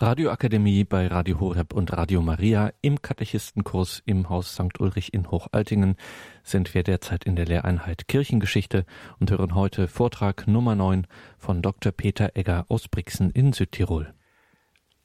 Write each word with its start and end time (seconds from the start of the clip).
Radioakademie 0.00 0.84
bei 0.84 1.08
Radio 1.08 1.40
Horeb 1.40 1.74
und 1.74 1.92
Radio 1.92 2.22
Maria 2.22 2.70
im 2.82 3.02
Katechistenkurs 3.02 4.00
im 4.06 4.28
Haus 4.28 4.54
St. 4.54 4.78
Ulrich 4.78 5.12
in 5.12 5.28
Hochaltingen 5.28 5.96
sind 6.44 6.72
wir 6.72 6.84
derzeit 6.84 7.24
in 7.24 7.34
der 7.34 7.46
Lehreinheit 7.46 8.06
Kirchengeschichte 8.06 8.86
und 9.18 9.32
hören 9.32 9.56
heute 9.56 9.88
Vortrag 9.88 10.46
Nummer 10.46 10.76
9 10.76 11.08
von 11.36 11.62
Dr. 11.62 11.90
Peter 11.90 12.30
Egger 12.36 12.64
aus 12.68 12.86
Brixen 12.86 13.32
in 13.32 13.52
Südtirol. 13.52 14.14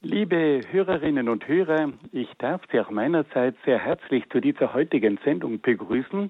Liebe 0.03 0.61
Hörerinnen 0.69 1.27
und 1.27 1.47
Hörer, 1.47 1.91
ich 2.11 2.29
darf 2.37 2.61
Sie 2.71 2.79
auch 2.79 2.91
meinerseits 2.91 3.57
sehr 3.65 3.79
herzlich 3.79 4.29
zu 4.29 4.41
dieser 4.41 4.75
heutigen 4.75 5.17
Sendung 5.25 5.59
begrüßen 5.59 6.29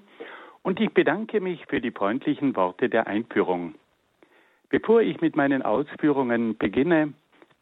und 0.62 0.80
ich 0.80 0.88
bedanke 0.94 1.42
mich 1.42 1.60
für 1.68 1.82
die 1.82 1.90
freundlichen 1.90 2.56
Worte 2.56 2.88
der 2.88 3.08
Einführung. 3.08 3.74
Bevor 4.70 5.02
ich 5.02 5.20
mit 5.20 5.36
meinen 5.36 5.60
Ausführungen 5.60 6.56
beginne, 6.56 7.12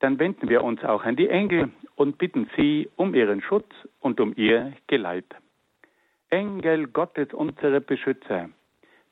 Dann 0.00 0.18
wenden 0.18 0.48
wir 0.48 0.62
uns 0.62 0.84
auch 0.84 1.04
an 1.04 1.16
die 1.16 1.28
Engel 1.28 1.70
und 1.96 2.18
bitten 2.18 2.48
sie 2.56 2.88
um 2.96 3.14
ihren 3.14 3.42
Schutz 3.42 3.68
und 4.00 4.20
um 4.20 4.32
ihr 4.36 4.72
Geleit. 4.86 5.26
Engel 6.30 6.86
Gottes, 6.86 7.32
unsere 7.32 7.80
Beschützer, 7.80 8.50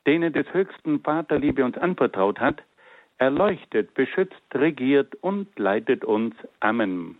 denen 0.05 0.31
des 0.31 0.51
höchsten 0.53 1.01
Vaterliebe 1.01 1.65
uns 1.65 1.77
anvertraut 1.77 2.39
hat, 2.39 2.61
erleuchtet, 3.17 3.93
beschützt, 3.95 4.43
regiert 4.53 5.15
und 5.15 5.47
leitet 5.57 6.05
uns. 6.05 6.35
Amen. 6.59 7.17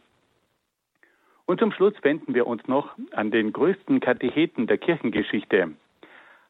Und 1.46 1.60
zum 1.60 1.72
Schluss 1.72 1.94
wenden 2.04 2.36
wir 2.36 2.46
uns 2.46 2.68
noch 2.68 2.96
an 3.12 3.32
den 3.32 3.54
größten 3.54 4.00
Katecheten 4.00 4.68
der 4.68 4.78
Kirchengeschichte. 4.78 5.72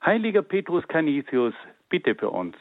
Heiliger 0.06 0.42
Petrus 0.42 0.88
Canisius, 0.88 1.54
bitte 1.90 2.16
für 2.16 2.30
uns. 2.30 2.56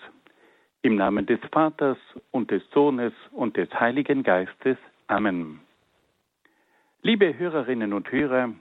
Im 0.86 0.94
Namen 0.94 1.26
des 1.26 1.40
Vaters 1.50 1.98
und 2.30 2.52
des 2.52 2.62
Sohnes 2.70 3.12
und 3.32 3.56
des 3.56 3.68
Heiligen 3.74 4.22
Geistes. 4.22 4.76
Amen. 5.08 5.58
Liebe 7.02 7.36
Hörerinnen 7.36 7.92
und 7.92 8.12
Hörer, 8.12 8.52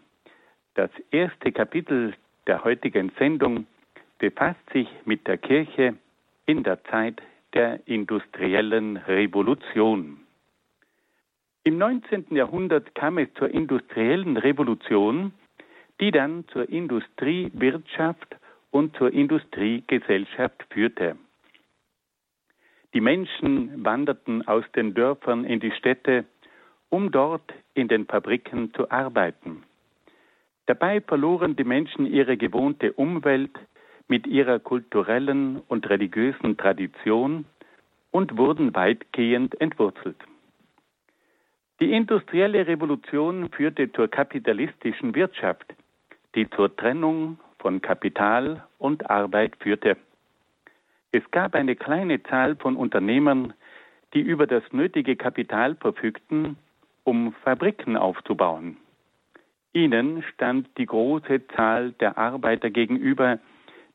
das 0.73 0.89
erste 1.11 1.51
Kapitel 1.51 2.15
der 2.47 2.63
heutigen 2.63 3.11
Sendung 3.19 3.67
befasst 4.17 4.67
sich 4.73 4.87
mit 5.05 5.27
der 5.27 5.37
Kirche 5.37 5.97
in 6.47 6.63
der 6.63 6.83
Zeit 6.85 7.21
der 7.53 7.87
industriellen 7.87 8.97
Revolution. 8.97 10.17
Im 11.63 11.77
19. 11.77 12.25
Jahrhundert 12.31 12.95
kam 12.95 13.19
es 13.19 13.31
zur 13.35 13.51
industriellen 13.51 14.37
Revolution, 14.37 15.31
die 16.01 16.09
dann 16.09 16.43
zur 16.47 16.67
Industriewirtschaft 16.67 18.35
und 18.71 18.97
zur 18.97 19.13
Industriegesellschaft 19.13 20.65
führte. 20.71 21.17
Die 22.95 23.01
Menschen 23.01 23.85
wanderten 23.85 24.47
aus 24.47 24.63
den 24.75 24.95
Dörfern 24.95 25.43
in 25.43 25.59
die 25.59 25.71
Städte 25.71 26.25
um 26.89 27.11
dort 27.11 27.53
in 27.73 27.89
den 27.89 28.05
Fabriken 28.05 28.73
zu 28.73 28.89
arbeiten. 28.89 29.63
Dabei 30.65 31.01
verloren 31.01 31.57
die 31.57 31.65
Menschen 31.65 32.05
ihre 32.05 32.37
gewohnte 32.37 32.93
Umwelt 32.93 33.51
mit 34.07 34.25
ihrer 34.25 34.59
kulturellen 34.59 35.61
und 35.67 35.89
religiösen 35.89 36.55
Tradition 36.55 37.45
und 38.11 38.37
wurden 38.37 38.73
weitgehend 38.73 39.59
entwurzelt. 39.59 40.15
Die 41.81 41.91
industrielle 41.91 42.65
Revolution 42.65 43.49
führte 43.49 43.91
zur 43.91 44.07
kapitalistischen 44.07 45.13
Wirtschaft, 45.15 45.75
die 46.33 46.49
zur 46.51 46.73
Trennung 46.73 47.39
von 47.59 47.81
Kapital 47.81 48.63
und 48.77 49.09
Arbeit 49.09 49.57
führte. 49.59 49.97
Es 51.15 51.23
gab 51.31 51.55
eine 51.55 51.77
kleine 51.77 52.21
Zahl 52.23 52.57
von 52.57 52.75
Unternehmern, 52.75 53.53
die 54.13 54.19
über 54.19 54.47
das 54.47 54.63
nötige 54.73 55.15
Kapital 55.15 55.75
verfügten 55.75 56.57
um 57.05 57.31
Fabriken 57.41 57.95
aufzubauen. 57.95 58.75
Ihnen 59.71 60.23
stand 60.33 60.67
die 60.77 60.85
große 60.85 61.47
Zahl 61.55 61.93
der 62.01 62.17
Arbeiter 62.17 62.69
gegenüber, 62.69 63.39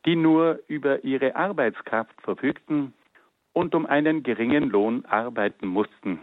die 0.06 0.16
nur 0.16 0.60
über 0.66 1.04
ihre 1.04 1.36
Arbeitskraft 1.36 2.19
verfügten 2.22 2.94
und 3.52 3.75
um 3.75 3.84
einen 3.84 4.22
geringen 4.22 4.70
Lohn 4.70 5.04
arbeiten 5.04 5.66
mussten. 5.66 6.20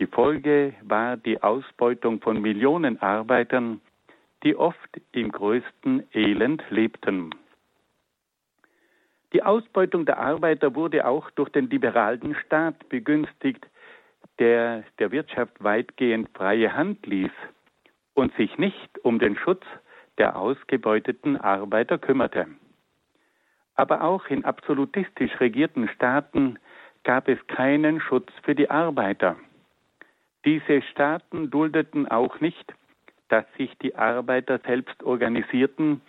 Die 0.00 0.06
Folge 0.06 0.74
war 0.82 1.16
die 1.16 1.40
Ausbeutung 1.40 2.20
von 2.20 2.42
Millionen 2.42 3.00
Arbeitern, 3.00 3.80
die 4.42 4.56
oft 4.56 5.00
im 5.12 5.30
größten 5.30 6.02
Elend 6.12 6.64
lebten. 6.70 7.30
Die 9.34 9.42
Ausbeutung 9.42 10.06
der 10.06 10.18
Arbeiter 10.18 10.76
wurde 10.76 11.04
auch 11.04 11.28
durch 11.32 11.48
den 11.48 11.68
liberalen 11.68 12.36
Staat 12.46 12.88
begünstigt, 12.88 13.66
der 14.38 14.84
der 15.00 15.10
Wirtschaft 15.10 15.52
weitgehend 15.62 16.28
freie 16.34 16.72
Hand 16.72 17.04
ließ 17.04 17.32
und 18.14 18.32
sich 18.36 18.56
nicht 18.58 19.04
um 19.04 19.18
den 19.18 19.36
Schutz 19.36 19.64
der 20.18 20.36
ausgebeuteten 20.36 21.36
Arbeiter 21.36 21.98
kümmerte. 21.98 22.46
Aber 23.74 24.04
auch 24.04 24.26
in 24.26 24.44
absolutistisch 24.44 25.40
regierten 25.40 25.88
Staaten 25.88 26.60
gab 27.02 27.26
es 27.26 27.44
keinen 27.48 28.00
Schutz 28.00 28.30
für 28.44 28.54
die 28.54 28.70
Arbeiter. 28.70 29.34
Diese 30.44 30.80
Staaten 30.82 31.50
duldeten 31.50 32.06
auch 32.06 32.38
nicht, 32.38 32.72
dass 33.30 33.44
sich 33.56 33.76
die 33.78 33.96
Arbeiter 33.96 34.60
selbst 34.60 35.02
organisierten, 35.02 36.02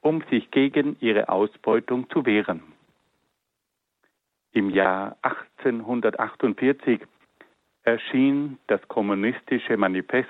um 0.00 0.24
sich 0.30 0.50
gegen 0.50 0.96
ihre 0.98 1.28
Ausbeutung 1.28 2.10
zu 2.10 2.26
wehren. 2.26 2.71
Im 4.54 4.68
Jahr 4.68 5.16
1848 5.22 7.00
erschien 7.84 8.58
das 8.66 8.86
kommunistische 8.88 9.78
Manifest 9.78 10.28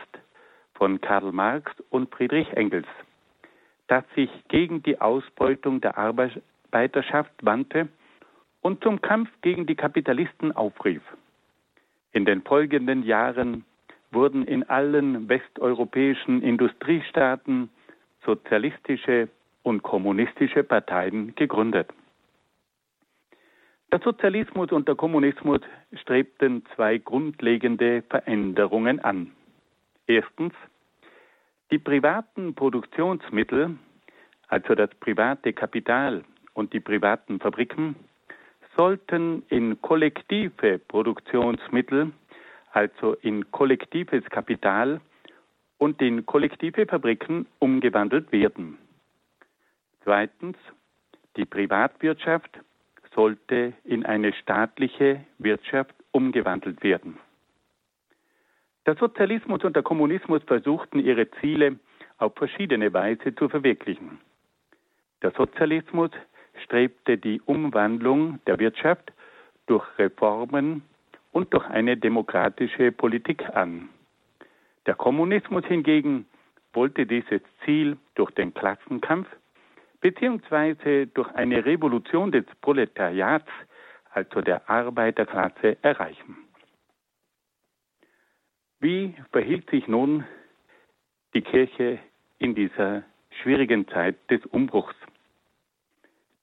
von 0.74 1.00
Karl 1.00 1.32
Marx 1.32 1.72
und 1.90 2.14
Friedrich 2.14 2.48
Engels, 2.52 2.86
das 3.88 4.04
sich 4.14 4.30
gegen 4.48 4.82
die 4.84 5.00
Ausbeutung 5.00 5.80
der 5.80 5.98
Arbeiterschaft 5.98 7.32
wandte 7.42 7.88
und 8.60 8.82
zum 8.84 9.02
Kampf 9.02 9.28
gegen 9.42 9.66
die 9.66 9.74
Kapitalisten 9.74 10.52
aufrief. 10.52 11.02
In 12.12 12.24
den 12.24 12.42
folgenden 12.42 13.02
Jahren 13.02 13.64
wurden 14.12 14.44
in 14.44 14.62
allen 14.68 15.28
westeuropäischen 15.28 16.42
Industriestaaten 16.42 17.70
sozialistische 18.24 19.28
und 19.64 19.82
kommunistische 19.82 20.62
Parteien 20.62 21.34
gegründet. 21.34 21.88
Der 23.92 24.00
Sozialismus 24.00 24.72
und 24.72 24.88
der 24.88 24.94
Kommunismus 24.94 25.60
strebten 25.92 26.64
zwei 26.74 26.96
grundlegende 26.96 28.00
Veränderungen 28.08 29.00
an. 29.00 29.32
Erstens, 30.06 30.54
die 31.70 31.78
privaten 31.78 32.54
Produktionsmittel, 32.54 33.76
also 34.48 34.74
das 34.74 34.88
private 34.98 35.52
Kapital 35.52 36.24
und 36.54 36.72
die 36.72 36.80
privaten 36.80 37.38
Fabriken, 37.38 37.94
sollten 38.78 39.42
in 39.50 39.78
kollektive 39.82 40.78
Produktionsmittel, 40.78 42.12
also 42.72 43.12
in 43.20 43.50
kollektives 43.50 44.24
Kapital 44.30 45.02
und 45.76 46.00
in 46.00 46.24
kollektive 46.24 46.86
Fabriken 46.86 47.46
umgewandelt 47.58 48.32
werden. 48.32 48.78
Zweitens, 50.02 50.56
die 51.36 51.44
Privatwirtschaft 51.44 52.58
sollte 53.14 53.72
in 53.84 54.04
eine 54.04 54.32
staatliche 54.32 55.24
Wirtschaft 55.38 55.94
umgewandelt 56.12 56.82
werden. 56.82 57.18
Der 58.86 58.96
Sozialismus 58.96 59.62
und 59.64 59.76
der 59.76 59.82
Kommunismus 59.82 60.42
versuchten 60.44 60.98
ihre 60.98 61.30
Ziele 61.40 61.78
auf 62.18 62.34
verschiedene 62.34 62.92
Weise 62.92 63.34
zu 63.34 63.48
verwirklichen. 63.48 64.18
Der 65.22 65.30
Sozialismus 65.32 66.10
strebte 66.64 67.16
die 67.16 67.40
Umwandlung 67.42 68.40
der 68.46 68.58
Wirtschaft 68.58 69.12
durch 69.66 69.86
Reformen 69.98 70.82
und 71.30 71.52
durch 71.54 71.66
eine 71.66 71.96
demokratische 71.96 72.92
Politik 72.92 73.44
an. 73.54 73.88
Der 74.86 74.94
Kommunismus 74.94 75.64
hingegen 75.66 76.26
wollte 76.72 77.06
dieses 77.06 77.40
Ziel 77.64 77.96
durch 78.14 78.30
den 78.32 78.52
Klassenkampf 78.52 79.28
beziehungsweise 80.02 81.06
durch 81.06 81.30
eine 81.34 81.64
Revolution 81.64 82.30
des 82.30 82.44
Proletariats, 82.60 83.48
also 84.10 84.42
der 84.42 84.68
Arbeiterklasse, 84.68 85.78
erreichen. 85.80 86.36
Wie 88.80 89.14
verhielt 89.30 89.70
sich 89.70 89.86
nun 89.86 90.24
die 91.34 91.40
Kirche 91.40 92.00
in 92.38 92.54
dieser 92.54 93.04
schwierigen 93.40 93.88
Zeit 93.88 94.16
des 94.28 94.44
Umbruchs? 94.46 94.96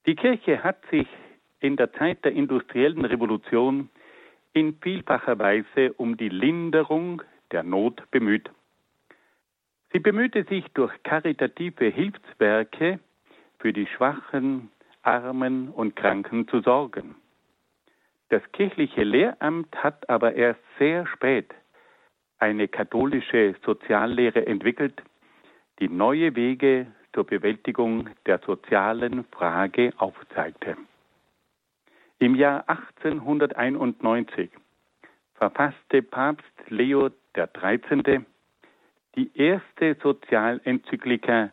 Die 0.05 0.15
Kirche 0.15 0.63
hat 0.63 0.77
sich 0.89 1.07
in 1.59 1.75
der 1.75 1.91
Zeit 1.93 2.23
der 2.23 2.31
industriellen 2.31 3.03
Revolution 3.03 3.89
in 4.53 4.77
vielfacher 4.81 5.37
Weise 5.37 5.93
um 5.97 6.15
die 6.15 6.29
Linderung 6.29 7.21
der 7.51 7.63
Not 7.63 8.09
bemüht. 8.09 8.49
Sie 9.91 9.99
bemühte 9.99 10.45
sich 10.45 10.65
durch 10.73 10.93
karitative 11.03 11.85
Hilfswerke 11.85 12.99
für 13.59 13.73
die 13.73 13.87
Schwachen, 13.87 14.71
Armen 15.03 15.69
und 15.69 15.95
Kranken 15.95 16.47
zu 16.47 16.61
sorgen. 16.61 17.15
Das 18.29 18.41
kirchliche 18.51 19.03
Lehramt 19.03 19.75
hat 19.83 20.09
aber 20.09 20.35
erst 20.35 20.61
sehr 20.77 21.05
spät 21.07 21.53
eine 22.39 22.67
katholische 22.67 23.55
Soziallehre 23.65 24.45
entwickelt, 24.47 25.01
die 25.79 25.89
neue 25.89 26.35
Wege 26.35 26.87
zur 27.13 27.25
Bewältigung 27.25 28.09
der 28.25 28.39
sozialen 28.39 29.25
Frage 29.25 29.91
aufzeigte. 29.97 30.77
Im 32.19 32.35
Jahr 32.35 32.67
1891 32.69 34.49
verfasste 35.35 36.01
Papst 36.01 36.45
Leo 36.67 37.09
XIII. 37.33 38.25
die 39.15 39.31
erste 39.35 39.95
Sozialenzyklika 40.01 41.51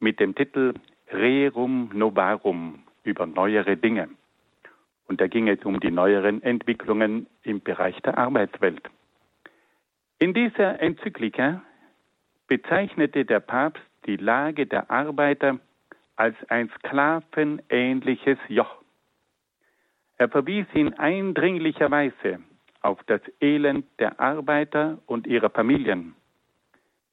mit 0.00 0.20
dem 0.20 0.34
Titel 0.34 0.74
Rerum 1.14 1.90
Novarum 1.92 2.80
über 3.04 3.26
neuere 3.26 3.76
Dinge. 3.76 4.08
Und 5.06 5.20
da 5.20 5.26
ging 5.26 5.48
es 5.48 5.64
um 5.64 5.80
die 5.80 5.90
neueren 5.90 6.42
Entwicklungen 6.42 7.26
im 7.42 7.60
Bereich 7.60 8.00
der 8.02 8.18
Arbeitswelt. 8.18 8.82
In 10.18 10.34
dieser 10.34 10.80
Enzyklika 10.80 11.62
bezeichnete 12.48 13.24
der 13.24 13.40
Papst 13.40 13.82
die 14.06 14.16
Lage 14.16 14.66
der 14.66 14.90
Arbeiter 14.90 15.58
als 16.16 16.36
ein 16.48 16.70
sklavenähnliches 16.78 18.38
Joch. 18.48 18.82
Er 20.16 20.28
verwies 20.28 20.66
in 20.72 20.94
eindringlicher 20.94 21.90
Weise 21.90 22.40
auf 22.80 23.02
das 23.04 23.20
Elend 23.40 23.86
der 23.98 24.20
Arbeiter 24.20 24.98
und 25.06 25.26
ihrer 25.26 25.50
Familien. 25.50 26.14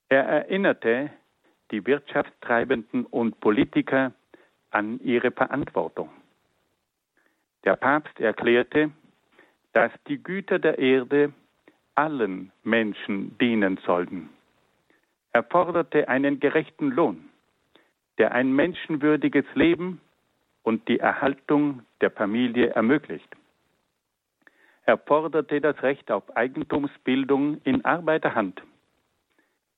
Er 0.09 0.24
erinnerte 0.24 1.12
die 1.71 1.85
Wirtschaftstreibenden 1.85 3.06
und 3.06 3.39
Politiker 3.39 4.13
an 4.69 5.00
ihre 5.01 5.31
Verantwortung. 5.31 6.09
Der 7.63 7.75
Papst 7.75 8.19
erklärte, 8.19 8.91
dass 9.73 9.91
die 10.07 10.21
Güter 10.21 10.59
der 10.59 10.79
Erde 10.79 11.33
allen 11.95 12.51
Menschen 12.63 13.38
dienen 13.38 13.77
sollten. 13.85 14.29
Er 15.33 15.44
forderte 15.44 16.09
einen 16.09 16.39
gerechten 16.39 16.91
Lohn, 16.91 17.29
der 18.18 18.33
ein 18.33 18.51
menschenwürdiges 18.51 19.45
Leben 19.53 20.01
und 20.63 20.88
die 20.88 21.00
Erhaltung 21.00 21.83
der 22.01 22.12
Familie 22.12 22.71
ermöglicht. 22.71 23.29
Er 24.85 24.97
forderte 24.97 25.62
das 25.62 25.81
Recht 25.83 26.12
auf 26.12 26.35
Eigentumsbildung 26.35 27.62
in 27.63 27.85
Arbeiterhand. 27.85 28.62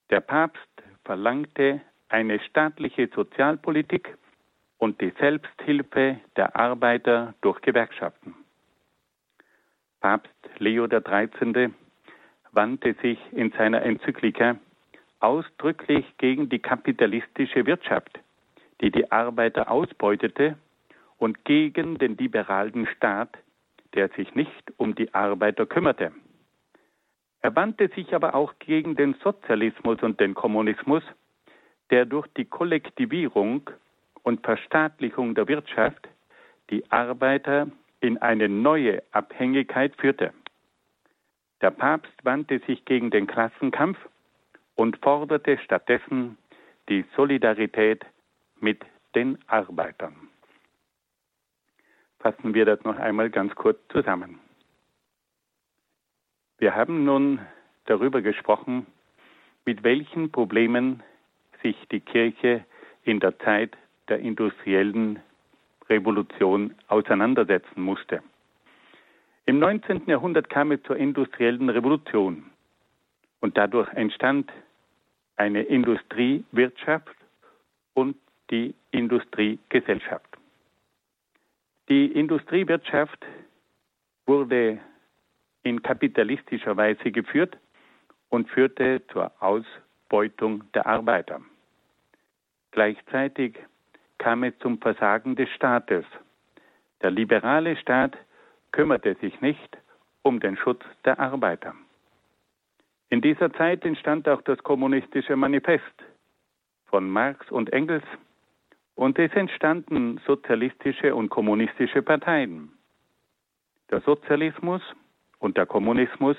Der 0.09 0.21
Papst 0.21 0.72
verlangte 1.03 1.81
eine 2.09 2.39
staatliche 2.39 3.09
Sozialpolitik 3.13 4.17
und 4.77 4.99
die 5.01 5.13
Selbsthilfe 5.19 6.19
der 6.35 6.55
Arbeiter 6.55 7.33
durch 7.41 7.61
Gewerkschaften. 7.61 8.35
Papst 10.01 10.33
Leo 10.57 10.87
XIII. 10.87 11.73
wandte 12.51 12.93
sich 13.01 13.17
in 13.31 13.51
seiner 13.51 13.81
Enzyklika 13.81 14.57
ausdrücklich 15.19 16.05
gegen 16.17 16.49
die 16.49 16.59
kapitalistische 16.59 17.65
Wirtschaft, 17.65 18.19
die 18.81 18.91
die 18.91 19.11
Arbeiter 19.11 19.71
ausbeutete, 19.71 20.57
und 21.17 21.45
gegen 21.45 21.97
den 21.97 22.17
liberalen 22.17 22.85
Staat, 22.97 23.37
der 23.93 24.09
sich 24.09 24.35
nicht 24.35 24.73
um 24.75 24.93
die 24.93 25.13
Arbeiter 25.13 25.65
kümmerte. 25.65 26.11
Er 27.43 27.53
wandte 27.57 27.89
sich 27.89 28.15
aber 28.15 28.35
auch 28.35 28.53
gegen 28.59 28.95
den 28.95 29.15
Sozialismus 29.15 30.01
und 30.01 30.19
den 30.21 30.33
Kommunismus, 30.33 31.03
der 31.89 32.05
durch 32.05 32.25
die 32.37 32.45
Kollektivierung 32.45 33.69
und 34.23 34.45
Verstaatlichung 34.45 35.35
der 35.35 35.49
Wirtschaft 35.49 36.07
die 36.69 36.89
Arbeiter 36.89 37.67
in 37.99 38.17
eine 38.17 38.47
neue 38.47 39.03
Abhängigkeit 39.11 39.93
führte. 39.97 40.33
Der 41.61 41.71
Papst 41.71 42.13
wandte 42.23 42.59
sich 42.59 42.85
gegen 42.85 43.11
den 43.11 43.27
Klassenkampf 43.27 43.97
und 44.75 44.97
forderte 44.97 45.57
stattdessen 45.57 46.37
die 46.87 47.03
Solidarität 47.15 48.05
mit 48.61 48.85
den 49.15 49.37
Arbeitern. 49.47 50.29
Fassen 52.19 52.53
wir 52.53 52.63
das 52.63 52.81
noch 52.85 52.97
einmal 52.97 53.29
ganz 53.29 53.53
kurz 53.55 53.79
zusammen. 53.89 54.39
Wir 56.63 56.75
haben 56.75 57.03
nun 57.03 57.41
darüber 57.87 58.21
gesprochen, 58.21 58.87
mit 59.65 59.83
welchen 59.83 60.31
Problemen 60.31 61.03
sich 61.61 61.75
die 61.91 61.99
Kirche 61.99 62.63
in 63.03 63.19
der 63.19 63.37
Zeit 63.39 63.75
der 64.07 64.19
industriellen 64.19 65.19
Revolution 65.89 66.73
auseinandersetzen 66.87 67.81
musste. 67.81 68.23
Im 69.45 69.59
19. 69.59 70.03
Jahrhundert 70.05 70.49
kam 70.49 70.71
es 70.71 70.81
zur 70.83 70.95
industriellen 70.95 71.67
Revolution 71.67 72.45
und 73.41 73.57
dadurch 73.57 73.91
entstand 73.95 74.49
eine 75.35 75.63
Industriewirtschaft 75.63 77.17
und 77.93 78.15
die 78.51 78.73
Industriegesellschaft. 78.91 80.37
Die 81.89 82.05
Industriewirtschaft 82.05 83.19
wurde 84.25 84.79
in 85.63 85.81
kapitalistischer 85.81 86.77
Weise 86.77 87.11
geführt 87.11 87.57
und 88.29 88.49
führte 88.49 89.01
zur 89.11 89.31
Ausbeutung 89.39 90.63
der 90.73 90.85
Arbeiter. 90.85 91.41
Gleichzeitig 92.71 93.57
kam 94.17 94.43
es 94.43 94.57
zum 94.59 94.79
Versagen 94.79 95.35
des 95.35 95.49
Staates. 95.49 96.05
Der 97.01 97.11
liberale 97.11 97.75
Staat 97.77 98.17
kümmerte 98.71 99.15
sich 99.15 99.39
nicht 99.41 99.77
um 100.23 100.39
den 100.39 100.57
Schutz 100.57 100.83
der 101.05 101.19
Arbeiter. 101.19 101.75
In 103.09 103.21
dieser 103.21 103.53
Zeit 103.53 103.85
entstand 103.85 104.27
auch 104.27 104.41
das 104.41 104.57
kommunistische 104.63 105.35
Manifest 105.35 106.03
von 106.85 107.09
Marx 107.09 107.51
und 107.51 107.71
Engels 107.71 108.03
und 108.95 109.19
es 109.19 109.31
entstanden 109.33 110.19
sozialistische 110.25 111.13
und 111.13 111.29
kommunistische 111.29 112.01
Parteien. 112.01 112.71
Der 113.91 114.01
Sozialismus 114.01 114.81
und 115.43 115.57
der 115.57 115.65
Kommunismus 115.65 116.37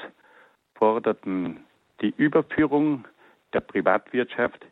forderten 0.77 1.63
die 2.01 2.15
Überführung 2.17 3.05
der 3.53 3.61
Privatwirtschaft 3.61 4.65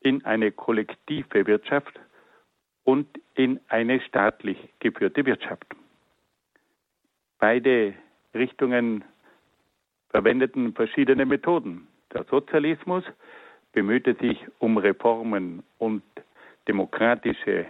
in 0.00 0.24
eine 0.24 0.50
kollektive 0.50 1.46
Wirtschaft 1.46 2.00
und 2.84 3.06
in 3.34 3.60
eine 3.68 4.00
staatlich 4.00 4.56
geführte 4.78 5.26
Wirtschaft. 5.26 5.66
Beide 7.38 7.92
Richtungen 8.34 9.04
verwendeten 10.08 10.72
verschiedene 10.72 11.26
Methoden. 11.26 11.86
Der 12.14 12.24
Sozialismus 12.24 13.04
bemühte 13.72 14.14
sich 14.14 14.38
um 14.58 14.78
Reformen 14.78 15.62
und 15.76 16.02
demokratische 16.66 17.66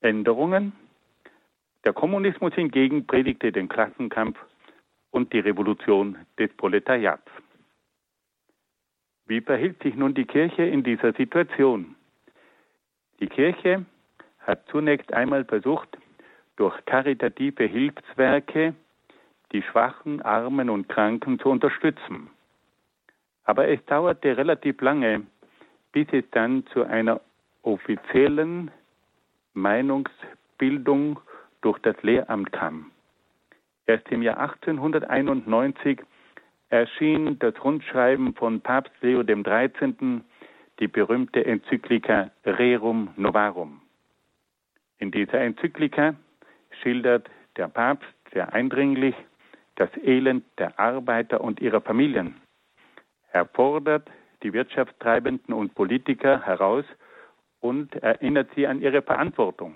Änderungen. 0.00 0.72
Der 1.84 1.92
Kommunismus 1.92 2.54
hingegen 2.54 3.06
predigte 3.06 3.52
den 3.52 3.68
Klassenkampf 3.68 4.36
und 5.14 5.32
die 5.32 5.38
Revolution 5.38 6.18
des 6.40 6.52
Proletariats. 6.56 7.30
Wie 9.26 9.40
verhielt 9.40 9.80
sich 9.82 9.94
nun 9.94 10.12
die 10.12 10.24
Kirche 10.24 10.64
in 10.64 10.82
dieser 10.82 11.12
Situation? 11.12 11.94
Die 13.20 13.28
Kirche 13.28 13.86
hat 14.40 14.66
zunächst 14.68 15.12
einmal 15.12 15.44
versucht, 15.44 15.88
durch 16.56 16.74
karitative 16.86 17.64
Hilfswerke 17.64 18.74
die 19.52 19.62
Schwachen, 19.62 20.20
Armen 20.22 20.68
und 20.68 20.88
Kranken 20.88 21.38
zu 21.38 21.48
unterstützen. 21.48 22.28
Aber 23.44 23.68
es 23.68 23.84
dauerte 23.86 24.36
relativ 24.36 24.80
lange, 24.80 25.22
bis 25.92 26.08
es 26.10 26.24
dann 26.32 26.66
zu 26.66 26.82
einer 26.82 27.20
offiziellen 27.62 28.72
Meinungsbildung 29.52 31.20
durch 31.60 31.78
das 31.78 32.02
Lehramt 32.02 32.50
kam. 32.52 32.90
Erst 33.86 34.08
im 34.10 34.22
Jahr 34.22 34.38
1891 34.38 36.00
erschien 36.70 37.38
das 37.38 37.54
Rundschreiben 37.62 38.34
von 38.34 38.60
Papst 38.60 38.92
Leo 39.02 39.22
XIII., 39.22 40.22
die 40.80 40.88
berühmte 40.88 41.44
Enzyklika 41.44 42.30
Rerum 42.44 43.10
Novarum. 43.16 43.80
In 44.98 45.10
dieser 45.10 45.40
Enzyklika 45.40 46.14
schildert 46.82 47.30
der 47.56 47.68
Papst 47.68 48.08
sehr 48.32 48.52
eindringlich 48.52 49.14
das 49.76 49.90
Elend 50.02 50.44
der 50.58 50.78
Arbeiter 50.78 51.40
und 51.40 51.60
ihrer 51.60 51.80
Familien. 51.80 52.40
Er 53.30 53.46
fordert 53.46 54.08
die 54.42 54.52
Wirtschaftstreibenden 54.52 55.54
und 55.54 55.74
Politiker 55.74 56.42
heraus 56.44 56.84
und 57.60 57.94
erinnert 57.96 58.48
sie 58.54 58.66
an 58.66 58.80
ihre 58.80 59.02
Verantwortung. 59.02 59.74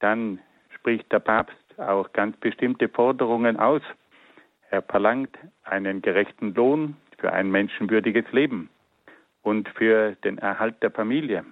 Dann 0.00 0.40
spricht 0.70 1.10
der 1.12 1.20
Papst 1.20 1.56
auch 1.78 2.12
ganz 2.12 2.36
bestimmte 2.38 2.88
Forderungen 2.88 3.56
aus. 3.56 3.82
Er 4.70 4.82
verlangt 4.82 5.36
einen 5.64 6.02
gerechten 6.02 6.54
Lohn 6.54 6.96
für 7.18 7.32
ein 7.32 7.50
menschenwürdiges 7.50 8.30
Leben 8.32 8.68
und 9.42 9.68
für 9.70 10.16
den 10.24 10.38
Erhalt 10.38 10.82
der 10.82 10.90
Familie. 10.90 11.44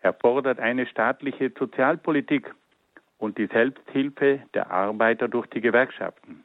Er 0.00 0.12
fordert 0.12 0.60
eine 0.60 0.86
staatliche 0.86 1.52
Sozialpolitik 1.58 2.54
und 3.18 3.38
die 3.38 3.46
Selbsthilfe 3.46 4.42
der 4.54 4.70
Arbeiter 4.70 5.28
durch 5.28 5.46
die 5.48 5.60
Gewerkschaften. 5.60 6.44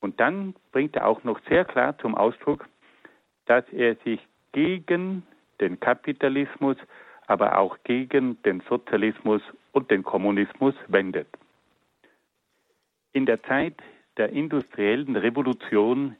Und 0.00 0.20
dann 0.20 0.54
bringt 0.72 0.96
er 0.96 1.06
auch 1.06 1.24
noch 1.24 1.40
sehr 1.48 1.64
klar 1.64 1.96
zum 1.98 2.14
Ausdruck, 2.14 2.68
dass 3.46 3.64
er 3.72 3.96
sich 3.96 4.20
gegen 4.52 5.24
den 5.60 5.80
Kapitalismus, 5.80 6.76
aber 7.26 7.58
auch 7.58 7.78
gegen 7.84 8.40
den 8.42 8.60
Sozialismus 8.68 9.42
und 9.72 9.90
den 9.90 10.02
Kommunismus 10.02 10.74
wendet. 10.88 11.28
In 13.14 13.26
der 13.26 13.42
Zeit 13.42 13.74
der 14.16 14.30
industriellen 14.30 15.16
Revolution 15.16 16.16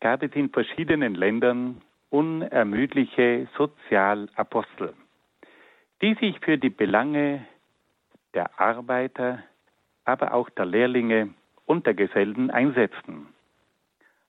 gab 0.00 0.22
es 0.22 0.32
in 0.34 0.50
verschiedenen 0.50 1.14
Ländern 1.14 1.80
unermüdliche 2.10 3.48
Sozialapostel, 3.56 4.94
die 6.02 6.14
sich 6.14 6.38
für 6.40 6.58
die 6.58 6.70
Belange 6.70 7.46
der 8.34 8.60
Arbeiter, 8.60 9.42
aber 10.04 10.34
auch 10.34 10.50
der 10.50 10.66
Lehrlinge 10.66 11.30
und 11.64 11.86
der 11.86 11.94
Gesellen 11.94 12.50
einsetzten. 12.50 13.28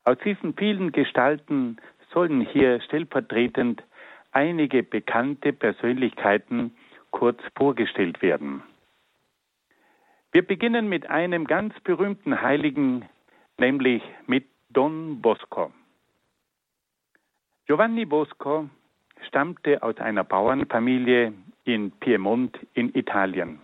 Aus 0.04 0.18
diesen 0.24 0.54
vielen 0.56 0.92
Gestalten 0.92 1.78
sollen 2.14 2.42
hier 2.42 2.82
stellvertretend 2.82 3.84
einige 4.32 4.84
bekannte 4.84 5.54
Persönlichkeiten 5.54 6.76
kurz 7.12 7.40
vorgestellt 7.56 8.22
werden. 8.22 8.64
Wir 10.32 10.46
beginnen 10.46 10.88
mit 10.88 11.10
einem 11.10 11.48
ganz 11.48 11.74
berühmten 11.80 12.40
Heiligen, 12.40 13.10
nämlich 13.58 14.04
mit 14.28 14.46
Don 14.70 15.24
Bosco. 15.24 15.72
Giovanni 17.66 18.06
Bosco 18.06 18.70
stammte 19.28 19.82
aus 19.82 19.98
einer 19.98 20.24
Bauernfamilie 20.24 21.34
in 21.64 21.92
Piemont 21.94 22.60
in 22.74 22.94
Italien. 22.96 23.60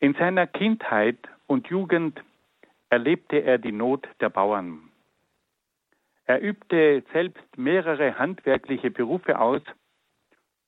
In 0.00 0.14
seiner 0.14 0.46
Kindheit 0.46 1.18
und 1.46 1.68
Jugend 1.68 2.22
erlebte 2.88 3.36
er 3.36 3.58
die 3.58 3.72
Not 3.72 4.08
der 4.20 4.30
Bauern. 4.30 4.90
Er 6.24 6.40
übte 6.42 7.04
selbst 7.12 7.58
mehrere 7.58 8.18
handwerkliche 8.18 8.90
Berufe 8.90 9.38
aus 9.38 9.62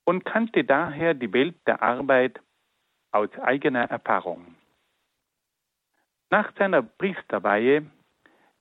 und 0.05 0.27
kannte 0.27 0.65
daher 0.65 1.15
die 1.15 1.33
Welt 1.33 1.57
der 1.67 1.83
Arbeit 1.83 2.39
aus 3.13 3.31
eigener 3.39 3.85
Erfahrung. 3.85 4.58
Nach 6.31 6.53
seiner 6.59 6.83
Priesterweihe 6.83 7.87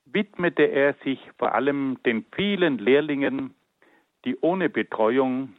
widmete 0.05 0.63
er 0.63 0.93
sich 1.03 1.19
vor 1.37 1.53
allem 1.53 1.97
den 2.05 2.25
vielen 2.33 2.77
Lehrlingen, 2.77 3.53
die 4.23 4.37
ohne 4.39 4.69
Betreuung 4.69 5.53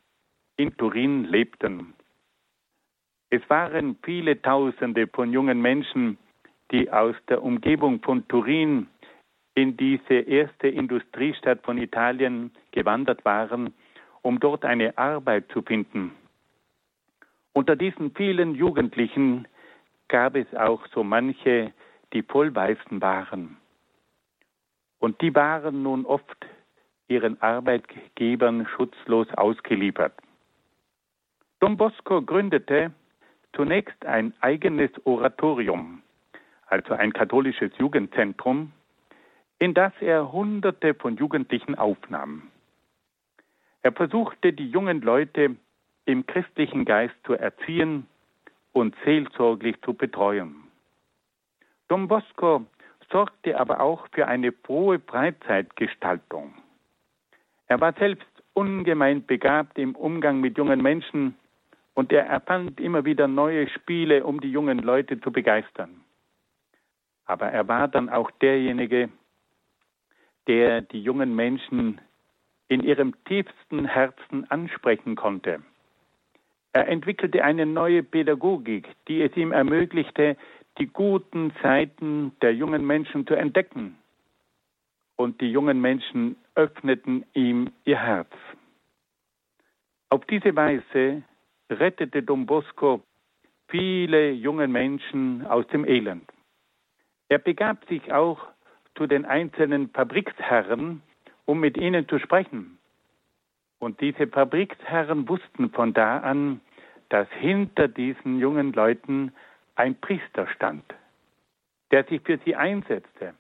in 0.57 0.77
Turin 0.77 1.25
lebten. 1.25 1.95
Es 3.31 3.43
waren 3.51 3.99
viele 4.03 4.41
Tausende 4.41 5.07
von 5.07 5.33
jungen 5.33 5.61
Menschen, 5.61 6.17
die 6.73 6.91
aus 6.91 7.15
der 7.29 7.43
Umgebung 7.43 8.01
von 8.01 8.27
Turin 8.29 8.89
in 9.55 9.77
diese 9.77 10.15
erste 10.15 10.69
Industriestadt 10.69 11.63
von 11.63 11.77
Italien 11.77 12.53
gewandert 12.73 13.25
waren, 13.25 13.75
um 14.23 14.41
dort 14.41 14.65
eine 14.65 14.97
Arbeit 14.97 15.51
zu 15.53 15.63
finden. 15.63 16.13
Unter 17.53 17.77
diesen 17.77 18.15
vielen 18.15 18.55
Jugendlichen 18.55 19.47
gab 20.09 20.37
es 20.37 20.53
auch 20.55 20.87
so 20.95 21.05
manche, 21.05 21.73
die 22.13 22.23
Vollweißen 22.23 23.01
waren. 23.01 23.57
Und 24.99 25.21
die 25.21 25.35
waren 25.35 25.83
nun 25.83 26.05
oft 26.05 26.47
ihren 27.09 27.41
Arbeitgebern 27.41 28.67
schutzlos 28.67 29.29
ausgeliefert. 29.35 30.15
Don 31.61 31.77
Bosco 31.77 32.23
gründete 32.23 32.93
zunächst 33.55 34.05
ein 34.05 34.35
eigenes 34.41 34.91
Oratorium, 35.05 36.03
also 36.67 36.95
ein 36.95 37.13
katholisches 37.13 37.73
Jugendzentrum, 37.79 38.73
in 39.59 39.75
das 39.75 39.93
er 40.01 40.31
Hunderte 40.33 40.95
von 40.95 41.17
Jugendlichen 41.17 41.75
aufnahm. 41.75 42.51
Er 43.83 43.93
versuchte, 43.93 44.53
die 44.53 44.69
jungen 44.69 45.01
Leute 45.01 45.57
im 46.05 46.27
christlichen 46.27 46.85
Geist 46.85 47.15
zu 47.25 47.35
erziehen 47.35 48.07
und 48.73 48.95
seelsorglich 49.05 49.81
zu 49.83 49.95
betreuen. 49.95 50.68
Don 51.89 52.07
Bosco 52.07 52.67
sorgte 53.11 53.59
aber 53.59 53.81
auch 53.81 54.07
für 54.13 54.29
eine 54.29 54.53
frohe 54.53 55.01
Freizeitgestaltung. 55.01 56.55
Er 57.67 57.81
war 57.81 57.93
selbst 57.95 58.27
ungemein 58.53 59.25
begabt 59.25 59.79
im 59.79 59.95
Umgang 59.95 60.41
mit 60.41 60.59
jungen 60.59 60.83
Menschen 60.83 61.35
und 61.95 62.13
er 62.13 62.27
erfand 62.27 62.81
immer 62.81 63.05
wieder 63.05 63.29
neue 63.29 63.69
Spiele, 63.69 64.25
um 64.25 64.41
die 64.41 64.51
jungen 64.51 64.79
Leute 64.79 65.21
zu 65.21 65.33
begeistern. 65.33 66.01
Aber 67.25 67.49
er 67.49 67.69
war 67.69 67.89
dann 67.89 68.09
auch 68.09 68.31
derjenige, 68.31 69.09
der 70.47 70.83
die 70.83 71.03
jungen 71.03 71.35
Menschen 71.35 72.01
in 72.69 72.83
ihrem 72.83 73.15
tiefsten 73.25 73.87
Herzen 73.87 74.51
ansprechen 74.51 75.17
konnte. 75.17 75.63
Er 76.73 76.89
entwickelte 76.89 77.43
eine 77.45 77.67
neue 77.67 78.03
Pädagogik, 78.03 78.89
die 79.09 79.23
es 79.23 79.37
ihm 79.37 79.53
ermöglichte, 79.53 80.37
die 80.79 80.87
guten 80.87 81.53
Seiten 81.63 82.33
der 82.41 82.55
jungen 82.55 82.87
Menschen 82.87 83.27
zu 83.27 83.35
entdecken. 83.35 83.99
Und 85.17 85.41
die 85.41 85.51
jungen 85.51 85.81
Menschen 85.81 86.37
öffneten 86.55 87.25
ihm 87.35 87.71
ihr 87.85 87.99
Herz. 87.99 88.31
Auf 90.11 90.25
diese 90.27 90.55
Weise 90.55 91.23
rettete 91.71 92.23
Don 92.23 92.47
Bosco 92.47 93.03
viele 93.69 94.31
junge 94.31 94.69
Menschen 94.69 95.47
aus 95.47 95.67
dem 95.69 95.85
Elend. 95.85 96.31
Er 97.29 97.39
begab 97.39 97.85
sich 97.89 98.13
auch 98.13 98.39
zu 98.97 99.07
den 99.07 99.27
einzelnen 99.27 99.91
Fabriksherren, 99.91 101.03
um 101.45 101.61
mit 101.61 101.77
ihnen 101.77 102.09
zu 102.09 102.19
sprechen. 102.19 102.79
Und 103.79 104.01
diese 104.01 104.27
Fabriksherren 104.27 105.29
wussten 105.29 105.71
von 105.71 105.93
da 105.93 106.19
an, 106.19 106.61
dass 107.11 107.29
hinter 107.33 107.89
diesen 107.89 108.39
jungen 108.39 108.73
Leuten 108.73 109.33
ein 109.79 109.95
Priester 110.01 110.49
stand, 110.49 110.85
der 111.91 112.05
sich 112.05 112.21
für 112.23 112.39
sie 112.45 112.57
einsetzte 112.57 113.35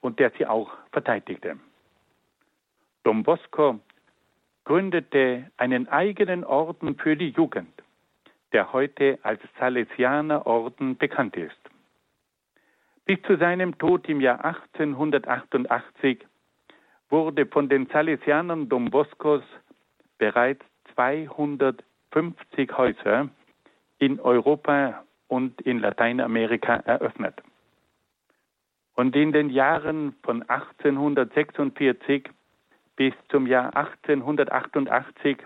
und 0.00 0.18
der 0.18 0.30
sie 0.32 0.46
auch 0.46 0.70
verteidigte. 0.90 1.58
Don 3.04 3.22
Bosco 3.22 3.78
gründete 4.64 5.50
einen 5.56 5.88
eigenen 5.88 6.44
Orden 6.44 6.96
für 6.96 7.16
die 7.16 7.30
Jugend, 7.30 7.72
der 8.52 8.72
heute 8.72 9.20
als 9.22 9.40
Salesianerorden 9.60 10.96
bekannt 10.96 11.36
ist. 11.36 11.56
Bis 13.04 13.22
zu 13.22 13.36
seinem 13.36 13.78
Tod 13.78 14.08
im 14.08 14.20
Jahr 14.20 14.44
1888 14.44 16.26
wurde 17.10 17.46
von 17.46 17.68
den 17.68 17.86
Salesianern 17.86 18.68
Don 18.68 18.90
Boscos 18.90 19.44
bereits 20.18 20.64
250 20.94 22.76
Häuser 22.76 23.28
in 23.98 24.18
Europa 24.18 25.04
und 25.28 25.60
in 25.62 25.78
Lateinamerika 25.80 26.76
eröffnet. 26.76 27.42
Und 28.94 29.14
in 29.14 29.32
den 29.32 29.50
Jahren 29.50 30.14
von 30.22 30.42
1846 30.42 32.30
bis 32.96 33.14
zum 33.28 33.46
Jahr 33.46 33.76
1888 33.76 35.36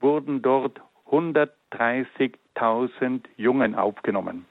wurden 0.00 0.42
dort 0.42 0.80
130.000 1.10 3.20
Jungen 3.36 3.74
aufgenommen 3.74 4.46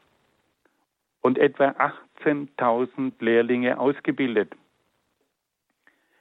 und 1.22 1.40
etwa 1.40 1.76
18.000 2.24 3.14
Lehrlinge 3.20 3.80
ausgebildet. 3.80 4.52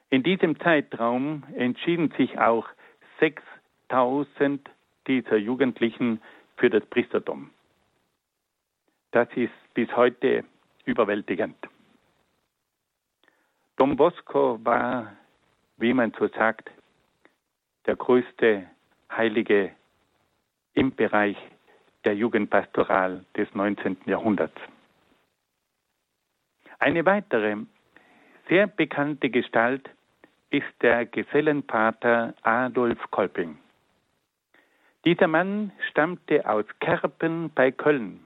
In 0.09 0.23
diesem 0.23 0.59
Zeitraum 0.61 1.43
entschieden 1.55 2.11
sich 2.17 2.39
auch 2.39 2.67
6000 3.21 4.71
dieser 5.07 5.37
Jugendlichen 5.37 6.23
für 6.57 6.71
das 6.71 6.87
Priestertum. 6.87 7.51
Das 9.13 9.29
ist 9.35 9.53
bis 9.75 9.95
heute 9.97 10.45
überwältigend. 10.85 11.57
Don 13.77 13.97
Bosco 13.97 14.59
war, 14.63 15.17
wie 15.79 15.93
man 15.93 16.13
so 16.19 16.29
sagt, 16.29 16.71
der 17.87 17.97
größte 17.97 18.67
Heilige 19.11 19.73
im 20.75 20.95
Bereich 20.95 21.37
der 22.05 22.15
Jugendpastoral 22.15 23.25
des 23.37 23.53
19. 23.55 23.97
Jahrhunderts. 24.07 24.61
Eine 26.79 27.05
weitere 27.05 27.57
sehr 28.49 28.67
bekannte 28.67 29.29
Gestalt 29.29 29.91
ist 30.51 30.67
der 30.83 31.07
Gesellenpater 31.07 32.35
Adolf 32.43 32.99
Kolping. 33.11 33.59
Dieser 35.05 35.29
Mann 35.29 35.73
stammte 35.91 36.49
aus 36.49 36.65
Kerpen 36.81 37.51
bei 37.55 37.71
Köln. 37.71 38.21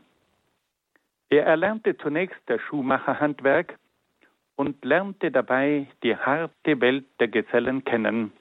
Er 1.34 1.46
erlernte 1.46 1.96
zunächst 1.96 2.40
das 2.46 2.60
Schuhmacherhandwerk 2.60 3.76
und 4.54 4.84
lernte 4.84 5.32
dabei 5.32 5.88
die 6.04 6.16
harte 6.16 6.80
Welt 6.80 7.06
der 7.18 7.26
Gesellen 7.26 7.82
kennen, 7.82 8.32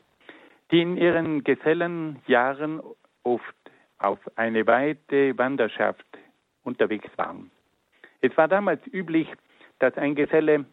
die 0.70 0.84
in 0.84 0.98
ihren 0.98 1.44
Gesellenjahren 1.44 2.84
oft 3.24 3.56
auf 3.98 4.20
eine 4.36 4.68
weite 4.68 5.36
Wanderschaft 5.40 6.06
unterwegs 6.62 7.10
waren. 7.16 7.50
Es 8.22 8.38
war 8.38 8.48
damals 8.48 8.86
üblich, 8.86 9.28
dass 9.80 9.98
ein 9.98 10.14
Geselle 10.14 10.66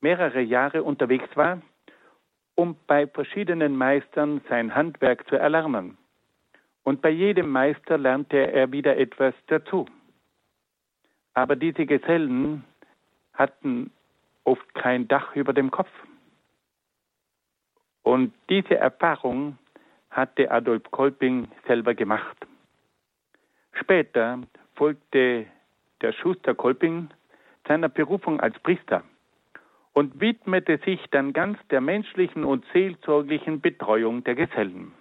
mehrere 0.00 0.40
Jahre 0.40 0.82
unterwegs 0.82 1.28
war, 1.36 1.60
um 2.54 2.74
bei 2.86 3.06
verschiedenen 3.06 3.76
Meistern 3.76 4.40
sein 4.48 4.74
Handwerk 4.74 5.28
zu 5.28 5.36
erlernen. 5.36 5.98
Und 6.84 7.02
bei 7.02 7.10
jedem 7.10 7.50
Meister 7.50 7.98
lernte 7.98 8.50
er 8.50 8.72
wieder 8.72 8.96
etwas 8.96 9.34
dazu. 9.48 9.84
Aber 11.34 11.56
diese 11.56 11.86
Gesellen 11.86 12.64
hatten 13.32 13.90
oft 14.44 14.74
kein 14.74 15.08
Dach 15.08 15.34
über 15.34 15.52
dem 15.52 15.70
Kopf. 15.70 15.90
Und 18.02 18.34
diese 18.48 18.76
Erfahrung 18.76 19.58
hatte 20.10 20.50
Adolf 20.50 20.82
Kolping 20.90 21.48
selber 21.66 21.94
gemacht. 21.94 22.36
Später 23.72 24.40
folgte 24.74 25.46
der 26.02 26.12
Schuster 26.12 26.54
Kolping 26.54 27.08
seiner 27.66 27.88
Berufung 27.88 28.40
als 28.40 28.58
Priester 28.60 29.04
und 29.92 30.20
widmete 30.20 30.78
sich 30.84 31.00
dann 31.10 31.32
ganz 31.32 31.58
der 31.70 31.80
menschlichen 31.80 32.44
und 32.44 32.64
seelsorglichen 32.72 33.60
Betreuung 33.60 34.24
der 34.24 34.34
Gesellen. 34.34 34.92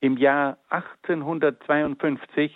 Im 0.00 0.16
Jahr 0.16 0.58
1852 0.70 2.52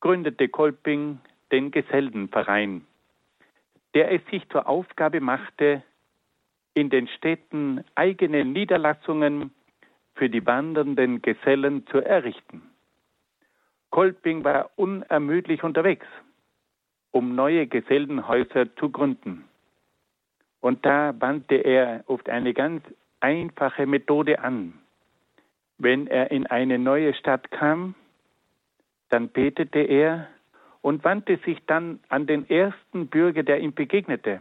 gründete 0.00 0.48
Kolping 0.48 1.20
den 1.52 1.70
Gesellenverein, 1.70 2.86
der 3.94 4.12
es 4.12 4.24
sich 4.30 4.48
zur 4.48 4.68
Aufgabe 4.68 5.20
machte, 5.20 5.82
in 6.74 6.90
den 6.90 7.08
Städten 7.08 7.84
eigene 7.94 8.44
Niederlassungen 8.44 9.52
für 10.14 10.30
die 10.30 10.44
wandernden 10.46 11.22
Gesellen 11.22 11.86
zu 11.88 11.98
errichten. 11.98 12.62
Kolping 13.90 14.44
war 14.44 14.70
unermüdlich 14.76 15.62
unterwegs, 15.64 16.06
um 17.10 17.34
neue 17.34 17.66
Gesellenhäuser 17.66 18.74
zu 18.76 18.90
gründen. 18.90 19.44
Und 20.60 20.86
da 20.86 21.14
wandte 21.18 21.56
er 21.56 22.04
oft 22.06 22.28
eine 22.28 22.54
ganz 22.54 22.84
einfache 23.18 23.86
Methode 23.86 24.38
an. 24.38 24.74
Wenn 25.78 26.06
er 26.06 26.30
in 26.30 26.46
eine 26.46 26.78
neue 26.78 27.14
Stadt 27.14 27.50
kam, 27.50 27.94
dann 29.10 29.28
betete 29.28 29.80
er 29.80 30.28
und 30.80 31.04
wandte 31.04 31.36
sich 31.44 31.58
dann 31.66 32.00
an 32.08 32.26
den 32.26 32.48
ersten 32.48 33.08
Bürger, 33.08 33.42
der 33.42 33.60
ihm 33.60 33.74
begegnete, 33.74 34.40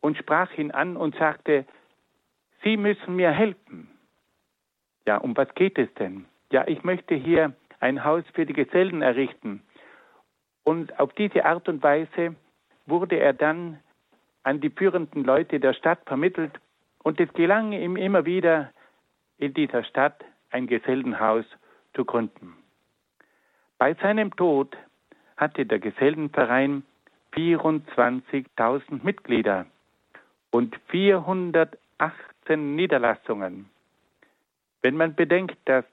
und 0.00 0.16
sprach 0.16 0.52
ihn 0.56 0.70
an 0.70 0.96
und 0.96 1.16
sagte, 1.16 1.64
Sie 2.62 2.76
müssen 2.76 3.16
mir 3.16 3.30
helfen. 3.30 3.88
Ja, 5.06 5.18
um 5.18 5.36
was 5.36 5.52
geht 5.54 5.78
es 5.78 5.92
denn? 5.94 6.24
Ja, 6.50 6.66
ich 6.66 6.82
möchte 6.82 7.14
hier 7.14 7.54
ein 7.80 8.04
Haus 8.04 8.24
für 8.32 8.46
die 8.46 8.54
Gesellen 8.54 9.02
errichten. 9.02 9.62
Und 10.62 10.98
auf 10.98 11.12
diese 11.12 11.44
Art 11.44 11.68
und 11.68 11.82
Weise 11.82 12.36
wurde 12.86 13.16
er 13.16 13.34
dann 13.34 13.80
an 14.44 14.60
die 14.60 14.70
führenden 14.70 15.24
Leute 15.24 15.60
der 15.60 15.74
Stadt 15.74 16.00
vermittelt 16.06 16.52
und 17.02 17.20
es 17.20 17.32
gelang 17.34 17.72
ihm 17.72 17.96
immer 17.96 18.24
wieder, 18.24 18.70
in 19.36 19.52
dieser 19.52 19.84
Stadt 19.84 20.24
ein 20.50 20.66
Gesellenhaus 20.66 21.44
zu 21.94 22.04
gründen. 22.04 22.56
Bei 23.84 23.92
seinem 23.92 24.34
Tod 24.34 24.74
hatte 25.36 25.66
der 25.66 25.78
Gesellenverein 25.78 26.84
24.000 27.34 29.04
Mitglieder 29.04 29.66
und 30.50 30.74
418 30.88 32.76
Niederlassungen. 32.76 33.68
Wenn 34.80 34.96
man 34.96 35.14
bedenkt, 35.14 35.58
dass 35.66 35.84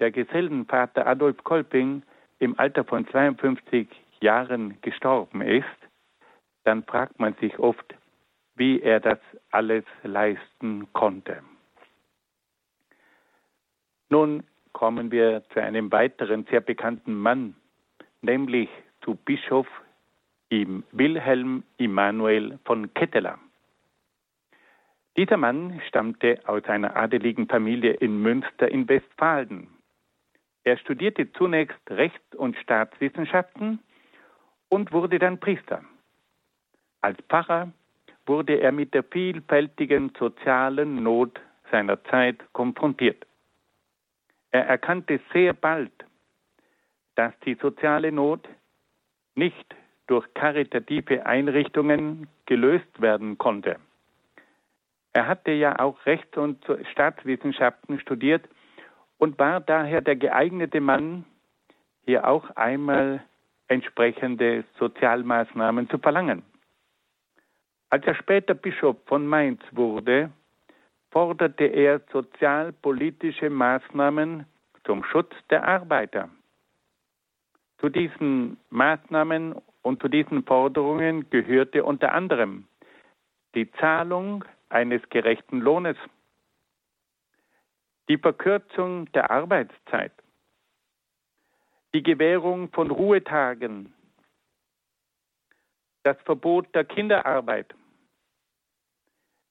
der 0.00 0.10
Gesellenvater 0.10 1.06
Adolf 1.06 1.44
Kolping 1.44 2.02
im 2.40 2.58
Alter 2.58 2.82
von 2.82 3.06
52 3.06 3.86
Jahren 4.20 4.80
gestorben 4.80 5.40
ist, 5.40 5.78
dann 6.64 6.82
fragt 6.82 7.20
man 7.20 7.34
sich 7.34 7.56
oft, 7.60 7.94
wie 8.56 8.80
er 8.80 8.98
das 8.98 9.20
alles 9.52 9.84
leisten 10.02 10.92
konnte. 10.92 11.44
Nun 14.08 14.42
kommen 14.76 15.10
wir 15.10 15.42
zu 15.54 15.62
einem 15.62 15.90
weiteren 15.90 16.44
sehr 16.50 16.60
bekannten 16.60 17.14
Mann, 17.14 17.54
nämlich 18.20 18.68
zu 19.00 19.14
Bischof 19.14 19.66
Wilhelm 20.50 21.62
Immanuel 21.78 22.58
von 22.66 22.92
Ketteler. 22.92 23.38
Dieser 25.16 25.38
Mann 25.38 25.80
stammte 25.88 26.40
aus 26.44 26.62
einer 26.64 26.94
adeligen 26.94 27.48
Familie 27.48 27.94
in 27.94 28.20
Münster 28.20 28.70
in 28.70 28.86
Westfalen. 28.86 29.68
Er 30.64 30.76
studierte 30.76 31.32
zunächst 31.32 31.80
Recht 31.88 32.34
und 32.34 32.54
Staatswissenschaften 32.58 33.78
und 34.68 34.92
wurde 34.92 35.18
dann 35.18 35.40
Priester. 35.40 35.82
Als 37.00 37.18
Pfarrer 37.30 37.72
wurde 38.26 38.60
er 38.60 38.72
mit 38.72 38.92
der 38.92 39.04
vielfältigen 39.04 40.12
sozialen 40.18 41.02
Not 41.02 41.40
seiner 41.70 42.04
Zeit 42.04 42.44
konfrontiert. 42.52 43.24
Er 44.50 44.66
erkannte 44.66 45.20
sehr 45.32 45.52
bald, 45.52 45.92
dass 47.14 47.32
die 47.44 47.54
soziale 47.54 48.12
Not 48.12 48.48
nicht 49.34 49.74
durch 50.06 50.26
karitative 50.34 51.26
Einrichtungen 51.26 52.28
gelöst 52.46 53.00
werden 53.00 53.38
konnte. 53.38 53.76
Er 55.12 55.26
hatte 55.26 55.52
ja 55.52 55.78
auch 55.78 56.04
Rechts- 56.06 56.36
und 56.36 56.64
Staatswissenschaften 56.92 57.98
studiert 58.00 58.48
und 59.18 59.38
war 59.38 59.60
daher 59.60 60.00
der 60.00 60.16
geeignete 60.16 60.80
Mann, 60.80 61.24
hier 62.04 62.28
auch 62.28 62.50
einmal 62.50 63.24
entsprechende 63.68 64.64
Sozialmaßnahmen 64.78 65.88
zu 65.88 65.98
verlangen. 65.98 66.42
Als 67.90 68.06
er 68.06 68.14
später 68.14 68.54
Bischof 68.54 68.96
von 69.06 69.26
Mainz 69.26 69.60
wurde, 69.72 70.30
forderte 71.16 71.64
er 71.64 72.02
sozialpolitische 72.12 73.48
Maßnahmen 73.48 74.44
zum 74.84 75.02
Schutz 75.02 75.32
der 75.48 75.66
Arbeiter. 75.66 76.28
Zu 77.78 77.88
diesen 77.88 78.58
Maßnahmen 78.68 79.54
und 79.80 80.02
zu 80.02 80.08
diesen 80.08 80.44
Forderungen 80.44 81.30
gehörte 81.30 81.84
unter 81.84 82.12
anderem 82.12 82.68
die 83.54 83.72
Zahlung 83.80 84.44
eines 84.68 85.00
gerechten 85.08 85.60
Lohnes, 85.60 85.96
die 88.10 88.18
Verkürzung 88.18 89.10
der 89.12 89.30
Arbeitszeit, 89.30 90.12
die 91.94 92.02
Gewährung 92.02 92.68
von 92.72 92.90
Ruhetagen, 92.90 93.94
das 96.02 96.20
Verbot 96.26 96.66
der 96.74 96.84
Kinderarbeit, 96.84 97.74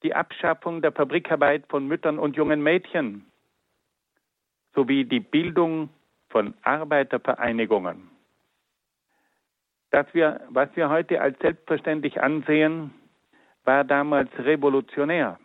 die 0.03 0.13
Abschaffung 0.13 0.81
der 0.81 0.91
Fabrikarbeit 0.91 1.65
von 1.69 1.87
Müttern 1.87 2.19
und 2.19 2.35
jungen 2.35 2.61
Mädchen 2.61 3.25
sowie 4.73 5.05
die 5.05 5.19
Bildung 5.19 5.89
von 6.29 6.53
Arbeitervereinigungen. 6.63 8.09
Das 9.91 10.05
wir, 10.13 10.41
was 10.49 10.69
wir 10.75 10.89
heute 10.89 11.21
als 11.21 11.39
selbstverständlich 11.39 12.21
ansehen, 12.21 12.93
war 13.63 13.83
damals 13.83 14.29
revolutionär. 14.37 15.39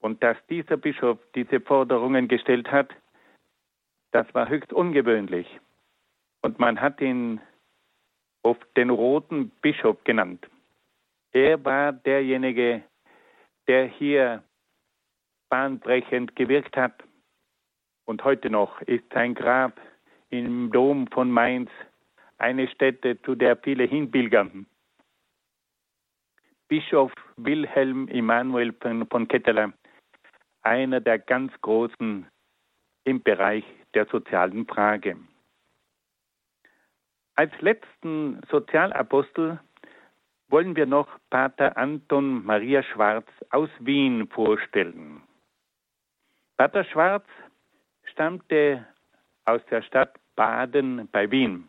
Und 0.00 0.22
dass 0.22 0.36
dieser 0.48 0.76
Bischof 0.76 1.18
diese 1.34 1.60
Forderungen 1.60 2.28
gestellt 2.28 2.70
hat, 2.70 2.90
das 4.12 4.32
war 4.34 4.48
höchst 4.48 4.72
ungewöhnlich. 4.72 5.48
Und 6.42 6.58
man 6.58 6.80
hat 6.80 7.00
ihn 7.00 7.40
oft 8.42 8.64
den 8.76 8.90
roten 8.90 9.50
Bischof 9.62 10.02
genannt. 10.04 10.46
Er 11.34 11.64
war 11.64 11.92
derjenige, 11.92 12.84
der 13.66 13.86
hier 13.86 14.44
bahnbrechend 15.50 16.36
gewirkt 16.36 16.76
hat. 16.76 17.02
Und 18.04 18.22
heute 18.22 18.50
noch 18.50 18.80
ist 18.82 19.04
sein 19.12 19.34
Grab 19.34 19.80
im 20.30 20.70
Dom 20.70 21.08
von 21.08 21.30
Mainz 21.32 21.70
eine 22.38 22.68
Stätte, 22.68 23.20
zu 23.22 23.34
der 23.34 23.56
viele 23.56 23.82
hinpilgern. 23.82 24.66
Bischof 26.68 27.12
Wilhelm 27.36 28.06
Immanuel 28.08 28.72
von 29.10 29.26
Ketteler, 29.26 29.72
einer 30.62 31.00
der 31.00 31.18
ganz 31.18 31.52
Großen 31.62 32.28
im 33.04 33.22
Bereich 33.22 33.64
der 33.94 34.06
sozialen 34.06 34.66
Frage. 34.66 35.16
Als 37.34 37.52
letzten 37.60 38.40
Sozialapostel 38.48 39.58
wollen 40.54 40.76
wir 40.76 40.86
noch 40.86 41.08
Pater 41.30 41.76
Anton 41.76 42.44
Maria 42.44 42.84
Schwarz 42.84 43.26
aus 43.50 43.68
Wien 43.80 44.28
vorstellen. 44.28 45.20
Pater 46.56 46.84
Schwarz 46.84 47.26
stammte 48.04 48.86
aus 49.46 49.60
der 49.72 49.82
Stadt 49.82 50.14
Baden 50.36 51.08
bei 51.10 51.28
Wien. 51.32 51.68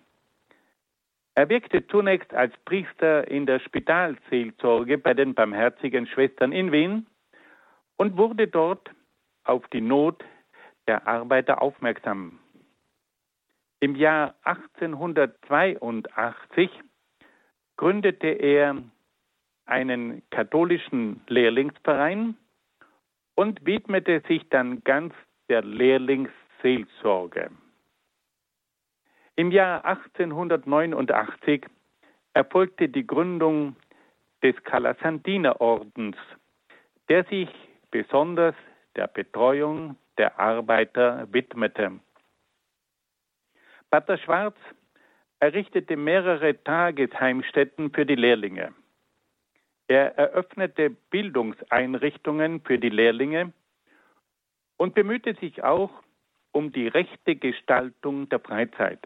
Er 1.33 1.49
wirkte 1.49 1.87
zunächst 1.87 2.31
als 2.35 2.53
Priester 2.65 3.27
in 3.27 3.47
der 3.47 3.57
Spitalseelsorge 3.57 4.99
bei 4.99 5.15
den 5.15 5.33
Barmherzigen 5.33 6.05
Schwestern 6.05 6.51
in 6.51 6.71
Wien 6.71 7.07
und 7.97 8.17
wurde 8.17 8.47
dort 8.47 8.91
auf 9.45 9.67
die 9.69 9.81
Not 9.81 10.23
der 10.85 11.07
Arbeiter 11.07 11.59
aufmerksam. 11.59 12.37
Im 13.79 13.95
Jahr 13.95 14.35
1882 14.43 16.69
gründete 17.77 18.27
er 18.27 18.75
einen 19.65 20.21
katholischen 20.29 21.21
Lehrlingsverein 21.27 22.38
und 23.35 23.65
widmete 23.65 24.21
sich 24.27 24.47
dann 24.49 24.83
ganz 24.83 25.13
der 25.49 25.63
Lehrlingsseelsorge. 25.63 27.51
Im 29.35 29.51
Jahr 29.51 29.83
1889 29.83 31.65
erfolgte 32.33 32.88
die 32.88 33.05
Gründung 33.05 33.75
des 34.41 34.55
Calasandiner-Ordens, 34.63 36.15
der 37.09 37.25
sich 37.25 37.49
besonders 37.91 38.55
der 38.95 39.07
Betreuung 39.07 39.97
der 40.17 40.39
Arbeiter 40.39 41.27
widmete. 41.31 41.99
Pater 43.89 44.17
Schwarz 44.17 44.55
errichtete 45.45 45.95
mehrere 45.95 46.63
Tagesheimstätten 46.63 47.91
für 47.91 48.03
die 48.03 48.15
Lehrlinge. 48.15 48.73
Er 49.88 50.17
eröffnete 50.17 50.89
Bildungseinrichtungen 50.89 52.62
für 52.62 52.79
die 52.79 52.89
Lehrlinge 52.89 53.53
und 54.77 54.95
bemühte 54.95 55.36
sich 55.36 55.63
auch 55.63 55.91
um 56.51 56.71
die 56.71 56.88
rechte 56.88 57.36
Gestaltung 57.36 58.27
der 58.29 58.39
Freizeit. 58.39 58.99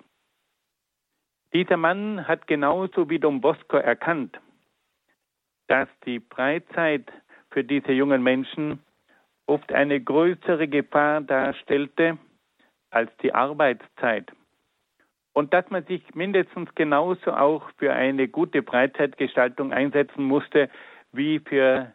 Dieser 1.51 1.75
Mann 1.75 2.25
hat 2.25 2.47
genauso 2.47 3.09
wie 3.09 3.19
Don 3.19 3.41
Bosco 3.41 3.75
erkannt, 3.75 4.39
dass 5.67 5.89
die 6.05 6.21
Freizeit 6.21 7.11
für 7.51 7.65
diese 7.65 7.91
jungen 7.91 8.23
Menschen 8.23 8.79
oft 9.45 9.73
eine 9.73 9.99
größere 9.99 10.69
Gefahr 10.69 11.19
darstellte 11.19 12.17
als 12.91 13.11
die 13.17 13.33
Arbeitszeit 13.33 14.31
und 15.39 15.53
dass 15.53 15.69
man 15.69 15.85
sich 15.85 16.03
mindestens 16.15 16.69
genauso 16.75 17.31
auch 17.31 17.69
für 17.77 17.93
eine 17.93 18.27
gute 18.27 18.61
Freizeitgestaltung 18.61 19.71
einsetzen 19.71 20.25
musste 20.25 20.69
wie 21.13 21.39
für 21.39 21.93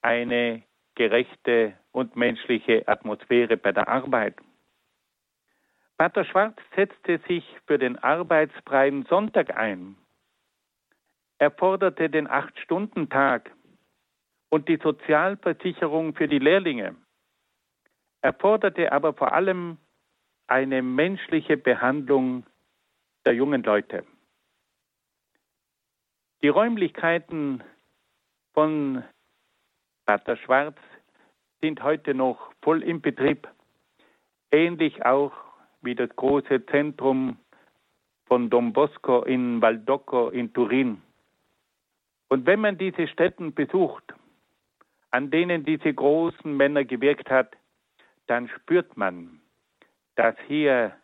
eine 0.00 0.62
gerechte 0.94 1.74
und 1.92 2.16
menschliche 2.16 2.88
Atmosphäre 2.88 3.58
bei 3.58 3.72
der 3.72 3.86
Arbeit. 3.86 4.36
Pater 5.98 6.24
Schwarz 6.24 6.56
setzte 6.74 7.18
sich 7.28 7.44
für 7.66 7.76
den 7.76 7.98
arbeitsfreien 7.98 9.04
Sonntag 9.10 9.54
ein. 9.54 9.96
Er 11.36 11.50
forderte 11.50 12.08
den 12.08 12.26
Acht-Stunden-Tag 12.26 13.50
und 14.48 14.70
die 14.70 14.78
Sozialversicherung 14.82 16.14
für 16.14 16.28
die 16.28 16.38
Lehrlinge. 16.38 16.96
Er 18.22 18.32
forderte 18.32 18.90
aber 18.90 19.12
vor 19.12 19.34
allem 19.34 19.76
eine 20.46 20.80
menschliche 20.80 21.58
Behandlung 21.58 22.46
der 23.26 23.34
jungen 23.34 23.62
Leute. 23.64 24.06
Die 26.42 26.48
Räumlichkeiten 26.48 27.62
von 28.54 29.02
Pater 30.06 30.36
Schwarz 30.36 30.78
sind 31.60 31.82
heute 31.82 32.14
noch 32.14 32.52
voll 32.62 32.82
im 32.82 33.00
Betrieb, 33.00 33.48
ähnlich 34.52 35.04
auch 35.04 35.32
wie 35.82 35.96
das 35.96 36.08
große 36.14 36.64
Zentrum 36.66 37.36
von 38.26 38.48
Don 38.48 38.72
Bosco 38.72 39.22
in 39.22 39.60
Valdocco 39.60 40.28
in 40.28 40.52
Turin. 40.52 41.02
Und 42.28 42.46
wenn 42.46 42.60
man 42.60 42.78
diese 42.78 43.08
Städten 43.08 43.54
besucht, 43.54 44.14
an 45.10 45.30
denen 45.30 45.64
diese 45.64 45.92
großen 45.92 46.56
Männer 46.56 46.84
gewirkt 46.84 47.30
hat, 47.30 47.56
dann 48.26 48.48
spürt 48.48 48.96
man, 48.96 49.40
dass 50.14 50.36
hier 50.46 50.96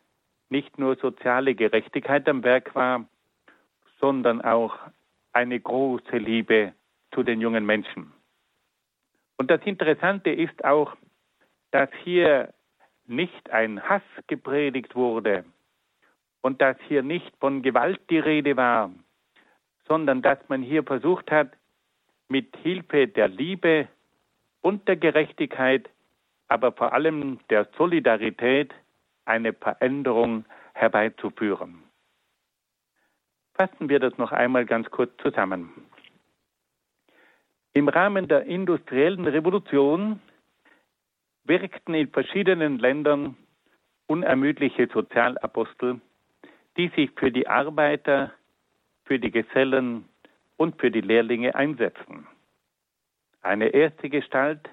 nicht 0.52 0.78
nur 0.78 0.96
soziale 0.96 1.54
Gerechtigkeit 1.56 2.28
am 2.28 2.44
Werk 2.44 2.74
war, 2.76 3.08
sondern 3.98 4.40
auch 4.42 4.78
eine 5.32 5.58
große 5.58 6.18
Liebe 6.18 6.74
zu 7.12 7.22
den 7.22 7.40
jungen 7.40 7.64
Menschen. 7.66 8.12
Und 9.38 9.50
das 9.50 9.62
Interessante 9.64 10.30
ist 10.30 10.64
auch, 10.64 10.94
dass 11.70 11.88
hier 12.04 12.52
nicht 13.06 13.50
ein 13.50 13.82
Hass 13.82 14.02
gepredigt 14.26 14.94
wurde 14.94 15.44
und 16.42 16.60
dass 16.60 16.76
hier 16.86 17.02
nicht 17.02 17.32
von 17.40 17.62
Gewalt 17.62 18.00
die 18.10 18.18
Rede 18.18 18.56
war, 18.56 18.92
sondern 19.88 20.20
dass 20.20 20.38
man 20.48 20.62
hier 20.62 20.84
versucht 20.84 21.30
hat, 21.30 21.50
mit 22.28 22.54
Hilfe 22.58 23.08
der 23.08 23.28
Liebe 23.28 23.88
und 24.60 24.86
der 24.86 24.96
Gerechtigkeit, 24.96 25.88
aber 26.48 26.72
vor 26.72 26.92
allem 26.92 27.40
der 27.50 27.68
Solidarität 27.78 28.72
eine 29.24 29.52
Veränderung 29.52 30.44
herbeizuführen. 30.74 31.82
Fassen 33.54 33.88
wir 33.88 34.00
das 34.00 34.16
noch 34.18 34.32
einmal 34.32 34.64
ganz 34.64 34.90
kurz 34.90 35.12
zusammen. 35.22 35.70
Im 37.74 37.88
Rahmen 37.88 38.28
der 38.28 38.44
industriellen 38.44 39.26
Revolution 39.26 40.20
wirkten 41.44 41.94
in 41.94 42.08
verschiedenen 42.08 42.78
Ländern 42.78 43.36
unermüdliche 44.06 44.88
Sozialapostel, 44.92 46.00
die 46.76 46.88
sich 46.88 47.10
für 47.12 47.30
die 47.30 47.46
Arbeiter, 47.46 48.32
für 49.04 49.18
die 49.18 49.30
Gesellen 49.30 50.08
und 50.56 50.80
für 50.80 50.90
die 50.90 51.00
Lehrlinge 51.00 51.54
einsetzten. 51.54 52.26
Eine 53.40 53.68
erste 53.68 54.08
Gestalt 54.08 54.68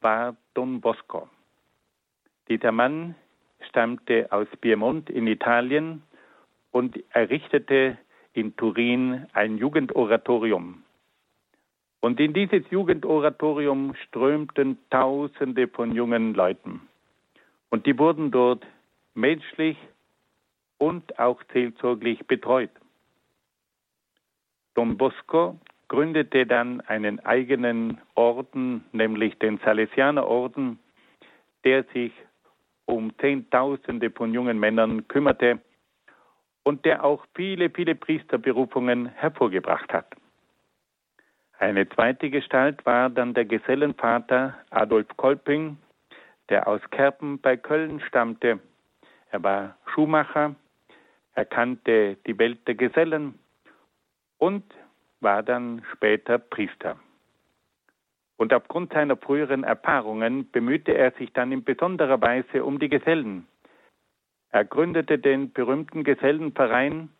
war 0.00 0.36
Don 0.54 0.80
Bosco. 0.80 1.28
Dieser 2.48 2.72
Mann 2.72 3.14
stammte 3.68 4.30
aus 4.30 4.48
Piemont 4.60 5.10
in 5.10 5.26
Italien 5.26 6.02
und 6.70 6.98
errichtete 7.14 7.98
in 8.32 8.54
Turin 8.56 9.26
ein 9.32 9.58
Jugendoratorium. 9.58 10.82
Und 12.00 12.20
in 12.20 12.32
dieses 12.32 12.62
Jugendoratorium 12.70 13.94
strömten 14.06 14.78
Tausende 14.90 15.66
von 15.66 15.94
jungen 15.94 16.34
Leuten. 16.34 16.80
Und 17.70 17.86
die 17.86 17.98
wurden 17.98 18.30
dort 18.30 18.64
menschlich 19.14 19.76
und 20.78 21.18
auch 21.18 21.42
seelsorglich 21.52 22.24
betreut. 22.26 22.70
Don 24.74 24.96
Bosco 24.96 25.58
gründete 25.88 26.46
dann 26.46 26.80
einen 26.82 27.18
eigenen 27.20 28.00
Orden, 28.14 28.84
nämlich 28.92 29.36
den 29.38 29.58
Salesianerorden, 29.58 30.78
der 31.64 31.82
sich 31.92 32.12
um 32.88 33.16
Zehntausende 33.18 34.10
von 34.10 34.32
jungen 34.32 34.58
Männern 34.58 35.06
kümmerte 35.08 35.60
und 36.62 36.84
der 36.84 37.04
auch 37.04 37.24
viele, 37.34 37.70
viele 37.70 37.94
Priesterberufungen 37.94 39.06
hervorgebracht 39.06 39.92
hat. 39.92 40.06
Eine 41.58 41.88
zweite 41.88 42.30
Gestalt 42.30 42.84
war 42.86 43.10
dann 43.10 43.34
der 43.34 43.44
Gesellenvater 43.44 44.54
Adolf 44.70 45.08
Kolping, 45.16 45.76
der 46.48 46.66
aus 46.66 46.80
Kerpen 46.90 47.40
bei 47.40 47.56
Köln 47.56 48.00
stammte. 48.00 48.60
Er 49.30 49.42
war 49.42 49.76
Schuhmacher, 49.92 50.54
er 51.34 51.44
kannte 51.44 52.16
die 52.26 52.38
Welt 52.38 52.66
der 52.66 52.74
Gesellen 52.74 53.38
und 54.38 54.64
war 55.20 55.42
dann 55.42 55.82
später 55.92 56.38
Priester. 56.38 56.98
Und 58.38 58.54
aufgrund 58.54 58.92
seiner 58.92 59.16
früheren 59.16 59.64
Erfahrungen 59.64 60.50
bemühte 60.50 60.92
er 60.92 61.10
sich 61.12 61.32
dann 61.32 61.52
in 61.52 61.64
besonderer 61.64 62.20
Weise 62.22 62.64
um 62.64 62.78
die 62.78 62.88
Gesellen. 62.88 63.46
Er 64.50 64.64
gründete 64.64 65.18
den 65.18 65.52
berühmten 65.52 66.04
Gesellenverein 66.04 67.10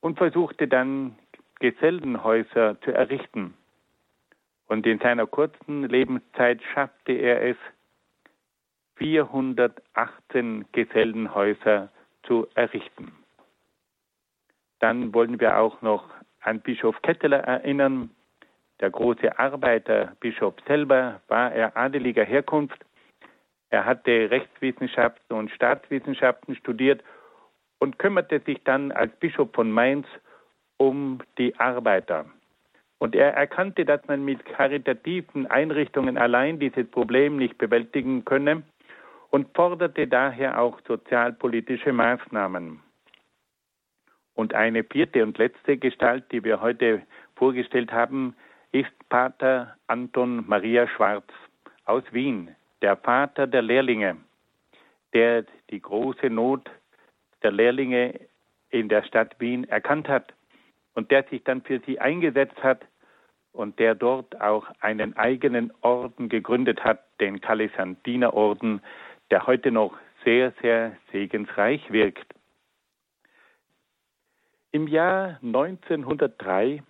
und 0.00 0.18
versuchte 0.18 0.66
dann 0.66 1.16
Gesellenhäuser 1.60 2.80
zu 2.80 2.90
errichten. 2.90 3.54
Und 4.66 4.86
in 4.86 4.98
seiner 4.98 5.26
kurzen 5.26 5.88
Lebenszeit 5.88 6.60
schaffte 6.74 7.12
er 7.12 7.42
es, 7.42 7.56
418 8.96 10.66
Gesellenhäuser 10.72 11.90
zu 12.24 12.48
errichten. 12.54 13.12
Dann 14.80 15.14
wollen 15.14 15.40
wir 15.40 15.58
auch 15.58 15.80
noch 15.80 16.10
an 16.40 16.60
Bischof 16.60 17.00
Ketteler 17.02 17.38
erinnern. 17.38 18.10
Der 18.80 18.90
große 18.90 19.38
Arbeiterbischof 19.38 20.54
selber 20.66 21.20
war 21.28 21.52
er 21.52 21.76
adeliger 21.76 22.24
Herkunft. 22.24 22.84
Er 23.68 23.84
hatte 23.84 24.30
Rechtswissenschaften 24.30 25.36
und 25.36 25.50
Staatswissenschaften 25.50 26.56
studiert 26.56 27.04
und 27.78 27.98
kümmerte 27.98 28.40
sich 28.40 28.62
dann 28.64 28.90
als 28.90 29.14
Bischof 29.16 29.50
von 29.52 29.70
Mainz 29.70 30.06
um 30.78 31.20
die 31.36 31.54
Arbeiter. 31.58 32.24
Und 32.98 33.14
er 33.14 33.34
erkannte, 33.34 33.84
dass 33.84 34.06
man 34.08 34.24
mit 34.24 34.44
karitativen 34.44 35.46
Einrichtungen 35.46 36.18
allein 36.18 36.58
dieses 36.58 36.90
Problem 36.90 37.36
nicht 37.36 37.58
bewältigen 37.58 38.24
könne 38.24 38.62
und 39.30 39.54
forderte 39.54 40.06
daher 40.06 40.60
auch 40.60 40.80
sozialpolitische 40.86 41.92
Maßnahmen. 41.92 42.80
Und 44.34 44.54
eine 44.54 44.84
vierte 44.84 45.22
und 45.22 45.38
letzte 45.38 45.76
Gestalt, 45.76 46.24
die 46.32 46.44
wir 46.44 46.60
heute 46.60 47.02
vorgestellt 47.36 47.92
haben, 47.92 48.34
ist 48.72 49.08
Pater 49.08 49.76
Anton 49.86 50.44
Maria 50.46 50.86
Schwarz 50.88 51.26
aus 51.84 52.04
Wien, 52.12 52.54
der 52.82 52.96
Vater 52.96 53.46
der 53.46 53.62
Lehrlinge, 53.62 54.16
der 55.12 55.44
die 55.70 55.80
große 55.80 56.30
Not 56.30 56.70
der 57.42 57.52
Lehrlinge 57.52 58.20
in 58.70 58.88
der 58.88 59.02
Stadt 59.02 59.38
Wien 59.40 59.64
erkannt 59.64 60.08
hat 60.08 60.32
und 60.94 61.10
der 61.10 61.24
sich 61.24 61.42
dann 61.42 61.62
für 61.62 61.80
sie 61.80 61.98
eingesetzt 61.98 62.62
hat 62.62 62.86
und 63.52 63.78
der 63.78 63.94
dort 63.94 64.40
auch 64.40 64.66
einen 64.80 65.16
eigenen 65.16 65.72
Orden 65.80 66.28
gegründet 66.28 66.84
hat, 66.84 67.04
den 67.20 67.40
Kalisantinerorden, 67.40 68.80
der 69.30 69.46
heute 69.46 69.72
noch 69.72 69.96
sehr, 70.24 70.52
sehr 70.62 70.96
segensreich 71.10 71.90
wirkt. 71.90 72.34
Im 74.70 74.86
Jahr 74.86 75.40
1903 75.42 76.84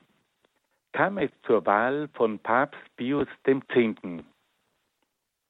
kam 0.92 1.18
es 1.18 1.31
zur 1.46 1.64
Wahl 1.66 2.09
von 2.14 2.38
Papst 2.38 2.81
Pius 2.96 3.29
X. 3.46 4.03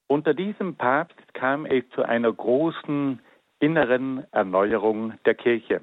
Unter 0.07 0.35
diesem 0.35 0.75
Papst 0.75 1.35
kam 1.35 1.67
es 1.67 1.89
zu 1.91 2.03
einer 2.03 2.33
großen 2.33 3.21
inneren 3.61 4.25
Erneuerung 4.33 5.15
der 5.25 5.35
Kirche. 5.35 5.81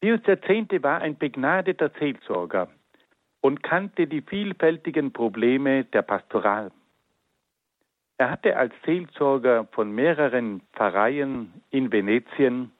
Pius 0.00 0.20
X. 0.26 0.82
war 0.82 1.00
ein 1.00 1.16
begnadeter 1.16 1.90
Seelsorger 1.98 2.68
und 3.40 3.62
kannte 3.62 4.06
die 4.06 4.22
vielfältigen 4.22 5.12
Probleme 5.12 5.84
der 5.84 6.02
Pastoral. 6.02 6.70
Er 8.16 8.30
hatte 8.30 8.56
als 8.56 8.72
Seelsorger 8.84 9.66
von 9.72 9.92
mehreren 9.92 10.60
Pfarreien 10.72 11.52
in 11.70 11.90
Venetien, 11.90 12.70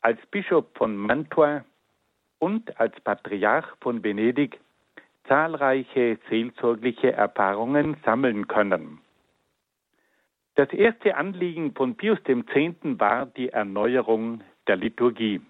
als 0.00 0.18
Bischof 0.30 0.64
von 0.74 0.96
Mantua 0.96 1.64
und 2.44 2.78
als 2.78 2.94
Patriarch 3.00 3.68
von 3.80 4.04
Venedig 4.04 4.60
zahlreiche 5.26 6.18
seelsorgliche 6.28 7.10
Erfahrungen 7.12 7.96
sammeln 8.04 8.48
können. 8.48 8.98
Das 10.54 10.70
erste 10.74 11.16
Anliegen 11.16 11.72
von 11.72 11.96
Pius 11.96 12.18
X. 12.28 12.78
war 13.00 13.24
die 13.24 13.48
Erneuerung 13.48 14.42
der 14.68 14.76
Liturgie. 14.76 15.40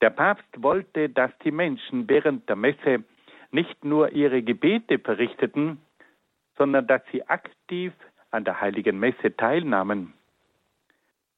Der 0.00 0.10
Papst 0.10 0.62
wollte, 0.62 1.08
dass 1.08 1.32
die 1.42 1.50
Menschen 1.50 2.08
während 2.08 2.48
der 2.48 2.54
Messe 2.54 3.02
nicht 3.50 3.84
nur 3.84 4.12
ihre 4.12 4.42
Gebete 4.44 5.00
verrichteten, 5.00 5.80
sondern 6.56 6.86
dass 6.86 7.02
sie 7.10 7.26
aktiv 7.26 7.92
an 8.30 8.44
der 8.44 8.60
heiligen 8.60 9.00
Messe 9.00 9.36
teilnahmen. 9.36 10.12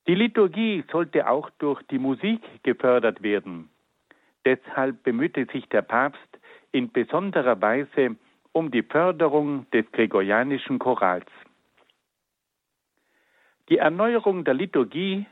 Die 0.06 0.14
Liturgie 0.14 0.84
sollte 0.92 1.26
auch 1.26 1.48
durch 1.58 1.82
die 1.84 1.98
Musik 1.98 2.42
gefördert 2.62 3.22
werden. 3.22 3.70
Deshalb 4.46 5.02
bemühte 5.02 5.44
sich 5.52 5.68
der 5.70 5.82
Papst 5.82 6.38
in 6.70 6.92
besonderer 6.92 7.60
Weise 7.60 8.16
um 8.52 8.70
die 8.70 8.84
Förderung 8.84 9.68
des 9.72 9.90
gregorianischen 9.90 10.78
Chorals. 10.78 11.26
Die 13.68 13.78
Erneuerung 13.78 14.44
der 14.44 14.54
Liturgie 14.54 15.26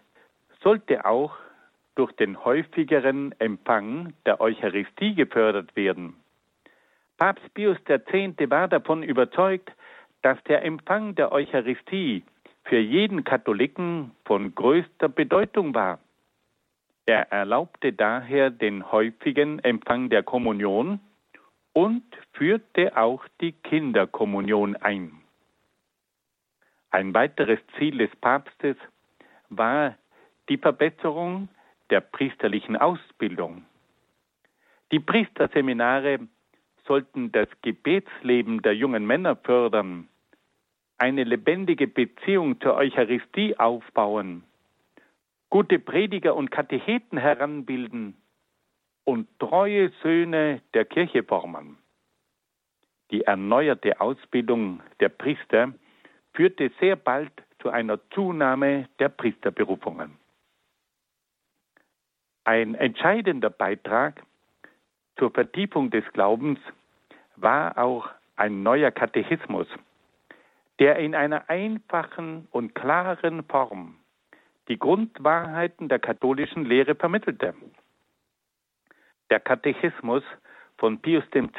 sollte 0.62 1.04
auch 1.04 1.36
durch 1.94 2.10
den 2.12 2.44
häufigeren 2.44 3.32
Empfang 3.38 4.14
der 4.26 4.40
Eucharistie 4.40 5.14
gefördert 5.14 5.76
werden. 5.76 6.16
Papst 7.16 7.54
Pius 7.54 7.78
X. 7.88 8.50
war 8.50 8.66
davon 8.66 9.04
überzeugt, 9.04 9.70
dass 10.22 10.42
der 10.44 10.64
Empfang 10.64 11.14
der 11.14 11.30
Eucharistie 11.30 12.24
für 12.64 12.80
jeden 12.80 13.22
Katholiken 13.22 14.10
von 14.24 14.56
größter 14.56 15.08
Bedeutung 15.08 15.72
war. 15.72 16.00
Er 17.06 17.30
erlaubte 17.32 17.92
daher 17.92 18.50
den 18.50 18.90
häufigen 18.90 19.58
Empfang 19.58 20.08
der 20.08 20.22
Kommunion 20.22 21.00
und 21.74 22.04
führte 22.32 22.96
auch 22.96 23.24
die 23.40 23.52
Kinderkommunion 23.52 24.76
ein. 24.76 25.12
Ein 26.90 27.12
weiteres 27.12 27.58
Ziel 27.76 27.98
des 27.98 28.14
Papstes 28.16 28.76
war 29.50 29.96
die 30.48 30.56
Verbesserung 30.56 31.48
der 31.90 32.00
priesterlichen 32.00 32.76
Ausbildung. 32.76 33.64
Die 34.92 35.00
Priesterseminare 35.00 36.20
sollten 36.86 37.32
das 37.32 37.48
Gebetsleben 37.62 38.62
der 38.62 38.76
jungen 38.76 39.06
Männer 39.06 39.36
fördern, 39.36 40.08
eine 40.98 41.24
lebendige 41.24 41.88
Beziehung 41.88 42.60
zur 42.60 42.76
Eucharistie 42.76 43.58
aufbauen, 43.58 44.44
gute 45.54 45.78
Prediger 45.78 46.34
und 46.34 46.50
Katecheten 46.50 47.16
heranbilden 47.16 48.16
und 49.04 49.28
treue 49.38 49.92
Söhne 50.02 50.62
der 50.74 50.84
Kirche 50.84 51.22
formen. 51.22 51.78
Die 53.12 53.22
erneuerte 53.22 54.00
Ausbildung 54.00 54.82
der 54.98 55.10
Priester 55.10 55.72
führte 56.32 56.72
sehr 56.80 56.96
bald 56.96 57.30
zu 57.60 57.70
einer 57.70 58.00
Zunahme 58.10 58.88
der 58.98 59.10
Priesterberufungen. 59.10 60.18
Ein 62.42 62.74
entscheidender 62.74 63.50
Beitrag 63.50 64.24
zur 65.16 65.30
Vertiefung 65.30 65.88
des 65.88 66.04
Glaubens 66.14 66.58
war 67.36 67.78
auch 67.78 68.08
ein 68.34 68.64
neuer 68.64 68.90
Katechismus, 68.90 69.68
der 70.80 70.96
in 70.96 71.14
einer 71.14 71.48
einfachen 71.48 72.48
und 72.50 72.74
klaren 72.74 73.44
Form 73.44 74.00
die 74.68 74.78
Grundwahrheiten 74.78 75.88
der 75.88 75.98
katholischen 75.98 76.64
Lehre 76.64 76.94
vermittelte. 76.94 77.54
Der 79.30 79.40
Katechismus 79.40 80.22
von 80.78 81.00
Pius 81.00 81.24
X. 81.32 81.50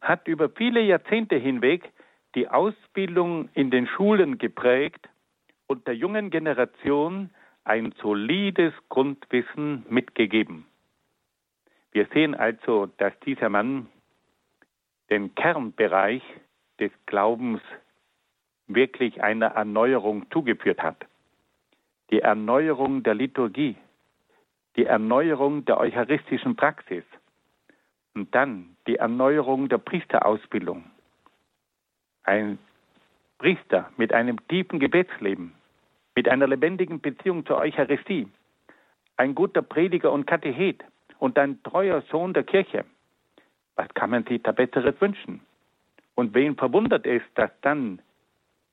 hat 0.00 0.28
über 0.28 0.48
viele 0.50 0.80
Jahrzehnte 0.80 1.36
hinweg 1.36 1.92
die 2.34 2.48
Ausbildung 2.48 3.48
in 3.54 3.70
den 3.70 3.86
Schulen 3.86 4.38
geprägt 4.38 5.08
und 5.66 5.86
der 5.86 5.96
jungen 5.96 6.30
Generation 6.30 7.30
ein 7.64 7.92
solides 8.00 8.72
Grundwissen 8.88 9.84
mitgegeben. 9.88 10.66
Wir 11.92 12.06
sehen 12.12 12.34
also, 12.34 12.86
dass 12.98 13.18
dieser 13.20 13.48
Mann 13.48 13.88
den 15.10 15.34
Kernbereich 15.34 16.22
des 16.78 16.92
Glaubens 17.06 17.60
wirklich 18.66 19.22
einer 19.22 19.46
Erneuerung 19.46 20.30
zugeführt 20.30 20.82
hat. 20.82 21.06
Die 22.10 22.20
Erneuerung 22.20 23.02
der 23.02 23.14
Liturgie, 23.14 23.76
die 24.76 24.84
Erneuerung 24.84 25.64
der 25.64 25.78
eucharistischen 25.78 26.54
Praxis 26.54 27.04
und 28.14 28.34
dann 28.34 28.76
die 28.86 28.96
Erneuerung 28.96 29.68
der 29.68 29.78
Priesterausbildung. 29.78 30.84
Ein 32.24 32.58
Priester 33.38 33.90
mit 33.96 34.12
einem 34.12 34.36
tiefen 34.48 34.78
Gebetsleben, 34.78 35.52
mit 36.14 36.28
einer 36.28 36.46
lebendigen 36.46 37.00
Beziehung 37.00 37.44
zur 37.44 37.58
Eucharistie, 37.58 38.28
ein 39.16 39.34
guter 39.34 39.62
Prediger 39.62 40.12
und 40.12 40.26
Katechet 40.26 40.82
und 41.18 41.38
ein 41.38 41.62
treuer 41.62 42.02
Sohn 42.10 42.34
der 42.34 42.44
Kirche. 42.44 42.84
Was 43.74 43.88
kann 43.94 44.10
man 44.10 44.24
sich 44.24 44.42
da 44.42 44.52
Besseres 44.52 44.94
wünschen? 45.00 45.40
Und 46.14 46.34
wen 46.34 46.56
verwundert 46.56 47.06
es, 47.06 47.22
dass 47.34 47.50
dann 47.60 48.00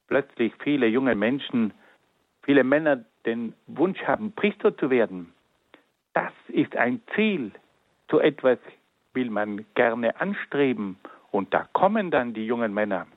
plötzlich 0.07 0.53
viele 0.63 0.87
junge 0.87 1.15
Menschen, 1.15 1.73
viele 2.43 2.63
Männer 2.63 3.03
den 3.25 3.53
Wunsch 3.67 4.01
haben, 4.03 4.33
Priester 4.33 4.75
zu 4.77 4.89
werden. 4.89 5.33
Das 6.13 6.33
ist 6.47 6.75
ein 6.75 7.01
Ziel. 7.15 7.51
So 8.09 8.19
etwas 8.19 8.59
will 9.13 9.29
man 9.29 9.65
gerne 9.75 10.19
anstreben. 10.19 10.97
Und 11.31 11.53
da 11.53 11.67
kommen 11.73 12.11
dann 12.11 12.33
die 12.33 12.45
jungen 12.45 12.73
Männer. 12.73 13.07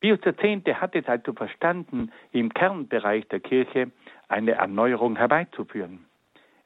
Pius 0.00 0.20
X. 0.24 0.80
hat 0.80 0.94
es 0.94 1.06
also 1.06 1.34
verstanden, 1.34 2.10
im 2.32 2.52
Kernbereich 2.54 3.28
der 3.28 3.40
Kirche 3.40 3.90
eine 4.28 4.52
Erneuerung 4.52 5.16
herbeizuführen. 5.16 6.06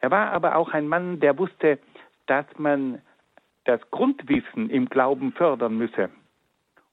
Er 0.01 0.11
war 0.13 0.31
aber 0.33 0.55
auch 0.57 0.73
ein 0.73 0.87
Mann, 0.87 1.19
der 1.19 1.37
wusste, 1.39 1.79
dass 2.27 2.47
man 2.59 3.01
das 3.65 3.81
Grundwissen 3.91 4.71
im 4.71 4.89
Glauben 4.89 5.33
fördern 5.33 5.77
müsse. 5.77 6.11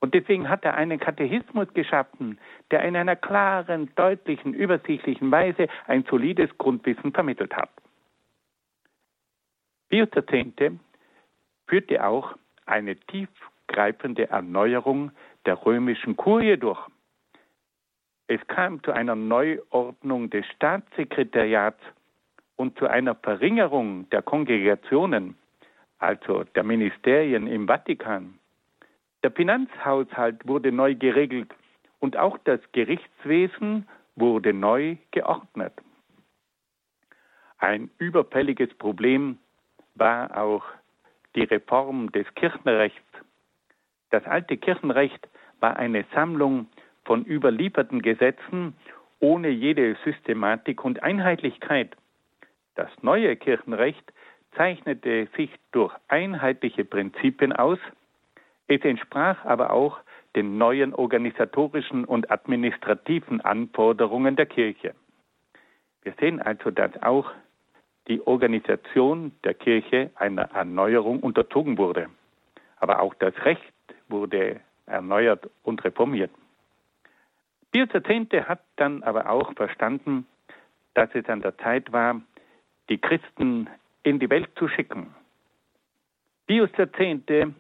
Und 0.01 0.15
deswegen 0.15 0.49
hat 0.49 0.65
er 0.65 0.73
einen 0.73 0.99
Katechismus 0.99 1.71
geschaffen, 1.75 2.39
der 2.71 2.83
in 2.83 2.95
einer 2.95 3.15
klaren, 3.15 3.93
deutlichen, 3.95 4.53
übersichtlichen 4.53 5.31
Weise 5.31 5.67
ein 5.85 6.03
solides 6.09 6.49
Grundwissen 6.57 7.13
vermittelt 7.13 7.55
hat. 7.55 7.69
Pius 9.89 10.09
X. 10.15 10.73
führte 11.67 12.03
auch 12.03 12.35
eine 12.65 12.95
tiefgreifende 12.95 14.27
Erneuerung 14.29 15.11
der 15.45 15.63
römischen 15.65 16.17
Kurie 16.17 16.57
durch. 16.57 16.79
Es 18.27 18.39
kam 18.47 18.81
zu 18.83 18.93
einer 18.93 19.15
Neuordnung 19.15 20.29
des 20.29 20.45
Staatssekretariats 20.55 21.81
und 22.55 22.77
zu 22.79 22.87
einer 22.87 23.13
Verringerung 23.13 24.09
der 24.09 24.21
Kongregationen, 24.23 25.35
also 25.99 26.43
der 26.55 26.63
Ministerien 26.63 27.45
im 27.45 27.67
Vatikan. 27.67 28.39
Der 29.23 29.31
Finanzhaushalt 29.31 30.47
wurde 30.47 30.71
neu 30.71 30.95
geregelt 30.95 31.53
und 31.99 32.17
auch 32.17 32.37
das 32.43 32.59
Gerichtswesen 32.71 33.87
wurde 34.15 34.53
neu 34.53 34.97
geordnet. 35.11 35.73
Ein 37.59 37.91
überfälliges 37.99 38.73
Problem 38.75 39.37
war 39.95 40.35
auch 40.35 40.63
die 41.35 41.43
Reform 41.43 42.11
des 42.11 42.25
Kirchenrechts. 42.33 42.99
Das 44.09 44.25
alte 44.25 44.57
Kirchenrecht 44.57 45.27
war 45.59 45.77
eine 45.77 46.05
Sammlung 46.13 46.67
von 47.05 47.23
überlieferten 47.25 48.01
Gesetzen 48.01 48.75
ohne 49.19 49.49
jede 49.49 49.95
Systematik 50.03 50.83
und 50.83 51.03
Einheitlichkeit. 51.03 51.95
Das 52.75 52.89
neue 53.03 53.35
Kirchenrecht 53.35 54.11
zeichnete 54.55 55.27
sich 55.37 55.51
durch 55.71 55.93
einheitliche 56.07 56.83
Prinzipien 56.83 57.53
aus, 57.53 57.79
es 58.67 58.81
entsprach 58.83 59.43
aber 59.45 59.71
auch 59.71 59.99
den 60.35 60.57
neuen 60.57 60.93
organisatorischen 60.93 62.05
und 62.05 62.31
administrativen 62.31 63.41
Anforderungen 63.41 64.35
der 64.35 64.45
Kirche. 64.45 64.95
Wir 66.03 66.13
sehen 66.19 66.41
also, 66.41 66.71
dass 66.71 67.01
auch 67.03 67.31
die 68.07 68.25
Organisation 68.25 69.33
der 69.43 69.53
Kirche 69.53 70.11
einer 70.15 70.43
Erneuerung 70.53 71.19
unterzogen 71.19 71.77
wurde. 71.77 72.09
Aber 72.77 73.01
auch 73.01 73.13
das 73.15 73.33
Recht 73.45 73.61
wurde 74.07 74.59
erneuert 74.85 75.49
und 75.63 75.83
reformiert. 75.83 76.31
Pius 77.71 77.89
X. 77.93 78.47
hat 78.47 78.61
dann 78.75 79.03
aber 79.03 79.29
auch 79.29 79.53
verstanden, 79.53 80.25
dass 80.93 81.09
es 81.13 81.27
an 81.29 81.41
der 81.41 81.57
Zeit 81.57 81.91
war, 81.93 82.21
die 82.89 82.97
Christen 82.97 83.69
in 84.03 84.19
die 84.19 84.29
Welt 84.29 84.49
zu 84.57 84.67
schicken. 84.67 85.15
Pius 86.47 86.69
X. 86.77 87.53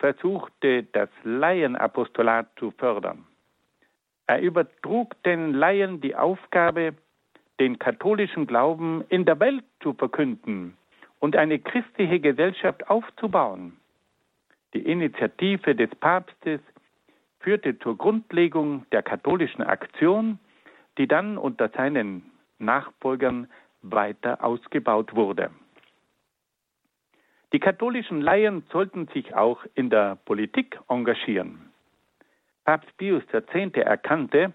versuchte, 0.00 0.82
das 0.92 1.08
Laienapostolat 1.22 2.48
zu 2.58 2.72
fördern. 2.72 3.24
Er 4.26 4.40
übertrug 4.40 5.22
den 5.22 5.52
Laien 5.54 6.00
die 6.00 6.16
Aufgabe, 6.16 6.94
den 7.60 7.78
katholischen 7.78 8.46
Glauben 8.46 9.04
in 9.08 9.24
der 9.24 9.38
Welt 9.38 9.64
zu 9.82 9.92
verkünden 9.92 10.76
und 11.20 11.36
eine 11.36 11.58
christliche 11.58 12.18
Gesellschaft 12.18 12.88
aufzubauen. 12.88 13.76
Die 14.72 14.80
Initiative 14.80 15.74
des 15.74 15.90
Papstes 15.96 16.60
führte 17.40 17.78
zur 17.78 17.98
Grundlegung 17.98 18.86
der 18.92 19.02
katholischen 19.02 19.62
Aktion, 19.62 20.38
die 20.96 21.06
dann 21.06 21.36
unter 21.36 21.68
seinen 21.68 22.22
Nachfolgern 22.58 23.48
weiter 23.82 24.42
ausgebaut 24.42 25.14
wurde. 25.14 25.50
Die 27.52 27.58
katholischen 27.58 28.20
Laien 28.20 28.62
sollten 28.70 29.08
sich 29.08 29.34
auch 29.34 29.64
in 29.74 29.90
der 29.90 30.16
Politik 30.24 30.78
engagieren. 30.88 31.70
Papst 32.64 32.96
Pius 32.96 33.24
X. 33.32 33.74
erkannte, 33.74 34.52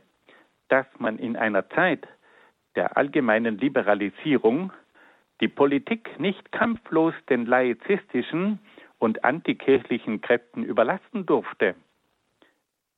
dass 0.70 0.86
man 0.98 1.20
in 1.20 1.36
einer 1.36 1.68
Zeit 1.70 2.08
der 2.76 2.96
allgemeinen 2.96 3.58
Liberalisierung 3.58 4.72
die 5.42 5.50
Politik 5.50 6.18
nicht 6.20 6.52
kampflos 6.54 7.14
den 7.30 7.46
laizistischen 7.46 8.60
und 9.00 9.26
antikirchlichen 9.26 10.22
Kräften 10.22 10.64
überlassen 10.64 11.26
durfte. 11.26 11.76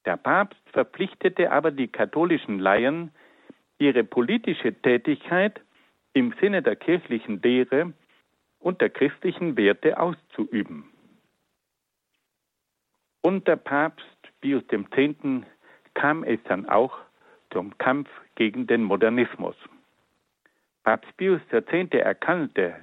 Der 0.05 0.17
Papst 0.17 0.62
verpflichtete 0.71 1.51
aber 1.51 1.71
die 1.71 1.88
katholischen 1.88 2.60
Laien, 2.60 3.12
ihre 3.79 4.03
politische 4.03 4.73
Tätigkeit 4.73 5.60
im 6.13 6.33
Sinne 6.39 6.62
der 6.62 6.75
kirchlichen 6.75 7.41
Lehre 7.41 7.93
und 8.67 8.82
der 8.82 8.89
christlichen 8.89 9.56
Werte 9.56 9.97
auszuüben. 9.97 10.84
Unter 13.21 13.56
Papst 13.56 14.03
Pius 14.41 14.62
X. 14.69 15.45
kam 15.93 16.25
es 16.25 16.38
dann 16.49 16.67
auch 16.67 16.97
zum 17.49 17.77
Kampf 17.77 18.10
gegen 18.36 18.67
den 18.67 18.84
Modernismus. 18.84 19.56
Papst 20.84 21.15
Pius 21.15 21.39
X. 21.49 21.93
erkannte 21.93 22.75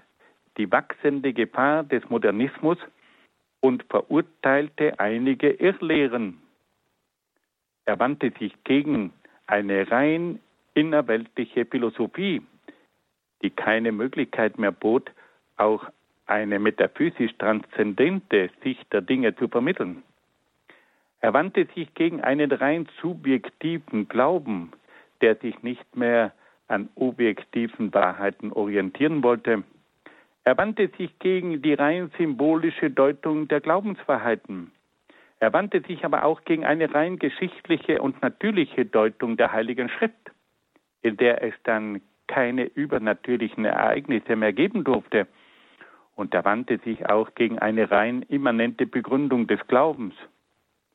die 0.57 0.73
wachsende 0.73 1.35
Gefahr 1.35 1.85
des 1.85 2.03
Modernismus 2.09 2.79
und 3.61 3.85
verurteilte 3.91 4.99
einige 4.99 5.51
Irrlehren. 5.51 6.41
Er 7.85 7.99
wandte 7.99 8.33
sich 8.39 8.55
gegen 8.65 9.13
eine 9.47 9.91
rein 9.91 10.41
innerweltliche 10.73 11.67
Philosophie, 11.67 12.41
die 13.43 13.51
keine 13.51 13.93
Möglichkeit 13.93 14.57
mehr 14.59 14.73
bot, 14.73 15.13
auch 15.57 15.85
eine 16.27 16.59
metaphysisch 16.59 17.33
transzendente 17.39 18.51
Sicht 18.63 18.93
der 18.93 19.03
Dinge 19.03 19.35
zu 19.37 19.49
vermitteln. 19.49 20.03
Er 21.21 21.33
wandte 21.33 21.67
sich 21.75 21.93
gegen 21.95 22.21
einen 22.21 22.53
rein 22.53 22.87
subjektiven 23.01 24.09
Glauben, 24.09 24.73
der 25.21 25.37
sich 25.37 25.63
nicht 25.63 25.97
mehr 25.97 26.33
an 26.69 26.89
objektiven 26.97 27.93
Wahrheiten 27.93 28.53
orientieren 28.53 29.23
wollte. 29.23 29.65
Er 30.45 30.59
wandte 30.59 30.91
sich 30.99 31.19
gegen 31.19 31.63
die 31.63 31.75
rein 31.75 32.11
symbolische 32.19 32.91
Deutung 32.91 33.49
der 33.49 33.61
Glaubenswahrheiten. 33.61 34.71
Er 35.41 35.53
wandte 35.53 35.81
sich 35.81 36.05
aber 36.05 36.25
auch 36.25 36.45
gegen 36.45 36.65
eine 36.65 36.95
rein 36.95 37.19
geschichtliche 37.19 38.01
und 38.01 38.21
natürliche 38.23 38.85
Deutung 38.85 39.37
der 39.37 39.53
Heiligen 39.53 39.89
Schrift, 39.89 40.31
in 41.03 41.17
der 41.17 41.43
es 41.43 41.55
dann 41.65 42.01
keine 42.27 42.65
übernatürlichen 42.65 43.65
Ereignisse 43.65 44.37
mehr 44.37 44.53
geben 44.53 44.85
durfte. 44.85 45.27
Und 46.15 46.35
er 46.35 46.45
wandte 46.45 46.79
sich 46.79 47.07
auch 47.09 47.35
gegen 47.35 47.59
eine 47.59 47.91
rein 47.91 48.23
immanente 48.23 48.87
Begründung 48.87 49.47
des 49.47 49.61
Glaubens. 49.67 50.15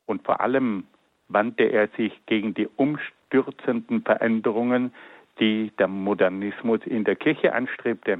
Und 0.06 0.24
vor 0.24 0.40
allem 0.40 0.84
wandte 1.28 1.64
er 1.64 1.88
sich 1.88 2.12
gegen 2.26 2.54
die 2.54 2.68
umstürzenden 2.76 4.02
Veränderungen, 4.02 4.92
die 5.38 5.70
der 5.78 5.88
Modernismus 5.88 6.80
in 6.84 7.04
der 7.04 7.16
Kirche 7.16 7.52
anstrebte. 7.52 8.18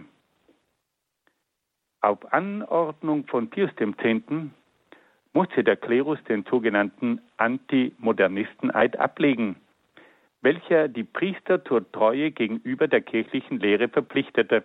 Auf 2.02 2.32
Anordnung 2.32 3.26
von 3.26 3.50
Pius 3.50 3.70
X. 3.78 4.22
musste 5.32 5.64
der 5.64 5.76
Klerus 5.76 6.22
den 6.24 6.44
sogenannten 6.44 7.20
Antimodernisten-Eid 7.36 8.98
ablegen 8.98 9.56
welcher 10.42 10.88
die 10.88 11.04
Priester 11.04 11.64
zur 11.64 11.90
Treue 11.92 12.30
gegenüber 12.30 12.88
der 12.88 13.02
kirchlichen 13.02 13.60
Lehre 13.60 13.88
verpflichtete. 13.88 14.64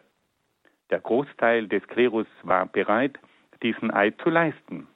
Der 0.89 1.00
Großteil 1.00 1.67
des 1.67 1.88
Klerus 1.88 2.28
war 2.43 2.65
bereit, 2.67 3.17
diesen 3.63 3.91
Eid 3.91 4.21
zu 4.21 4.30
leisten. 4.30 4.88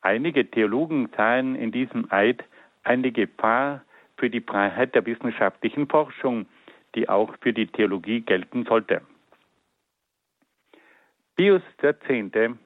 Einige 0.00 0.50
Theologen 0.50 1.08
sahen 1.16 1.54
in 1.54 1.70
diesem 1.70 2.10
Eid 2.10 2.42
eine 2.82 3.12
Gefahr 3.12 3.82
für 4.16 4.30
die 4.30 4.40
Freiheit 4.40 4.94
der 4.94 5.06
wissenschaftlichen 5.06 5.88
Forschung, 5.88 6.46
die 6.94 7.08
auch 7.08 7.34
für 7.40 7.52
die 7.52 7.66
Theologie 7.66 8.20
gelten 8.20 8.64
sollte. 8.64 9.02
Pius 11.36 11.62
X. 11.80 12.56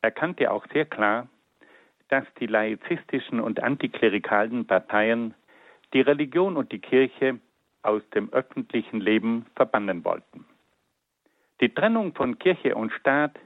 erkannte 0.00 0.50
auch 0.50 0.66
sehr 0.72 0.86
klar, 0.86 1.28
dass 2.08 2.24
die 2.40 2.46
laizistischen 2.46 3.40
und 3.40 3.62
antiklerikalen 3.62 4.66
Parteien 4.66 5.34
die 5.92 6.00
Religion 6.00 6.56
und 6.56 6.72
die 6.72 6.80
Kirche 6.80 7.38
aus 7.82 8.02
dem 8.10 8.32
öffentlichen 8.32 9.00
Leben 9.00 9.46
verbannen 9.54 10.04
wollten. 10.04 10.44
Die 11.60 11.74
Trennung 11.74 12.14
von 12.14 12.38
Kirche 12.38 12.74
und 12.74 12.90
Staat 12.92 13.38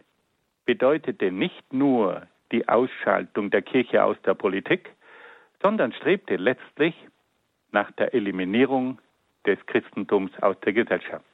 bedeutete 0.67 1.33
nicht 1.33 1.73
nur 1.73 2.27
die 2.53 2.69
Ausschaltung 2.69 3.51
der 3.51 3.62
Kirche 3.62 4.05
aus 4.05 4.17
der 4.23 4.35
Politik, 4.35 4.91
sondern 5.61 5.93
strebte 5.93 6.37
letztlich 6.37 6.95
nach 7.73 7.91
der 7.93 8.15
Eliminierung 8.15 9.01
des 9.47 9.59
Christentums 9.67 10.31
aus 10.41 10.59
der 10.61 10.73
Gesellschaft. 10.73 11.27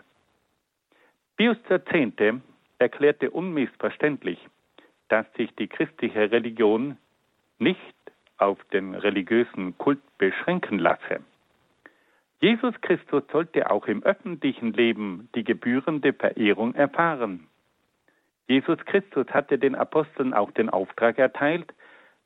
Pius 1.36 1.58
X. 1.68 2.40
erklärte 2.78 3.30
unmissverständlich, 3.30 4.38
dass 5.08 5.30
sich 5.34 5.54
die 5.56 5.68
christliche 5.68 6.30
Religion 6.30 6.96
nicht 7.58 7.94
auf 8.38 8.58
den 8.72 8.94
religiösen 8.94 9.76
Kult 9.76 10.00
beschränken 10.16 10.78
lasse. 10.78 11.20
Jesus 12.40 12.74
Christus 12.80 13.22
sollte 13.30 13.70
auch 13.70 13.86
im 13.86 14.02
öffentlichen 14.02 14.72
Leben 14.72 15.28
die 15.34 15.44
gebührende 15.44 16.14
Verehrung 16.14 16.74
erfahren. 16.74 17.46
Jesus 18.48 18.78
Christus 18.86 19.26
hatte 19.28 19.58
den 19.58 19.74
Aposteln 19.74 20.32
auch 20.32 20.50
den 20.52 20.70
Auftrag 20.70 21.18
erteilt, 21.18 21.72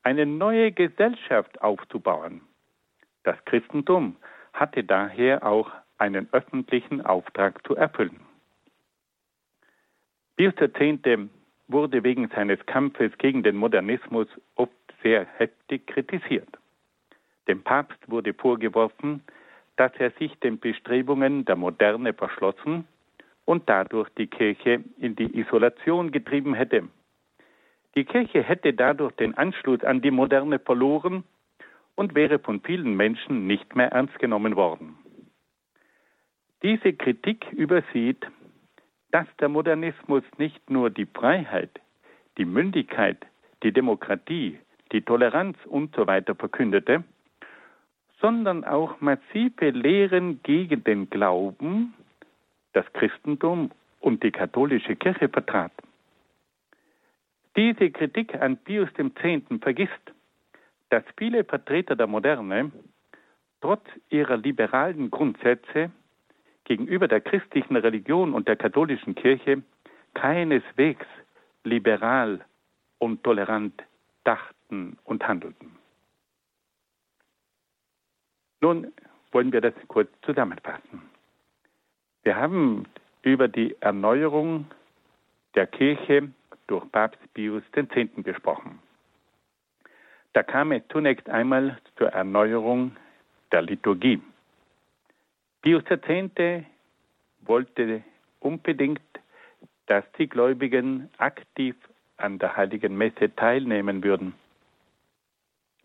eine 0.03 0.25
neue 0.25 0.71
Gesellschaft 0.71 1.61
aufzubauen. 1.61 2.41
Das 3.23 3.35
Christentum 3.45 4.15
hatte 4.53 4.83
daher 4.83 5.45
auch 5.45 5.69
einen 5.97 6.29
öffentlichen 6.31 7.05
Auftrag 7.05 7.65
zu 7.67 7.75
erfüllen. 7.75 8.21
Pius 10.37 10.53
X. 10.59 11.29
wurde 11.67 12.03
wegen 12.03 12.29
seines 12.29 12.63
Kampfes 12.65 13.11
gegen 13.17 13.43
den 13.43 13.55
Modernismus 13.55 14.27
oft 14.55 14.71
sehr 15.01 15.25
heftig 15.37 15.87
kritisiert. 15.87 16.49
Dem 17.47 17.63
Papst 17.63 17.99
wurde 18.07 18.33
vorgeworfen, 18.33 19.21
dass 19.77 19.91
er 19.97 20.11
sich 20.11 20.33
den 20.39 20.59
Bestrebungen 20.59 21.45
der 21.45 21.55
Moderne 21.55 22.13
verschlossen 22.13 22.87
und 23.45 23.69
dadurch 23.69 24.09
die 24.17 24.27
Kirche 24.27 24.83
in 24.97 25.15
die 25.15 25.37
Isolation 25.39 26.11
getrieben 26.11 26.53
hätte. 26.53 26.87
Die 27.95 28.05
Kirche 28.05 28.43
hätte 28.43 28.73
dadurch 28.73 29.13
den 29.13 29.35
Anschluss 29.35 29.83
an 29.83 30.01
die 30.01 30.11
Moderne 30.11 30.59
verloren 30.59 31.23
und 31.95 32.15
wäre 32.15 32.39
von 32.39 32.61
vielen 32.61 32.95
Menschen 32.95 33.47
nicht 33.47 33.75
mehr 33.75 33.91
ernst 33.91 34.19
genommen 34.19 34.55
worden. 34.55 34.97
Diese 36.61 36.93
Kritik 36.93 37.51
übersieht, 37.51 38.25
dass 39.11 39.27
der 39.39 39.49
Modernismus 39.49 40.23
nicht 40.37 40.69
nur 40.69 40.89
die 40.89 41.05
Freiheit, 41.05 41.79
die 42.37 42.45
Mündigkeit, 42.45 43.25
die 43.63 43.71
Demokratie, 43.71 44.59
die 44.91 45.01
Toleranz 45.01 45.57
usw. 45.67 46.21
So 46.27 46.33
verkündete, 46.33 47.03
sondern 48.25 48.63
auch 48.63 48.99
massive 49.01 49.69
Lehren 49.69 50.41
gegen 50.41 50.83
den 50.83 51.11
Glauben, 51.11 51.93
das 52.73 52.83
Christentum 52.93 53.69
und 53.99 54.23
die 54.23 54.31
katholische 54.31 54.95
Kirche 54.95 55.29
vertrat. 55.29 55.71
Diese 57.55 57.91
Kritik 57.91 58.33
an 58.33 58.57
Pius 58.57 58.89
X. 58.97 59.43
vergisst, 59.61 60.11
dass 60.89 61.03
viele 61.17 61.43
Vertreter 61.43 61.95
der 61.95 62.07
Moderne 62.07 62.71
trotz 63.61 63.85
ihrer 64.09 64.37
liberalen 64.37 65.11
Grundsätze 65.11 65.91
gegenüber 66.63 67.07
der 67.07 67.21
christlichen 67.21 67.75
Religion 67.75 68.33
und 68.33 68.47
der 68.47 68.55
katholischen 68.55 69.13
Kirche 69.13 69.61
keineswegs 70.15 71.05
liberal 71.63 72.43
und 72.97 73.23
tolerant 73.23 73.83
dachten 74.23 74.97
und 75.03 75.27
handelten. 75.27 75.84
Nun 78.65 78.91
wollen 79.31 79.53
wir 79.53 79.61
das 79.61 79.75
kurz 79.89 80.09
zusammenfassen. 80.23 80.99
Wir 82.23 82.35
haben 82.35 82.87
über 83.21 83.47
die 83.47 83.79
Erneuerung 83.79 84.65
der 85.53 85.67
Kirche 85.67 86.31
durch 86.65 86.91
Papst 86.91 87.21
Pius 87.35 87.61
X. 87.75 88.09
gesprochen. 88.23 88.79
Da 90.33 90.41
kam 90.41 90.71
es 90.71 90.81
zunächst 90.89 91.29
einmal 91.29 91.77
zur 91.95 92.07
Erneuerung 92.07 92.97
der 93.51 93.61
Liturgie. 93.61 94.19
Pius 95.61 95.83
X. 95.87 96.65
wollte 97.41 98.01
unbedingt, 98.39 99.11
dass 99.85 100.05
die 100.17 100.27
Gläubigen 100.27 101.11
aktiv 101.19 101.75
an 102.17 102.39
der 102.39 102.57
heiligen 102.57 102.97
Messe 102.97 103.29
teilnehmen 103.35 104.03
würden. 104.03 104.33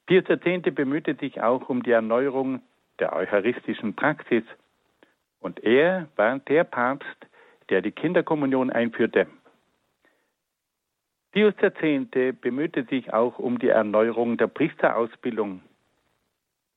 Pius 0.06 0.24
X. 0.30 0.74
bemühte 0.74 1.14
sich 1.16 1.42
auch 1.42 1.68
um 1.68 1.82
die 1.82 1.90
Erneuerung 1.90 2.62
der 3.00 3.14
eucharistischen 3.14 3.94
Praxis 3.94 4.44
und 5.40 5.64
er 5.64 6.08
war 6.16 6.38
der 6.38 6.64
Papst, 6.64 7.26
der 7.70 7.82
die 7.82 7.92
Kinderkommunion 7.92 8.70
einführte. 8.70 9.26
Pius 11.32 11.54
X. 11.62 12.10
bemühte 12.40 12.84
sich 12.84 13.12
auch 13.12 13.38
um 13.38 13.58
die 13.58 13.68
Erneuerung 13.68 14.36
der 14.36 14.48
Priesterausbildung. 14.48 15.62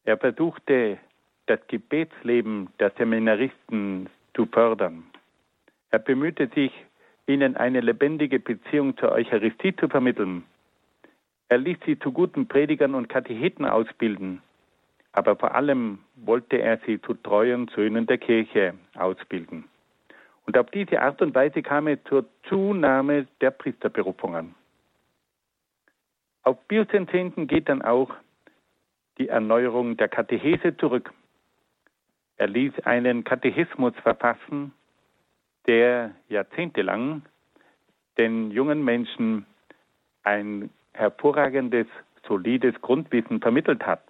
Er 0.05 0.17
versuchte, 0.17 0.99
das 1.47 1.59
Gebetsleben 1.67 2.69
der 2.79 2.91
Seminaristen 2.91 4.09
zu 4.35 4.45
fördern. 4.45 5.03
Er 5.89 5.99
bemühte 5.99 6.47
sich, 6.53 6.71
ihnen 7.25 7.55
eine 7.57 7.81
lebendige 7.81 8.39
Beziehung 8.39 8.95
zur 8.97 9.11
Eucharistie 9.11 9.75
zu 9.75 9.87
vermitteln. 9.87 10.43
Er 11.49 11.57
ließ 11.57 11.77
sie 11.85 11.97
zu 11.99 12.11
guten 12.11 12.47
Predigern 12.47 12.95
und 12.95 13.09
Katecheten 13.09 13.65
ausbilden, 13.65 14.41
aber 15.13 15.35
vor 15.35 15.55
allem 15.55 15.99
wollte 16.15 16.57
er 16.57 16.79
sie 16.85 16.99
zu 17.01 17.13
treuen 17.13 17.67
Söhnen 17.69 18.05
der 18.07 18.17
Kirche 18.17 18.73
ausbilden. 18.95 19.65
Und 20.45 20.57
auf 20.57 20.69
diese 20.71 21.01
Art 21.01 21.21
und 21.21 21.33
Weise 21.33 21.61
kam 21.61 21.87
es 21.87 21.99
zur 22.05 22.25
Zunahme 22.49 23.27
der 23.39 23.51
Priesterberufungen. 23.51 24.55
Auf 26.43 26.57
Pius 26.67 26.87
X. 26.91 27.33
geht 27.47 27.69
dann 27.69 27.81
auch 27.81 28.13
die 29.17 29.29
Erneuerung 29.29 29.95
der 29.95 30.09
Katechese 30.09 30.75
zurück. 30.75 31.13
Er 32.35 32.47
ließ 32.47 32.73
einen 32.83 33.23
Katechismus 33.23 33.93
verfassen, 34.01 34.73
der 35.67 36.11
jahrzehntelang 36.27 37.21
den 38.17 38.51
jungen 38.51 38.83
Menschen 38.83 39.45
ein 40.23 40.69
hervorragendes, 40.93 41.87
solides 42.27 42.73
Grundwissen 42.81 43.39
vermittelt 43.39 43.85
hat. 43.85 44.01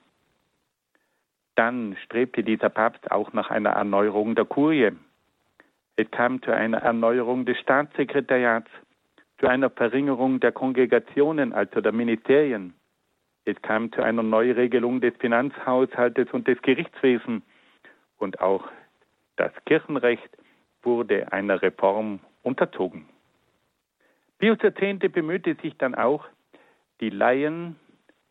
Dann 1.56 1.96
strebte 2.04 2.44
dieser 2.44 2.70
Papst 2.70 3.12
auch 3.12 3.34
nach 3.34 3.50
einer 3.50 3.72
Erneuerung 3.72 4.36
der 4.36 4.46
Kurie. 4.46 4.92
Es 5.96 6.10
kam 6.12 6.42
zu 6.42 6.52
einer 6.52 6.80
Erneuerung 6.80 7.46
des 7.46 7.58
Staatssekretariats, 7.60 8.70
zu 9.40 9.48
einer 9.48 9.70
Verringerung 9.70 10.40
der 10.40 10.52
Kongregationen, 10.52 11.54
also 11.54 11.82
der 11.82 11.92
Ministerien. 11.92 12.74
Es 13.46 13.62
kam 13.62 13.92
zu 13.92 14.02
einer 14.02 14.24
Neuregelung 14.24 15.02
des 15.02 15.14
Finanzhaushaltes 15.18 16.30
und 16.32 16.48
des 16.48 16.62
Gerichtswesens 16.62 17.44
und 18.18 18.40
auch 18.42 18.68
das 19.36 19.52
Kirchenrecht 19.66 20.30
wurde 20.82 21.32
einer 21.32 21.62
Reform 21.62 22.20
unterzogen. 22.42 23.06
Pius 24.40 24.58
X. 24.64 25.12
bemühte 25.12 25.56
sich 25.62 25.78
dann 25.78 25.96
auch, 25.96 26.26
die 27.02 27.10
Laien 27.10 27.76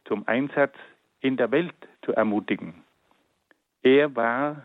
zum 0.04 0.26
Einsatz 0.26 0.74
in 1.20 1.36
der 1.36 1.50
Welt 1.50 1.74
zu 2.04 2.12
ermutigen. 2.12 2.82
Er 3.82 4.14
war 4.14 4.64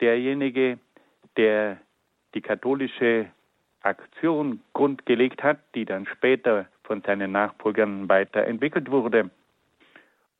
derjenige, 0.00 0.78
der 1.36 1.78
die 2.34 2.40
katholische 2.40 3.26
Aktion 3.80 4.60
grundgelegt 4.72 5.42
hat, 5.42 5.58
die 5.74 5.84
dann 5.84 6.06
später 6.06 6.66
von 6.84 7.02
seinen 7.02 7.32
Nachfolgern 7.32 8.08
weiterentwickelt 8.08 8.90
wurde. 8.90 9.30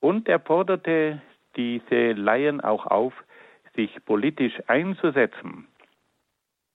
Und 0.00 0.28
er 0.28 0.40
forderte 0.40 1.20
diese 1.57 2.12
Laien 2.12 2.61
auch 2.61 2.86
auf, 2.86 3.12
sich 3.74 3.90
politisch 4.05 4.55
einzusetzen. 4.66 5.66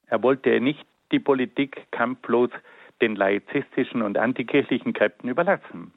Er 0.06 0.22
wollte 0.22 0.60
nicht 0.60 0.84
die 1.12 1.20
Politik 1.20 1.86
kampflos 1.92 2.50
den 3.00 3.16
laizistischen 3.16 4.02
und 4.02 4.18
antikirchlichen 4.18 4.92
Kräften 4.92 5.28
überlassen. 5.28 5.92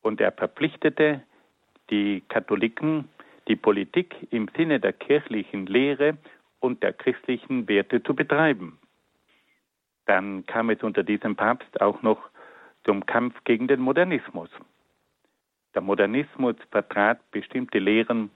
Und 0.00 0.20
er 0.20 0.32
verpflichtete 0.32 1.22
die 1.90 2.22
Katholiken, 2.28 3.08
die 3.48 3.56
Politik 3.56 4.28
im 4.30 4.48
Sinne 4.56 4.80
der 4.80 4.92
kirchlichen 4.92 5.66
Lehre 5.66 6.16
und 6.60 6.82
der 6.82 6.92
christlichen 6.92 7.68
Werte 7.68 8.02
zu 8.02 8.14
betreiben. 8.14 8.78
Dann 10.06 10.46
kam 10.46 10.70
es 10.70 10.82
unter 10.82 11.02
diesem 11.02 11.36
Papst 11.36 11.80
auch 11.80 12.02
noch 12.02 12.18
zum 12.84 13.06
Kampf 13.06 13.34
gegen 13.44 13.68
den 13.68 13.80
Modernismus. 13.80 14.50
Der 15.74 15.82
Modernismus 15.82 16.56
vertrat 16.70 17.18
bestimmte 17.30 17.78
Lehren, 17.78 18.30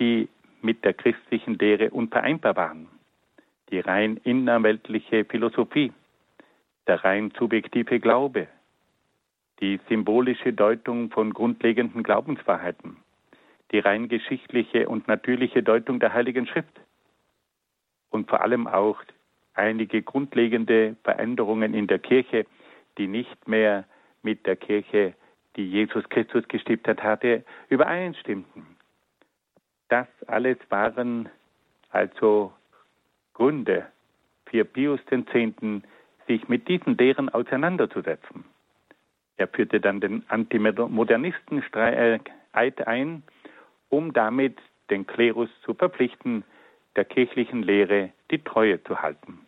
die 0.00 0.28
mit 0.62 0.84
der 0.84 0.94
christlichen 0.94 1.54
Lehre 1.58 1.90
unvereinbar 1.90 2.56
waren. 2.56 2.88
Die 3.70 3.80
rein 3.80 4.18
innerweltliche 4.24 5.24
Philosophie, 5.24 5.92
der 6.86 7.04
rein 7.04 7.32
subjektive 7.38 8.00
Glaube, 8.00 8.48
die 9.60 9.80
symbolische 9.88 10.52
Deutung 10.52 11.10
von 11.10 11.32
grundlegenden 11.32 12.02
Glaubenswahrheiten, 12.02 12.96
die 13.72 13.78
rein 13.78 14.08
geschichtliche 14.08 14.88
und 14.88 15.08
natürliche 15.08 15.62
Deutung 15.62 15.98
der 15.98 16.12
Heiligen 16.12 16.46
Schrift 16.46 16.80
und 18.10 18.28
vor 18.28 18.42
allem 18.42 18.66
auch 18.66 19.00
einige 19.54 20.02
grundlegende 20.02 20.96
Veränderungen 21.02 21.74
in 21.74 21.86
der 21.86 21.98
Kirche, 21.98 22.46
die 22.98 23.08
nicht 23.08 23.48
mehr 23.48 23.84
mit 24.22 24.46
der 24.46 24.56
Kirche, 24.56 25.14
die 25.56 25.68
Jesus 25.68 26.08
Christus 26.08 26.46
gestiftet 26.48 27.02
hatte, 27.02 27.44
übereinstimmten. 27.68 28.64
Das 29.88 30.06
alles 30.26 30.58
waren 30.68 31.28
also 31.90 32.52
Gründe 33.34 33.86
für 34.46 34.64
Pius 34.64 35.00
X., 35.10 35.26
sich 36.26 36.48
mit 36.48 36.66
diesen 36.68 36.96
Lehren 36.96 37.28
auseinanderzusetzen. 37.28 38.44
Er 39.36 39.48
führte 39.48 39.80
dann 39.80 40.00
den 40.00 40.24
Antimodernisten-Eid 40.28 42.86
ein, 42.86 43.22
um 43.92 44.12
damit 44.14 44.58
den 44.88 45.06
Klerus 45.06 45.50
zu 45.64 45.74
verpflichten, 45.74 46.44
der 46.96 47.04
kirchlichen 47.04 47.62
Lehre 47.62 48.10
die 48.30 48.42
Treue 48.42 48.82
zu 48.84 49.02
halten. 49.02 49.46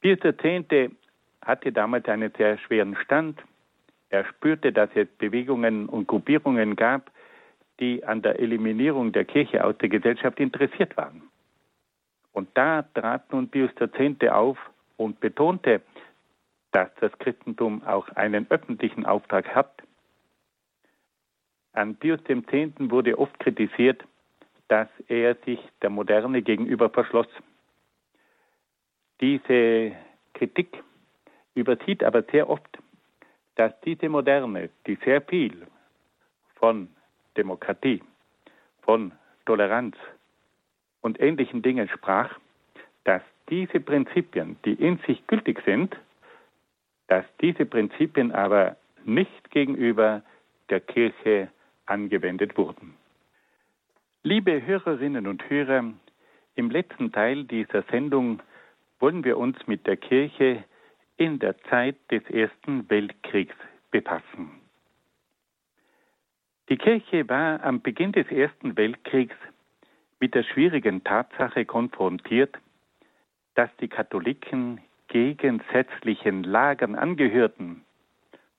Pius 0.00 0.18
X. 0.24 0.92
hatte 1.42 1.72
damals 1.72 2.08
einen 2.08 2.32
sehr 2.36 2.58
schweren 2.58 2.96
Stand. 2.96 3.40
Er 4.10 4.24
spürte, 4.24 4.72
dass 4.72 4.90
es 4.94 5.06
Bewegungen 5.18 5.88
und 5.88 6.08
Gruppierungen 6.08 6.74
gab, 6.74 7.12
die 7.78 8.04
an 8.04 8.20
der 8.20 8.40
Eliminierung 8.40 9.12
der 9.12 9.24
Kirche 9.24 9.64
aus 9.64 9.78
der 9.78 9.88
Gesellschaft 9.88 10.40
interessiert 10.40 10.96
waren. 10.96 11.22
Und 12.32 12.48
da 12.54 12.82
trat 12.94 13.32
nun 13.32 13.48
Pius 13.48 13.70
X. 13.80 14.28
auf 14.28 14.58
und 14.96 15.20
betonte, 15.20 15.82
dass 16.72 16.90
das 17.00 17.12
Christentum 17.18 17.84
auch 17.84 18.08
einen 18.10 18.46
öffentlichen 18.50 19.06
Auftrag 19.06 19.54
hat. 19.54 19.82
An 21.74 21.96
Pius 21.96 22.20
X. 22.28 22.72
wurde 22.78 23.18
oft 23.18 23.38
kritisiert, 23.40 24.04
dass 24.68 24.88
er 25.08 25.36
sich 25.46 25.60
der 25.80 25.90
Moderne 25.90 26.42
gegenüber 26.42 26.90
verschloss. 26.90 27.28
Diese 29.20 29.92
Kritik 30.34 30.82
übersieht 31.54 32.04
aber 32.04 32.22
sehr 32.30 32.48
oft, 32.48 32.78
dass 33.54 33.72
diese 33.80 34.08
Moderne, 34.08 34.70
die 34.86 34.98
sehr 35.04 35.22
viel 35.22 35.66
von 36.56 36.88
Demokratie, 37.36 38.02
von 38.82 39.12
Toleranz 39.46 39.96
und 41.00 41.20
ähnlichen 41.20 41.62
Dingen 41.62 41.88
sprach, 41.88 42.38
dass 43.04 43.22
diese 43.48 43.80
Prinzipien, 43.80 44.56
die 44.64 44.74
in 44.74 44.98
sich 45.06 45.26
gültig 45.26 45.62
sind, 45.64 45.96
dass 47.08 47.24
diese 47.40 47.66
Prinzipien 47.66 48.32
aber 48.32 48.76
nicht 49.04 49.50
gegenüber 49.50 50.22
der 50.70 50.80
Kirche 50.80 51.48
angewendet 51.86 52.56
wurden. 52.56 52.94
Liebe 54.22 54.64
Hörerinnen 54.64 55.26
und 55.26 55.48
Hörer, 55.50 55.92
im 56.54 56.70
letzten 56.70 57.12
Teil 57.12 57.44
dieser 57.44 57.82
Sendung 57.90 58.40
wollen 59.00 59.24
wir 59.24 59.36
uns 59.38 59.56
mit 59.66 59.86
der 59.86 59.96
Kirche 59.96 60.64
in 61.16 61.38
der 61.38 61.58
Zeit 61.64 61.96
des 62.10 62.22
Ersten 62.30 62.88
Weltkriegs 62.88 63.54
befassen. 63.90 64.50
Die 66.68 66.76
Kirche 66.76 67.28
war 67.28 67.62
am 67.64 67.82
Beginn 67.82 68.12
des 68.12 68.30
Ersten 68.30 68.76
Weltkriegs 68.76 69.34
mit 70.20 70.34
der 70.34 70.44
schwierigen 70.44 71.02
Tatsache 71.02 71.64
konfrontiert, 71.64 72.56
dass 73.54 73.70
die 73.80 73.88
Katholiken 73.88 74.80
gegensätzlichen 75.08 76.44
Lagern 76.44 76.94
angehörten 76.94 77.84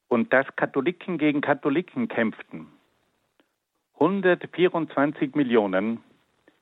und 0.09 0.31
dass 0.33 0.45
Katholiken 0.55 1.17
gegen 1.17 1.41
Katholiken 1.41 2.07
kämpften. 2.07 2.67
124 4.03 5.33
Millionen 5.33 6.03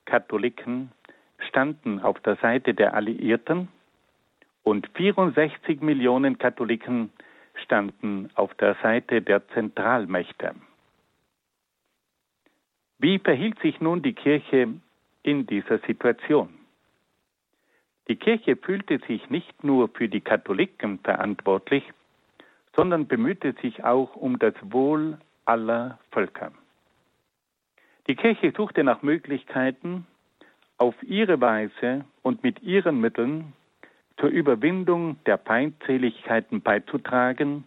Katholiken 0.05 0.91
standen 1.39 1.99
auf 1.99 2.19
der 2.19 2.35
Seite 2.35 2.75
der 2.75 2.93
Alliierten 2.93 3.67
und 4.61 4.87
64 4.93 5.81
Millionen 5.81 6.37
Katholiken 6.37 7.11
standen 7.55 8.29
auf 8.35 8.53
der 8.53 8.75
Seite 8.83 9.23
der 9.23 9.47
Zentralmächte. 9.55 10.53
Wie 12.99 13.17
verhielt 13.17 13.57
sich 13.61 13.81
nun 13.81 14.03
die 14.03 14.13
Kirche 14.13 14.75
in 15.23 15.47
dieser 15.47 15.79
Situation? 15.79 16.49
Die 18.07 18.17
Kirche 18.17 18.55
fühlte 18.55 18.99
sich 19.07 19.31
nicht 19.31 19.63
nur 19.63 19.89
für 19.89 20.09
die 20.09 20.21
Katholiken 20.21 20.99
verantwortlich, 20.99 21.83
sondern 22.75 23.07
bemühte 23.07 23.55
sich 23.63 23.83
auch 23.83 24.15
um 24.15 24.37
das 24.37 24.53
Wohl 24.61 25.17
aller 25.45 25.97
Völker. 26.11 26.51
Die 28.07 28.15
Kirche 28.15 28.53
suchte 28.55 28.83
nach 28.83 29.01
Möglichkeiten, 29.01 30.05
auf 30.77 30.95
ihre 31.03 31.39
Weise 31.39 32.05
und 32.23 32.43
mit 32.43 32.61
ihren 32.63 32.99
Mitteln 32.99 33.53
zur 34.19 34.29
Überwindung 34.29 35.17
der 35.25 35.37
Feindseligkeiten 35.37 36.61
beizutragen 36.61 37.65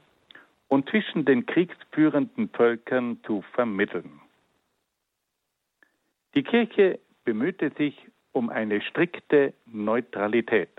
und 0.69 0.89
zwischen 0.89 1.25
den 1.25 1.47
kriegsführenden 1.47 2.49
Völkern 2.49 3.21
zu 3.25 3.43
vermitteln. 3.53 4.21
Die 6.35 6.43
Kirche 6.43 6.99
bemühte 7.25 7.71
sich 7.79 7.97
um 8.33 8.51
eine 8.51 8.81
strikte 8.81 9.55
Neutralität. 9.67 10.71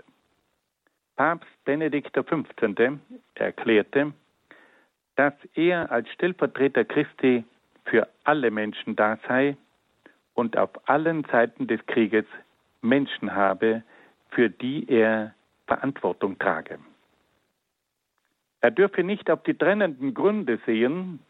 Papst 1.16 1.48
Benedikt 1.64 2.12
XV. 2.12 2.98
erklärte, 3.34 4.12
dass 5.16 5.32
er 5.54 5.90
als 5.90 6.10
Stellvertreter 6.10 6.84
Christi 6.84 7.44
für 7.86 8.08
alle 8.24 8.50
Menschen 8.50 8.96
da 8.96 9.18
sei 9.26 9.56
und 10.34 10.56
auf 10.56 10.70
allen 10.88 11.24
Seiten 11.24 11.66
des 11.66 11.84
Krieges 11.86 12.26
Menschen 12.82 13.34
habe, 13.34 13.82
für 14.30 14.50
die 14.50 14.88
er 14.88 15.34
Verantwortung 15.66 16.38
trage. 16.38 16.78
Er 18.60 18.70
dürfe 18.70 19.02
nicht 19.02 19.30
auf 19.30 19.42
die 19.42 19.54
trennenden 19.54 20.14
Gründe 20.14 20.58
sehen, 20.66 21.20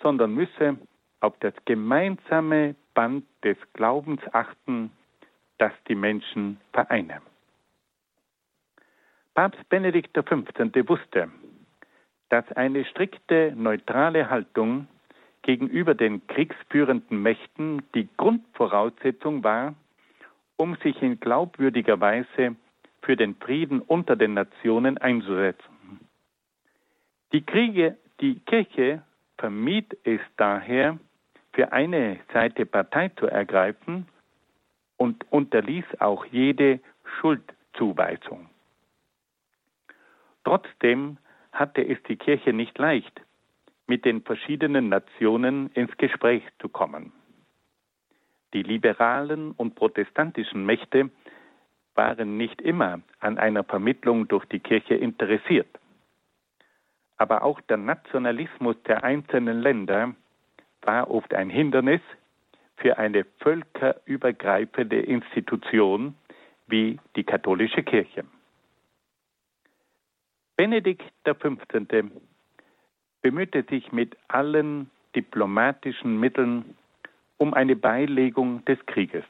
sondern 0.00 0.34
müsse 0.34 0.76
auf 1.20 1.34
das 1.40 1.54
gemeinsame 1.64 2.74
Band 2.94 3.24
des 3.44 3.56
Glaubens 3.74 4.20
achten, 4.32 4.90
das 5.58 5.72
die 5.88 5.94
Menschen 5.94 6.60
vereine. 6.72 7.20
Papst 9.34 9.68
Benedikt 9.68 10.14
XV. 10.14 10.88
wusste, 10.88 11.30
dass 12.30 12.50
eine 12.52 12.84
strikte 12.84 13.52
neutrale 13.56 14.28
Haltung 14.30 14.88
gegenüber 15.42 15.94
den 15.94 16.26
kriegsführenden 16.26 17.22
Mächten 17.22 17.82
die 17.94 18.08
Grundvoraussetzung 18.16 19.42
war, 19.42 19.74
um 20.56 20.76
sich 20.76 21.00
in 21.02 21.20
glaubwürdiger 21.20 22.00
Weise 22.00 22.56
für 23.02 23.16
den 23.16 23.34
Frieden 23.36 23.80
unter 23.80 24.16
den 24.16 24.34
Nationen 24.34 24.98
einzusetzen. 24.98 26.00
Die, 27.32 27.42
Kriege, 27.42 27.96
die 28.20 28.40
Kirche 28.40 29.02
vermied 29.38 29.96
es 30.04 30.20
daher, 30.36 30.98
für 31.52 31.72
eine 31.72 32.20
Seite 32.32 32.66
Partei 32.66 33.08
zu 33.08 33.26
ergreifen 33.26 34.06
und 34.96 35.24
unterließ 35.32 35.84
auch 35.98 36.24
jede 36.26 36.80
Schuldzuweisung. 37.18 38.48
Trotzdem 40.44 41.18
hatte 41.52 41.82
es 41.82 42.00
die 42.04 42.16
Kirche 42.16 42.52
nicht 42.52 42.78
leicht, 42.78 43.20
mit 43.90 44.04
den 44.04 44.22
verschiedenen 44.22 44.88
Nationen 44.88 45.68
ins 45.74 45.96
Gespräch 45.96 46.44
zu 46.60 46.68
kommen. 46.68 47.12
Die 48.54 48.62
liberalen 48.62 49.50
und 49.50 49.74
protestantischen 49.74 50.64
Mächte 50.64 51.10
waren 51.96 52.36
nicht 52.36 52.62
immer 52.62 53.00
an 53.18 53.36
einer 53.36 53.64
Vermittlung 53.64 54.28
durch 54.28 54.44
die 54.44 54.60
Kirche 54.60 54.94
interessiert. 54.94 55.66
Aber 57.16 57.42
auch 57.42 57.60
der 57.62 57.78
Nationalismus 57.78 58.76
der 58.86 59.02
einzelnen 59.02 59.60
Länder 59.60 60.14
war 60.82 61.10
oft 61.10 61.34
ein 61.34 61.50
Hindernis 61.50 62.00
für 62.76 62.96
eine 62.96 63.24
völkerübergreifende 63.40 65.00
Institution 65.00 66.14
wie 66.68 67.00
die 67.16 67.24
katholische 67.24 67.82
Kirche. 67.82 68.22
Benedikt 70.56 71.02
XV. 71.24 71.58
Bemühte 73.22 73.64
sich 73.68 73.92
mit 73.92 74.16
allen 74.28 74.90
diplomatischen 75.14 76.18
Mitteln 76.18 76.76
um 77.36 77.54
eine 77.54 77.76
Beilegung 77.76 78.64
des 78.64 78.78
Krieges. 78.86 79.24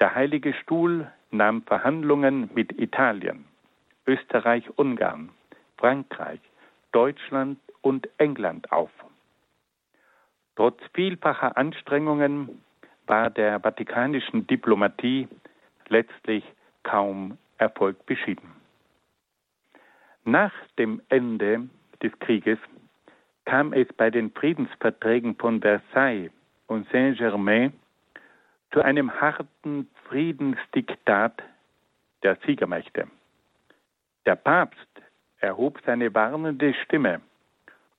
Der 0.00 0.14
Heilige 0.14 0.52
Stuhl 0.54 1.10
nahm 1.30 1.62
Verhandlungen 1.62 2.50
mit 2.54 2.78
Italien, 2.78 3.44
Österreich, 4.06 4.68
Ungarn, 4.76 5.30
Frankreich, 5.76 6.40
Deutschland 6.92 7.58
und 7.80 8.08
England 8.18 8.70
auf. 8.72 8.90
Trotz 10.56 10.80
vielfacher 10.92 11.56
Anstrengungen 11.56 12.62
war 13.06 13.30
der 13.30 13.60
vatikanischen 13.60 14.46
Diplomatie 14.46 15.28
letztlich 15.88 16.44
kaum 16.82 17.38
Erfolg 17.58 18.04
beschieden. 18.06 18.50
Nach 20.24 20.52
dem 20.78 21.00
Ende 21.08 21.68
des 22.02 22.12
Krieges 22.20 22.58
kam 23.44 23.72
es 23.72 23.88
bei 23.94 24.10
den 24.10 24.30
Friedensverträgen 24.30 25.36
von 25.36 25.60
Versailles 25.60 26.30
und 26.66 26.88
Saint-Germain 26.90 27.72
zu 28.72 28.82
einem 28.82 29.20
harten 29.20 29.88
Friedensdiktat 30.08 31.42
der 32.22 32.36
Siegermächte. 32.46 33.08
Der 34.24 34.36
Papst 34.36 34.88
erhob 35.40 35.80
seine 35.84 36.14
warnende 36.14 36.72
Stimme 36.84 37.20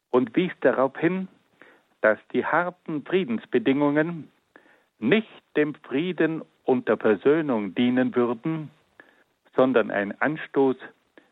und 0.09 0.35
wies 0.35 0.51
darauf 0.61 0.97
hin, 0.97 1.27
dass 2.01 2.17
die 2.31 2.45
harten 2.45 3.03
Friedensbedingungen 3.03 4.31
nicht 4.99 5.27
dem 5.55 5.75
Frieden 5.75 6.41
und 6.63 6.87
der 6.87 6.97
Versöhnung 6.97 7.75
dienen 7.75 8.15
würden, 8.15 8.71
sondern 9.55 9.91
ein 9.91 10.19
Anstoß 10.21 10.77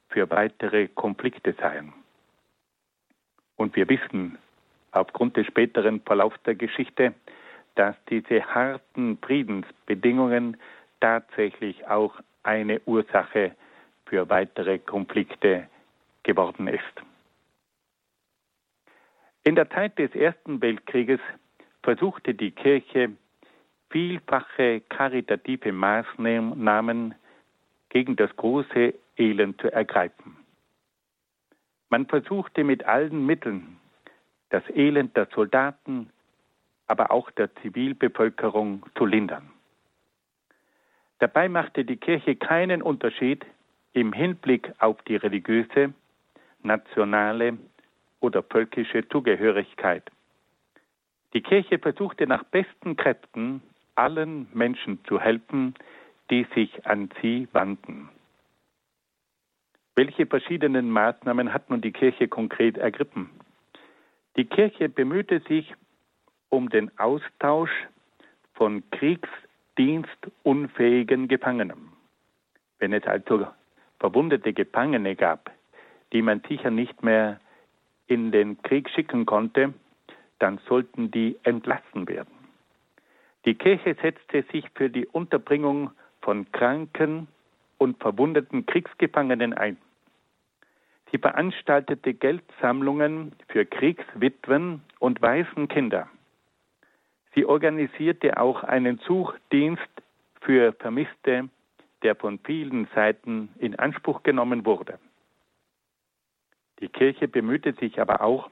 für 0.09 0.29
weitere 0.29 0.87
Konflikte 0.89 1.53
seien. 1.53 1.93
Und 3.61 3.75
wir 3.75 3.87
wissen 3.89 4.39
aufgrund 4.91 5.37
des 5.37 5.45
späteren 5.45 6.01
Verlaufs 6.01 6.41
der 6.47 6.55
Geschichte, 6.55 7.13
dass 7.75 7.95
diese 8.09 8.43
harten 8.43 9.19
Friedensbedingungen 9.19 10.57
tatsächlich 10.99 11.87
auch 11.87 12.15
eine 12.41 12.81
Ursache 12.87 13.55
für 14.07 14.27
weitere 14.29 14.79
Konflikte 14.79 15.67
geworden 16.23 16.67
ist. 16.67 16.81
In 19.43 19.53
der 19.53 19.69
Zeit 19.69 19.99
des 19.99 20.15
Ersten 20.15 20.59
Weltkrieges 20.59 21.19
versuchte 21.83 22.33
die 22.33 22.49
Kirche 22.49 23.11
vielfache 23.91 24.81
karitative 24.89 25.71
Maßnahmen 25.71 27.13
gegen 27.89 28.15
das 28.15 28.35
große 28.37 28.95
Elend 29.17 29.61
zu 29.61 29.71
ergreifen. 29.71 30.40
Man 31.91 32.05
versuchte 32.05 32.63
mit 32.63 32.85
allen 32.85 33.25
Mitteln 33.25 33.77
das 34.49 34.63
Elend 34.69 35.17
der 35.17 35.27
Soldaten, 35.35 36.09
aber 36.87 37.11
auch 37.11 37.29
der 37.31 37.53
Zivilbevölkerung 37.55 38.85
zu 38.97 39.05
lindern. 39.05 39.51
Dabei 41.19 41.49
machte 41.49 41.83
die 41.83 41.97
Kirche 41.97 42.37
keinen 42.37 42.81
Unterschied 42.81 43.45
im 43.91 44.13
Hinblick 44.13 44.71
auf 44.79 45.01
die 45.03 45.17
religiöse, 45.17 45.93
nationale 46.63 47.57
oder 48.21 48.41
völkische 48.41 49.07
Zugehörigkeit. 49.09 50.09
Die 51.33 51.41
Kirche 51.41 51.77
versuchte 51.77 52.25
nach 52.25 52.45
besten 52.45 52.95
Kräften 52.95 53.61
allen 53.95 54.47
Menschen 54.53 55.03
zu 55.03 55.19
helfen, 55.19 55.75
die 56.29 56.47
sich 56.55 56.85
an 56.85 57.09
sie 57.21 57.49
wandten. 57.51 58.09
Welche 59.95 60.25
verschiedenen 60.25 60.89
Maßnahmen 60.89 61.53
hat 61.53 61.69
nun 61.69 61.81
die 61.81 61.91
Kirche 61.91 62.29
konkret 62.29 62.77
ergriffen? 62.77 63.29
Die 64.37 64.45
Kirche 64.45 64.87
bemühte 64.87 65.41
sich 65.41 65.75
um 66.49 66.69
den 66.69 66.97
Austausch 66.97 67.71
von 68.53 68.83
kriegsdienstunfähigen 68.91 71.27
Gefangenen. 71.27 71.91
Wenn 72.79 72.93
es 72.93 73.05
also 73.05 73.47
verwundete 73.99 74.53
Gefangene 74.53 75.15
gab, 75.15 75.51
die 76.13 76.21
man 76.21 76.41
sicher 76.47 76.71
nicht 76.71 77.03
mehr 77.03 77.41
in 78.07 78.31
den 78.31 78.61
Krieg 78.61 78.89
schicken 78.89 79.25
konnte, 79.25 79.73
dann 80.39 80.59
sollten 80.67 81.11
die 81.11 81.37
entlassen 81.43 82.07
werden. 82.07 82.33
Die 83.45 83.55
Kirche 83.55 83.97
setzte 84.01 84.43
sich 84.51 84.65
für 84.75 84.89
die 84.89 85.05
Unterbringung 85.05 85.91
von 86.21 86.49
Kranken 86.51 87.27
und 87.81 87.97
verwundeten 87.97 88.67
Kriegsgefangenen 88.67 89.55
ein. 89.55 89.75
Sie 91.11 91.17
veranstaltete 91.17 92.13
Geldsammlungen 92.13 93.31
für 93.47 93.65
Kriegswitwen 93.65 94.83
und 94.99 95.19
Waisenkinder. 95.23 96.07
Sie 97.33 97.43
organisierte 97.43 98.37
auch 98.37 98.63
einen 98.63 98.99
Suchdienst 98.99 99.89
für 100.41 100.73
Vermisste, 100.73 101.49
der 102.03 102.15
von 102.15 102.37
vielen 102.43 102.87
Seiten 102.93 103.49
in 103.57 103.75
Anspruch 103.79 104.21
genommen 104.21 104.63
wurde. 104.63 104.99
Die 106.81 106.87
Kirche 106.87 107.27
bemühte 107.27 107.73
sich 107.73 107.99
aber 107.99 108.21
auch 108.21 108.51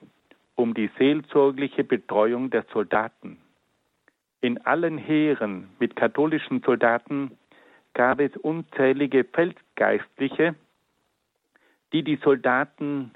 um 0.56 0.74
die 0.74 0.90
seelsorgliche 0.98 1.84
Betreuung 1.84 2.50
der 2.50 2.66
Soldaten. 2.74 3.38
In 4.42 4.66
allen 4.66 4.98
Heeren 4.98 5.70
mit 5.78 5.96
katholischen 5.96 6.64
Soldaten 6.64 7.38
gab 8.00 8.22
es 8.22 8.32
unzählige 8.38 9.26
Feldgeistliche, 9.26 10.56
die 11.92 12.02
die 12.02 12.16
Soldaten 12.24 13.12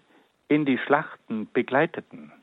in 0.50 0.66
die 0.66 0.78
Schlachten 0.78 1.48
begleiteten. 1.54 2.34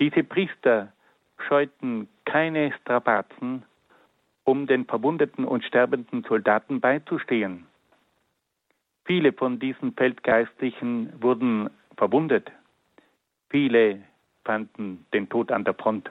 Diese 0.00 0.24
Priester 0.24 0.92
scheuten 1.38 2.08
keine 2.24 2.72
Strapazen, 2.80 3.62
um 4.42 4.66
den 4.66 4.84
verwundeten 4.84 5.44
und 5.44 5.62
sterbenden 5.62 6.24
Soldaten 6.24 6.80
beizustehen. 6.80 7.64
Viele 9.04 9.32
von 9.32 9.60
diesen 9.60 9.92
Feldgeistlichen 9.92 11.12
wurden 11.22 11.70
verwundet, 11.96 12.50
viele 13.50 14.02
fanden 14.44 15.06
den 15.14 15.28
Tod 15.28 15.52
an 15.52 15.62
der 15.62 15.74
Front. 15.74 16.10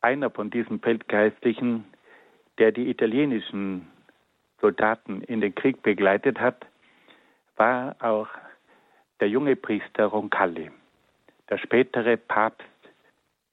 Einer 0.00 0.30
von 0.30 0.48
diesen 0.48 0.80
Feldgeistlichen 0.80 1.84
der 2.58 2.72
die 2.72 2.88
italienischen 2.88 3.88
Soldaten 4.60 5.22
in 5.22 5.40
den 5.40 5.54
Krieg 5.54 5.82
begleitet 5.82 6.40
hat, 6.40 6.66
war 7.56 7.96
auch 8.00 8.28
der 9.20 9.28
junge 9.28 9.56
Priester 9.56 10.06
Roncalli, 10.06 10.70
der 11.48 11.58
spätere 11.58 12.16
Papst 12.16 12.66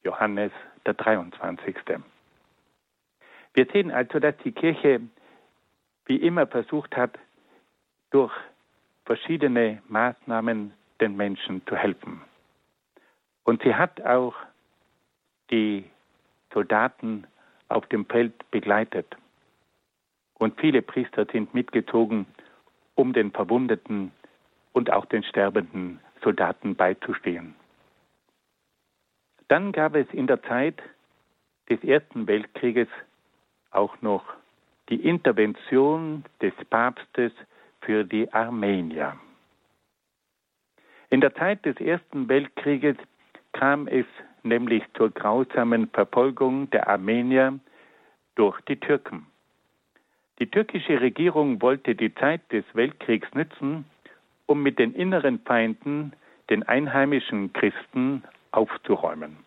Johannes 0.04 0.52
der 0.86 0.94
23. 0.94 1.76
Wir 3.54 3.66
sehen 3.74 3.92
also, 3.92 4.20
dass 4.20 4.36
die 4.44 4.52
Kirche 4.52 5.02
wie 6.06 6.18
immer 6.18 6.48
versucht 6.48 6.98
hat, 6.98 7.18
durch 8.10 8.34
verschiedene 9.06 9.82
Maßnahmen 9.88 10.74
den 11.00 11.16
Menschen 11.16 11.66
zu 11.68 11.76
helfen. 11.76 12.22
Und 13.44 13.62
sie 13.62 13.76
hat 13.76 14.02
auch 14.02 14.36
die 15.52 15.86
Soldaten 16.54 17.26
auf 17.70 17.86
dem 17.88 18.06
Feld 18.06 18.34
begleitet. 18.52 19.16
Und 20.34 20.60
viele 20.60 20.82
Priester 20.82 21.26
sind 21.32 21.54
mitgezogen, 21.54 22.26
um 22.96 23.14
den 23.14 23.32
verwundeten 23.32 24.12
und 24.74 24.92
auch 24.92 25.06
den 25.06 25.24
sterbenden 25.24 26.00
Soldaten 26.24 26.76
beizustehen. 26.76 27.56
Dann 29.48 29.72
gab 29.72 29.96
es 29.96 30.08
in 30.12 30.28
der 30.28 30.42
Zeit 30.44 30.82
des 31.70 31.84
Ersten 31.84 32.28
Weltkrieges 32.28 32.88
auch 33.72 34.02
noch 34.02 34.24
die 34.90 35.08
Intervention 35.08 36.24
des 36.42 36.54
Papstes 36.70 37.32
für 37.82 38.04
die 38.04 38.32
Armenier. 38.34 39.18
In 41.10 41.22
der 41.22 41.34
Zeit 41.36 41.66
des 41.66 41.78
Ersten 41.78 42.28
Weltkrieges 42.30 42.98
kam 43.54 43.88
es 43.88 44.06
nämlich 44.44 44.84
zur 44.96 45.12
grausamen 45.12 45.90
Verfolgung 45.90 46.70
der 46.70 46.88
Armenier 46.88 47.60
durch 48.36 48.60
die 48.62 48.80
Türken. 48.80 49.26
Die 50.40 50.50
türkische 50.50 51.02
Regierung 51.02 51.62
wollte 51.62 51.96
die 51.96 52.14
Zeit 52.16 52.42
des 52.52 52.64
Weltkriegs 52.74 53.28
nützen, 53.34 53.86
um 54.46 54.64
mit 54.64 54.80
den 54.80 54.94
inneren 54.94 55.40
Feinden, 55.40 56.14
den 56.50 56.64
einheimischen 56.64 57.54
Christen, 57.54 58.24
aufzuräumen. 58.52 59.38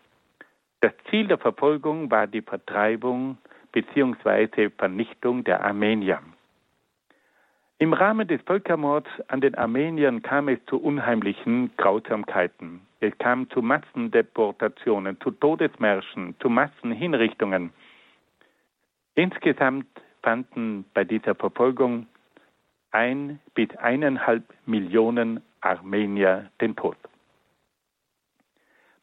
Das 0.81 0.93
Ziel 1.09 1.27
der 1.27 1.37
Verfolgung 1.37 2.11
war 2.11 2.27
die 2.27 2.41
Vertreibung 2.41 3.37
bzw. 3.71 4.69
Vernichtung 4.77 5.43
der 5.43 5.63
Armenier. 5.63 6.19
Im 7.83 7.91
Rahmen 7.91 8.25
des 8.29 8.41
Völkermords 8.43 9.09
an 9.27 9.41
den 9.41 9.55
Armeniern 9.55 10.21
kam 10.21 10.47
es 10.47 10.57
zu 10.67 10.77
unheimlichen 10.77 11.69
Grausamkeiten. 11.75 12.79
Es 13.01 13.11
kam 13.17 13.49
zu 13.49 13.61
Massendeportationen, 13.61 15.19
zu 15.19 15.31
Todesmärschen, 15.31 16.33
zu 16.39 16.47
Massenhinrichtungen. 16.47 17.73
Insgesamt 19.15 19.87
fanden 20.21 20.85
bei 20.93 21.03
dieser 21.03 21.35
Verfolgung 21.35 22.07
ein 22.91 23.41
bis 23.53 23.69
eineinhalb 23.75 24.45
Millionen 24.65 25.41
Armenier 25.59 26.49
den 26.61 26.77
Tod. 26.77 26.95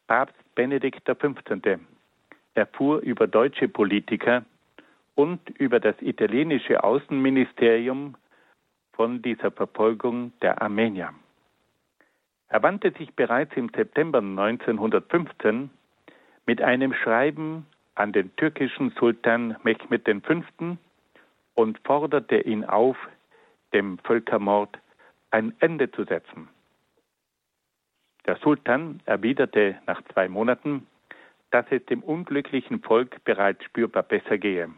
Papst 0.07 0.55
Benedikt 0.55 1.05
XV. 1.05 1.77
erfuhr 2.55 2.99
über 3.01 3.27
deutsche 3.27 3.67
Politiker 3.67 4.43
und 5.13 5.51
über 5.59 5.79
das 5.79 6.01
italienische 6.01 6.83
Außenministerium 6.83 8.15
von 8.93 9.21
dieser 9.21 9.51
Verfolgung 9.51 10.33
der 10.41 10.61
Armenier. 10.61 11.13
Er 12.49 12.63
wandte 12.63 12.91
sich 12.91 13.13
bereits 13.15 13.55
im 13.55 13.69
September 13.69 14.19
1915 14.19 15.69
mit 16.45 16.61
einem 16.61 16.93
Schreiben 16.93 17.65
an 17.95 18.11
den 18.11 18.35
türkischen 18.35 18.91
Sultan 18.99 19.55
Mehmed 19.63 20.03
V. 20.25 20.77
und 21.55 21.79
forderte 21.85 22.41
ihn 22.41 22.65
auf, 22.65 22.97
dem 23.73 23.99
Völkermord 23.99 24.77
ein 25.29 25.53
Ende 25.59 25.91
zu 25.91 26.03
setzen. 26.03 26.49
Der 28.25 28.35
Sultan 28.37 29.01
erwiderte 29.05 29.79
nach 29.87 30.01
zwei 30.13 30.27
Monaten, 30.27 30.87
dass 31.51 31.65
es 31.69 31.85
dem 31.85 32.03
unglücklichen 32.03 32.81
Volk 32.81 33.23
bereits 33.23 33.63
spürbar 33.63 34.03
besser 34.03 34.37
gehe. 34.37 34.69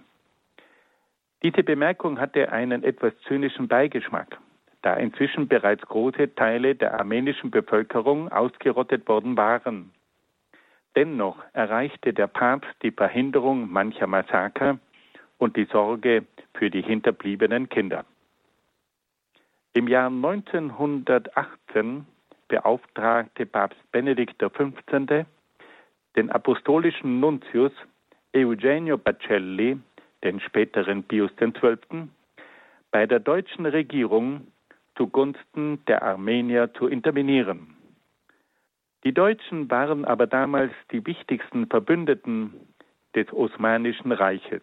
Diese 1.43 1.63
Bemerkung 1.63 2.19
hatte 2.19 2.51
einen 2.51 2.83
etwas 2.83 3.13
zynischen 3.27 3.67
Beigeschmack 3.67 4.37
da 4.83 4.93
inzwischen 4.95 5.47
bereits 5.47 5.81
große 5.83 6.35
Teile 6.35 6.75
der 6.75 6.99
armenischen 6.99 7.49
Bevölkerung 7.49 8.31
ausgerottet 8.31 9.07
worden 9.07 9.35
waren. 9.35 9.91
Dennoch 10.95 11.37
erreichte 11.53 12.13
der 12.13 12.27
Papst 12.27 12.75
die 12.83 12.91
Verhinderung 12.91 13.71
mancher 13.71 14.05
Massaker 14.07 14.77
und 15.39 15.57
die 15.57 15.65
Sorge 15.65 16.25
für 16.53 16.69
die 16.69 16.83
hinterbliebenen 16.83 17.69
Kinder. 17.69 18.05
Im 19.73 19.87
Jahr 19.87 20.07
1918 20.07 22.05
beauftragte 22.49 23.45
Papst 23.47 23.79
Benedikt 23.91 24.37
XV. 24.37 25.25
den 26.15 26.29
apostolischen 26.29 27.19
Nuntius 27.21 27.71
Eugenio 28.35 28.97
Bacelli, 28.97 29.79
den 30.23 30.39
späteren 30.39 31.03
Pius 31.03 31.31
XII., 31.35 32.09
bei 32.91 33.05
der 33.07 33.19
deutschen 33.19 33.65
Regierung 33.65 34.47
zugunsten 34.95 35.83
der 35.85 36.03
Armenier 36.03 36.73
zu 36.73 36.87
intervenieren. 36.87 37.75
Die 39.03 39.13
Deutschen 39.13 39.69
waren 39.69 40.05
aber 40.05 40.27
damals 40.27 40.71
die 40.91 41.05
wichtigsten 41.05 41.67
Verbündeten 41.67 42.53
des 43.15 43.31
Osmanischen 43.33 44.11
Reiches. 44.11 44.61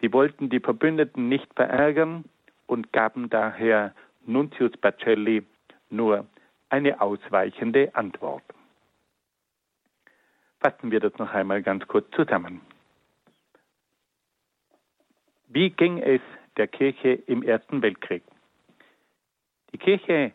Sie 0.00 0.12
wollten 0.12 0.50
die 0.50 0.60
Verbündeten 0.60 1.28
nicht 1.28 1.52
verärgern 1.54 2.24
und 2.66 2.92
gaben 2.92 3.30
daher 3.30 3.94
Nuntius 4.26 4.72
Bacelli 4.76 5.44
nur 5.90 6.26
eine 6.68 7.00
ausweichende 7.00 7.94
Antwort. 7.94 8.44
Fassen 10.60 10.90
wir 10.90 11.00
das 11.00 11.16
noch 11.18 11.32
einmal 11.32 11.62
ganz 11.62 11.86
kurz 11.88 12.10
zusammen. 12.12 12.60
Wie 15.54 15.68
ging 15.68 15.98
es 15.98 16.22
der 16.56 16.66
Kirche 16.66 17.12
im 17.26 17.42
Ersten 17.42 17.82
Weltkrieg? 17.82 18.22
Die 19.72 19.76
Kirche 19.78 20.32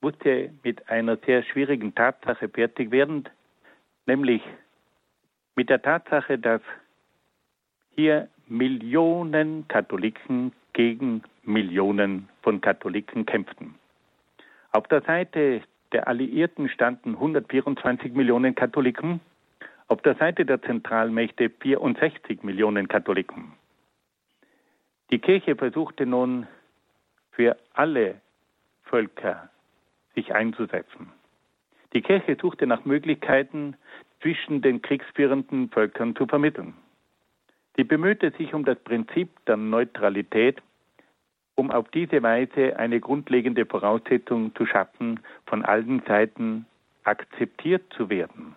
musste 0.00 0.50
mit 0.64 0.88
einer 0.88 1.16
sehr 1.18 1.44
schwierigen 1.44 1.94
Tatsache 1.94 2.48
fertig 2.48 2.90
werden, 2.90 3.28
nämlich 4.04 4.42
mit 5.54 5.70
der 5.70 5.80
Tatsache, 5.80 6.40
dass 6.40 6.60
hier 7.94 8.28
Millionen 8.48 9.68
Katholiken 9.68 10.50
gegen 10.72 11.22
Millionen 11.44 12.28
von 12.42 12.60
Katholiken 12.60 13.26
kämpften. 13.26 13.76
Auf 14.72 14.88
der 14.88 15.02
Seite 15.02 15.62
der 15.92 16.08
Alliierten 16.08 16.68
standen 16.68 17.10
124 17.14 18.12
Millionen 18.12 18.56
Katholiken, 18.56 19.20
auf 19.86 20.02
der 20.02 20.16
Seite 20.16 20.44
der 20.44 20.60
Zentralmächte 20.62 21.48
64 21.48 22.42
Millionen 22.42 22.88
Katholiken. 22.88 23.52
Die 25.10 25.18
Kirche 25.18 25.56
versuchte 25.56 26.06
nun 26.06 26.46
für 27.30 27.56
alle 27.74 28.20
Völker 28.84 29.50
sich 30.14 30.34
einzusetzen. 30.34 31.12
Die 31.92 32.02
Kirche 32.02 32.36
suchte 32.40 32.66
nach 32.66 32.84
Möglichkeiten, 32.84 33.76
zwischen 34.20 34.62
den 34.62 34.82
kriegsführenden 34.82 35.68
Völkern 35.68 36.16
zu 36.16 36.26
vermitteln. 36.26 36.74
Sie 37.76 37.84
bemühte 37.84 38.30
sich 38.32 38.54
um 38.54 38.64
das 38.64 38.78
Prinzip 38.78 39.28
der 39.46 39.56
Neutralität, 39.56 40.62
um 41.54 41.70
auf 41.70 41.88
diese 41.90 42.22
Weise 42.22 42.78
eine 42.78 43.00
grundlegende 43.00 43.66
Voraussetzung 43.66 44.54
zu 44.54 44.66
schaffen, 44.66 45.20
von 45.46 45.64
allen 45.64 46.02
Seiten 46.06 46.66
akzeptiert 47.04 47.84
zu 47.94 48.10
werden. 48.10 48.54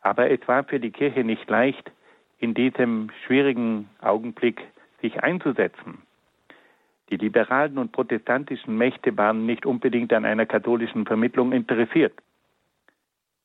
Aber 0.00 0.30
es 0.30 0.40
war 0.46 0.64
für 0.64 0.80
die 0.80 0.90
Kirche 0.90 1.24
nicht 1.24 1.48
leicht, 1.48 1.90
in 2.38 2.54
diesem 2.54 3.10
schwierigen 3.24 3.88
Augenblick 4.00 4.62
sich 5.00 5.22
einzusetzen. 5.22 6.02
Die 7.10 7.16
liberalen 7.16 7.78
und 7.78 7.92
protestantischen 7.92 8.76
Mächte 8.76 9.16
waren 9.16 9.46
nicht 9.46 9.64
unbedingt 9.64 10.12
an 10.12 10.24
einer 10.24 10.46
katholischen 10.46 11.06
Vermittlung 11.06 11.52
interessiert. 11.52 12.12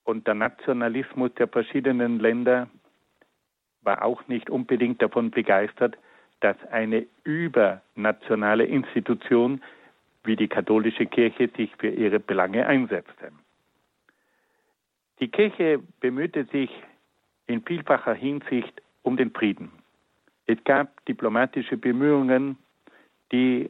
Und 0.04 0.28
der 0.28 0.34
Nationalismus 0.34 1.34
der 1.36 1.48
verschiedenen 1.48 2.20
Länder 2.20 2.68
war 3.82 4.04
auch 4.04 4.28
nicht 4.28 4.50
unbedingt 4.50 5.02
davon 5.02 5.32
begeistert, 5.32 5.98
dass 6.42 6.58
eine 6.72 7.06
übernationale 7.24 8.66
Institution 8.66 9.62
wie 10.26 10.36
die 10.36 10.48
katholische 10.48 11.06
Kirche 11.06 11.50
sich 11.56 11.72
für 11.78 11.90
ihre 11.90 12.20
Belange 12.20 12.66
einsetzte. 12.66 13.32
Die 15.20 15.30
Kirche 15.30 15.80
bemühte 16.00 16.46
sich 16.46 16.70
in 17.48 17.62
vielfacher 17.62 18.14
Hinsicht 18.14 18.82
um 19.04 19.16
den 19.16 19.32
Frieden. 19.32 19.72
Es 20.46 20.62
gab 20.66 21.06
diplomatische 21.06 21.78
Bemühungen, 21.78 22.58
die 23.32 23.70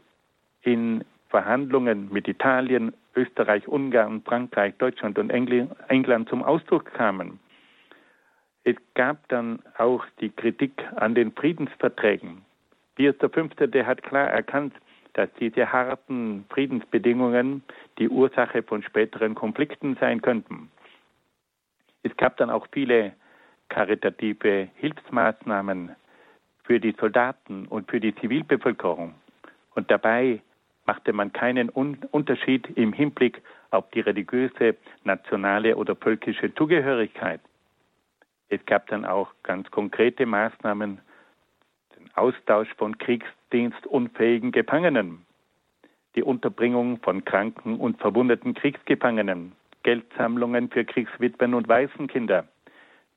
in 0.61 1.03
Verhandlungen 1.29 2.11
mit 2.11 2.27
Italien, 2.27 2.93
Österreich, 3.15 3.67
Ungarn, 3.67 4.21
Frankreich, 4.23 4.73
Deutschland 4.77 5.19
und 5.19 5.29
England 5.29 6.29
zum 6.29 6.43
Ausdruck 6.43 6.85
kamen. 6.93 7.39
Es 8.63 8.75
gab 8.95 9.27
dann 9.29 9.61
auch 9.77 10.05
die 10.19 10.29
Kritik 10.29 10.83
an 10.95 11.15
den 11.15 11.31
Friedensverträgen. 11.31 12.43
Pius 12.95 13.15
V. 13.17 13.47
Der 13.67 13.85
hat 13.85 14.03
klar 14.03 14.29
erkannt, 14.29 14.73
dass 15.13 15.29
diese 15.39 15.71
harten 15.71 16.45
Friedensbedingungen 16.49 17.63
die 17.99 18.09
Ursache 18.09 18.63
von 18.63 18.81
späteren 18.83 19.35
Konflikten 19.35 19.95
sein 19.99 20.21
könnten. 20.21 20.71
Es 22.03 22.15
gab 22.17 22.37
dann 22.37 22.49
auch 22.49 22.67
viele 22.71 23.13
karitative 23.69 24.69
Hilfsmaßnahmen 24.75 25.95
für 26.63 26.79
die 26.79 26.95
Soldaten 26.99 27.67
und 27.67 27.89
für 27.89 27.99
die 27.99 28.15
Zivilbevölkerung. 28.15 29.13
Und 29.75 29.91
dabei 29.91 30.41
machte 30.85 31.13
man 31.13 31.31
keinen 31.31 31.69
Unterschied 31.69 32.67
im 32.75 32.93
Hinblick 32.93 33.41
auf 33.71 33.89
die 33.91 34.01
religiöse, 34.01 34.75
nationale 35.03 35.75
oder 35.75 35.95
völkische 35.95 36.53
Zugehörigkeit. 36.53 37.41
Es 38.49 38.63
gab 38.65 38.87
dann 38.87 39.05
auch 39.05 39.33
ganz 39.43 39.69
konkrete 39.71 40.25
Maßnahmen, 40.25 40.99
den 41.97 42.09
Austausch 42.15 42.69
von 42.77 42.97
kriegsdienstunfähigen 42.97 44.51
Gefangenen, 44.51 45.25
die 46.15 46.23
Unterbringung 46.23 46.99
von 46.99 47.25
kranken 47.25 47.79
und 47.79 47.99
verwundeten 47.99 48.53
Kriegsgefangenen, 48.53 49.53
Geldsammlungen 49.81 50.69
für 50.69 50.85
Kriegswitwen 50.85 51.53
und 51.53 51.67
Waisenkinder, 51.67 52.47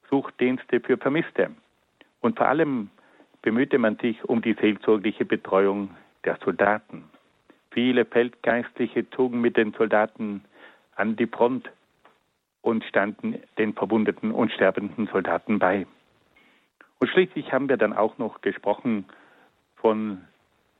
Suchdienste 0.09 0.81
für 0.81 0.97
Vermisste. 0.97 1.51
Und 2.21 2.39
vor 2.39 2.49
allem 2.49 2.91
bemühte 3.47 3.79
man 3.79 3.97
sich 3.99 4.25
um 4.25 4.43
die 4.43 4.55
seelsorgliche 4.55 5.25
Betreuung 5.25 5.91
der 6.25 6.37
Soldaten. 6.45 7.05
Viele 7.71 8.05
Feldgeistliche 8.05 9.09
zogen 9.11 9.41
mit 9.41 9.57
den 9.57 9.73
Soldaten 9.73 10.43
an 10.97 11.15
die 11.15 11.29
Front 11.29 11.71
und 12.63 12.83
standen 12.83 13.37
den 13.57 13.73
verwundeten 13.73 14.33
und 14.33 14.51
sterbenden 14.51 15.07
Soldaten 15.07 15.61
bei. 15.61 15.87
Und 16.99 17.07
schließlich 17.07 17.53
haben 17.53 17.69
wir 17.69 17.77
dann 17.77 17.93
auch 17.93 18.19
noch 18.19 18.41
gesprochen 18.41 19.05
von 19.77 20.23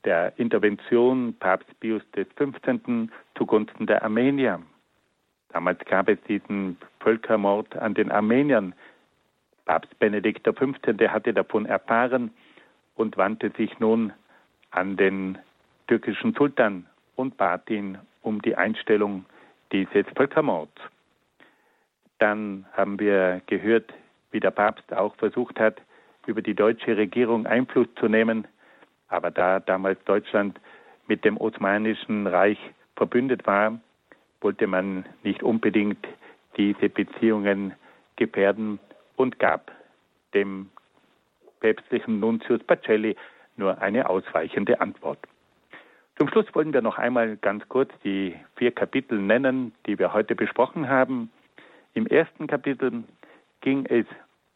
der 0.05 0.33
Intervention 0.37 1.37
Papst 1.39 1.71
Pius 1.79 2.03
XV. 2.17 2.81
zugunsten 3.37 3.87
der 3.87 4.03
Armenier. 4.03 4.61
Damals 5.51 5.79
gab 5.85 6.09
es 6.09 6.19
diesen 6.23 6.79
Völkermord 6.99 7.77
an 7.77 7.95
den 7.95 8.11
Armeniern. 8.11 8.75
Papst 9.67 9.97
Benedikt 10.01 10.49
XV. 10.53 11.13
hatte 11.13 11.33
davon 11.33 11.65
erfahren 11.67 12.33
und 12.97 13.17
wandte 13.17 13.51
sich 13.57 13.79
nun 13.79 14.13
an 14.71 14.97
den 14.97 15.39
türkischen 15.87 16.35
Sultan 16.35 16.87
und 17.15 17.37
bat 17.37 17.71
ihn 17.71 17.99
um 18.23 18.43
die 18.43 18.57
Einstellung 18.57 19.25
dieses 19.73 20.07
Völkermords. 20.17 20.81
Dann 22.19 22.67
haben 22.73 22.99
wir 22.99 23.43
gehört, 23.47 23.93
wie 24.31 24.41
der 24.41 24.51
Papst 24.51 24.93
auch 24.93 25.15
versucht 25.17 25.61
hat, 25.61 25.81
über 26.27 26.43
die 26.43 26.55
deutsche 26.55 26.97
Regierung 26.97 27.47
Einfluss 27.47 27.89
zu 28.01 28.09
nehmen. 28.09 28.47
Aber 29.09 29.31
da 29.31 29.61
damals 29.61 30.03
Deutschland 30.05 30.59
mit 31.07 31.25
dem 31.25 31.37
Osmanischen 31.37 32.27
Reich 32.27 32.59
verbündet 32.97 33.47
war, 33.47 33.79
wollte 34.41 34.67
man 34.67 35.05
nicht 35.23 35.43
unbedingt 35.43 36.05
diese 36.57 36.89
Beziehungen 36.89 37.75
gefährden 38.17 38.79
und 39.17 39.39
gab 39.39 39.71
dem 40.35 40.71
päpstlichen 41.67 42.21
Nuntius 42.21 42.63
Pacelli 42.63 43.17
nur 43.57 43.83
eine 43.83 44.09
ausweichende 44.09 44.81
Antwort. 44.81 45.19
Zum 46.17 46.29
Schluss 46.29 46.47
wollen 46.55 46.73
wir 46.73 46.81
noch 46.81 46.97
einmal 46.97 47.37
ganz 47.39 47.69
kurz 47.69 47.91
die 48.05 48.37
vier 48.55 48.71
Kapitel 48.71 49.19
nennen, 49.19 49.75
die 49.85 49.99
wir 49.99 50.13
heute 50.13 50.37
besprochen 50.37 50.89
haben. 50.89 51.29
Im 51.95 52.07
ersten 52.07 52.47
Kapitel 52.47 53.03
ging 53.63 53.85
es 53.87 54.07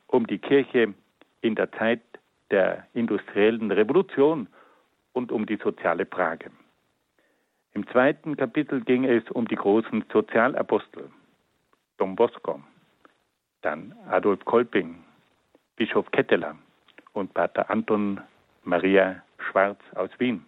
um 0.07 0.25
die 0.29 0.39
Kirche 0.39 0.95
in 1.41 1.57
der 1.57 1.73
Zeit 1.73 2.01
der 2.53 2.87
industriellen 2.95 3.73
Revolution 3.73 4.47
und 5.13 5.33
um 5.33 5.47
die 5.47 5.57
soziale 5.57 6.07
Frage. 6.07 6.53
Im 7.75 7.89
zweiten 7.89 8.37
Kapitel 8.37 8.83
ging 8.83 9.05
es 9.05 9.29
um 9.33 9.49
die 9.49 9.57
großen 9.57 10.05
Sozialapostel, 10.13 11.11
Don 11.99 12.15
Bosco, 12.15 12.61
dann 13.63 13.97
Adolf 14.09 14.45
Kolping, 14.45 15.03
Bischof 15.75 16.09
Ketteler 16.13 16.55
und 17.13 17.35
Pater 17.35 17.71
Anton 17.71 18.21
Maria 18.65 19.23
Schwarz 19.39 19.81
aus 19.95 20.11
Wien. 20.19 20.45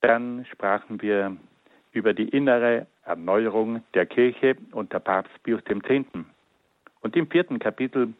Dann 0.00 0.44
sprachen 0.52 1.00
wir 1.00 1.36
über 1.92 2.12
die 2.12 2.28
innere 2.28 2.86
Erneuerung 3.04 3.82
der 3.94 4.06
Kirche 4.06 4.56
unter 4.72 5.00
Papst 5.00 5.42
Pius 5.42 5.62
X. 5.68 6.06
Und 7.00 7.16
im 7.16 7.30
vierten 7.30 7.58
Kapitel 7.58 8.12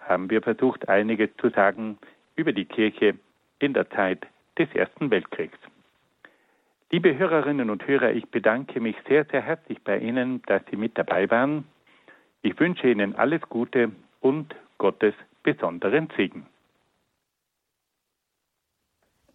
haben 0.00 0.30
wir 0.30 0.42
versucht, 0.42 0.88
einiges 0.88 1.30
zu 1.38 1.50
sagen 1.50 1.98
über 2.36 2.52
die 2.52 2.64
Kirche 2.64 3.14
in 3.58 3.72
der 3.72 3.88
Zeit 3.90 4.26
des 4.58 4.68
Ersten 4.74 5.10
Weltkriegs. 5.10 5.58
Liebe 6.90 7.16
Hörerinnen 7.16 7.70
und 7.70 7.86
Hörer, 7.86 8.12
ich 8.12 8.28
bedanke 8.28 8.78
mich 8.80 8.96
sehr, 9.08 9.24
sehr 9.24 9.40
herzlich 9.40 9.82
bei 9.82 9.98
Ihnen, 9.98 10.42
dass 10.46 10.62
Sie 10.70 10.76
mit 10.76 10.98
dabei 10.98 11.30
waren. 11.30 11.64
Ich 12.42 12.58
wünsche 12.60 12.90
Ihnen 12.90 13.14
alles 13.16 13.40
Gute 13.48 13.92
und 14.20 14.54
Gottes 14.76 15.14
besonderen 15.42 16.08
Segen. 16.16 16.46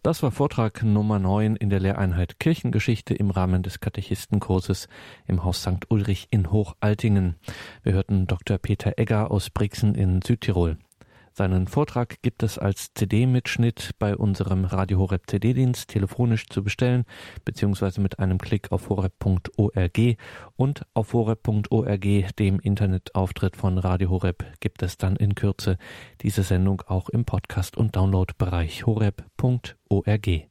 Das 0.02 0.22
war 0.22 0.30
Vortrag 0.30 0.84
Nummer 0.84 1.18
9 1.18 1.56
in 1.56 1.70
der 1.70 1.80
Lehreinheit 1.80 2.38
Kirchengeschichte 2.38 3.14
im 3.14 3.30
Rahmen 3.30 3.64
des 3.64 3.80
Katechistenkurses 3.80 4.86
im 5.26 5.42
Haus 5.42 5.62
St. 5.62 5.90
Ulrich 5.90 6.28
in 6.30 6.52
Hochaltingen. 6.52 7.34
Wir 7.82 7.94
hörten 7.94 8.28
Dr. 8.28 8.58
Peter 8.58 8.92
Egger 8.96 9.32
aus 9.32 9.50
Brixen 9.50 9.96
in 9.96 10.22
Südtirol. 10.22 10.78
Seinen 11.38 11.68
Vortrag 11.68 12.20
gibt 12.20 12.42
es 12.42 12.58
als 12.58 12.92
CD-Mitschnitt 12.94 13.92
bei 14.00 14.16
unserem 14.16 14.64
Radio 14.64 14.98
Horeb 14.98 15.30
CD-Dienst 15.30 15.88
telefonisch 15.88 16.48
zu 16.48 16.64
bestellen, 16.64 17.04
beziehungsweise 17.44 18.00
mit 18.00 18.18
einem 18.18 18.38
Klick 18.38 18.72
auf 18.72 18.88
horeb.org 18.88 20.16
und 20.56 20.82
auf 20.94 21.12
horeb.org, 21.12 22.36
dem 22.40 22.58
Internetauftritt 22.58 23.56
von 23.56 23.78
Radio 23.78 24.10
Horeb, 24.10 24.46
gibt 24.58 24.82
es 24.82 24.96
dann 24.96 25.14
in 25.14 25.36
Kürze 25.36 25.78
diese 26.22 26.42
Sendung 26.42 26.82
auch 26.88 27.08
im 27.08 27.24
Podcast- 27.24 27.76
und 27.76 27.94
Downloadbereich 27.94 28.84
horeb.org. 28.84 30.48